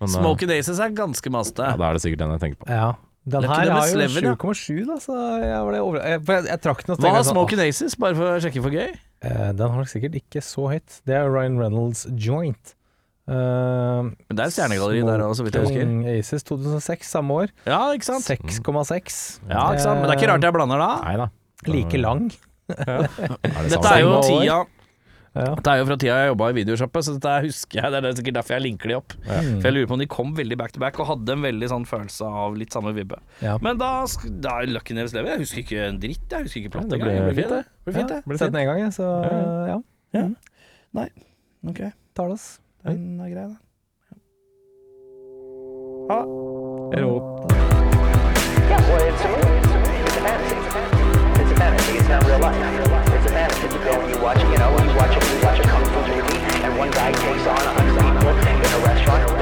Eh, 0.00 0.06
Smoking 0.10 0.50
Aces 0.56 0.80
er 0.82 0.90
ganske 0.90 1.30
masete. 1.30 1.62
ja, 1.70 1.76
da 1.78 1.90
er 1.90 1.92
det 1.94 2.02
sikkert 2.02 2.18
den 2.24 2.34
jeg 2.34 2.40
tenker 2.40 2.64
på. 2.64 2.68
Ja. 2.74 2.90
Den 3.30 3.42
Lucky 3.44 3.60
her 3.60 3.70
har 3.70 3.86
jo 3.86 4.34
7,7, 4.34 4.86
da, 4.88 4.96
så 4.98 5.14
jeg. 5.38 5.46
Jeg, 5.76 6.26
jeg, 6.26 6.44
jeg 6.50 6.60
trakk 6.64 6.82
den 6.86 6.94
og 6.94 6.98
så 6.98 7.02
Hva 7.06 7.14
har 7.14 7.22
sånn, 7.22 7.34
Smoking 7.36 7.60
Aces, 7.68 7.94
bare 8.00 8.16
for 8.18 8.24
å 8.32 8.40
sjekke 8.42 8.62
for 8.64 8.74
gøy? 8.74 8.90
«Åh, 9.20 9.30
eh, 9.30 9.52
Den 9.52 9.70
har 9.70 9.76
nok 9.76 9.88
sikkert 9.88 10.14
ikke 10.20 10.42
så 10.44 10.68
høyt. 10.72 11.00
Det 11.06 11.14
er 11.14 11.28
Ryan 11.28 11.58
Reynolds 11.60 12.06
Joint. 12.16 12.74
Uh, 13.30 14.10
Men 14.26 14.34
det 14.34 14.42
er 14.42 14.50
stjernegalleri 14.50 15.04
der 15.06 15.22
òg, 15.22 15.36
så 15.38 15.44
vidt 15.46 15.54
jeg 15.54 15.62
husker. 15.62 15.84
Smoking 15.84 16.08
Aces 16.18 16.42
2006, 16.48 17.10
samme 17.14 17.36
år. 17.44 17.52
Ja, 17.68 17.92
ikke 17.94 18.08
sant? 18.08 18.24
6,6. 18.26 19.40
Ja, 19.46 19.68
ikke 19.70 19.84
sant? 19.84 20.00
Men 20.00 20.08
det 20.08 20.16
er 20.16 20.18
ikke 20.18 20.30
rart 20.32 20.46
jeg 20.48 20.56
blander 20.56 20.82
da. 20.82 20.90
Nei 21.04 21.16
da. 21.20 21.28
Like 21.68 22.00
lang. 22.00 22.30
Det 22.70 23.70
Dette 23.70 23.92
er 23.92 24.00
jo 24.02 24.16
tida 24.24 24.58
Ja. 25.30 25.52
Det 25.54 25.70
er 25.70 25.78
jo 25.78 25.84
fra 25.86 25.94
tida 26.02 26.14
jeg 26.18 26.30
jobba 26.32 26.46
i 26.50 26.54
videosjappe, 26.56 27.00
så 27.06 27.12
dette 27.14 27.32
husker 27.44 27.78
jeg. 27.78 27.92
Det 27.94 27.98
er 28.02 28.16
sikkert 28.18 28.36
derfor 28.40 28.56
jeg 28.56 28.64
linker 28.64 28.90
de 28.90 28.96
opp. 28.98 29.14
Ja. 29.28 29.36
For 29.46 29.68
jeg 29.68 29.74
lurer 29.76 29.86
på 29.86 29.94
om 29.94 30.02
de 30.02 30.08
kom 30.10 30.32
veldig 30.34 30.56
back 30.58 30.72
to 30.74 30.82
back 30.82 30.98
og 30.98 31.06
hadde 31.12 31.36
en 31.36 31.44
veldig 31.46 31.68
sånn 31.70 31.86
følelse 31.86 32.26
av 32.42 32.56
litt 32.58 32.74
samme 32.74 32.90
vibbe. 32.96 33.20
Ja. 33.44 33.54
Men 33.62 33.78
da, 33.78 33.90
da 34.42 34.56
er 34.64 34.72
Lucky 34.74 34.96
Neves 34.98 35.14
Lever. 35.14 35.36
Jeg 35.36 35.44
husker 35.44 35.62
ikke 35.62 35.84
en 35.86 36.00
dritt. 36.02 36.26
Jeg 36.34 36.48
husker 36.48 36.64
ikke 36.64 36.74
platt 36.74 36.90
det 36.90 36.98
engang. 36.98 37.14
ble 37.14 37.30
Det 37.30 37.30
ble 37.30 37.42
fint, 37.44 37.54
det. 37.54 37.62
Det 37.62 37.86
ble 37.86 37.94
fint, 38.00 38.10
det. 38.10 38.18
Ja, 38.26 38.40
Sett 38.42 38.50
den 38.50 38.60
en 38.64 38.70
gang, 38.72 38.82
jeg, 38.82 38.92
så 38.98 39.06
ja. 39.70 39.78
Ok, 41.70 41.80
Tar 42.16 42.26
det, 42.26 42.34
oss. 42.34 42.46
den 42.82 43.20
er 43.22 43.30
grei, 43.30 43.46
da. 43.46 43.58
Ha. 46.10 46.18
Yeah, 46.90 47.06
well. 47.06 47.46
It's 49.06 49.22
a 49.22 49.28
movie. 49.30 49.60
It's 50.02 50.16
a 50.16 50.22
fantasy. 50.26 50.56
It's 51.38 51.52
a 51.52 51.54
fantasy. 51.54 51.92
It's 51.98 52.08
not 52.08 52.26
real 52.26 52.40
life. 52.40 52.99
at 53.40 53.50
a 53.52 53.56
physical 53.56 53.94
and 54.00 54.10
you 54.10 54.20
watch, 54.20 54.38
you 54.38 54.58
know, 54.58 54.70
you 54.70 54.96
watch 54.96 55.16
a, 55.16 55.20
you 55.32 55.42
watch 55.42 55.58
a 55.58 55.62
kung 55.62 55.84
fu 55.84 56.00
movie 56.12 56.38
and 56.60 56.76
one 56.76 56.90
guy 56.90 57.10
takes 57.12 57.46
on 57.46 57.56
a 57.56 57.72
hundred 57.72 57.96
people 57.96 58.28
in 58.28 58.72
a 58.72 58.84
restaurant. 58.84 59.39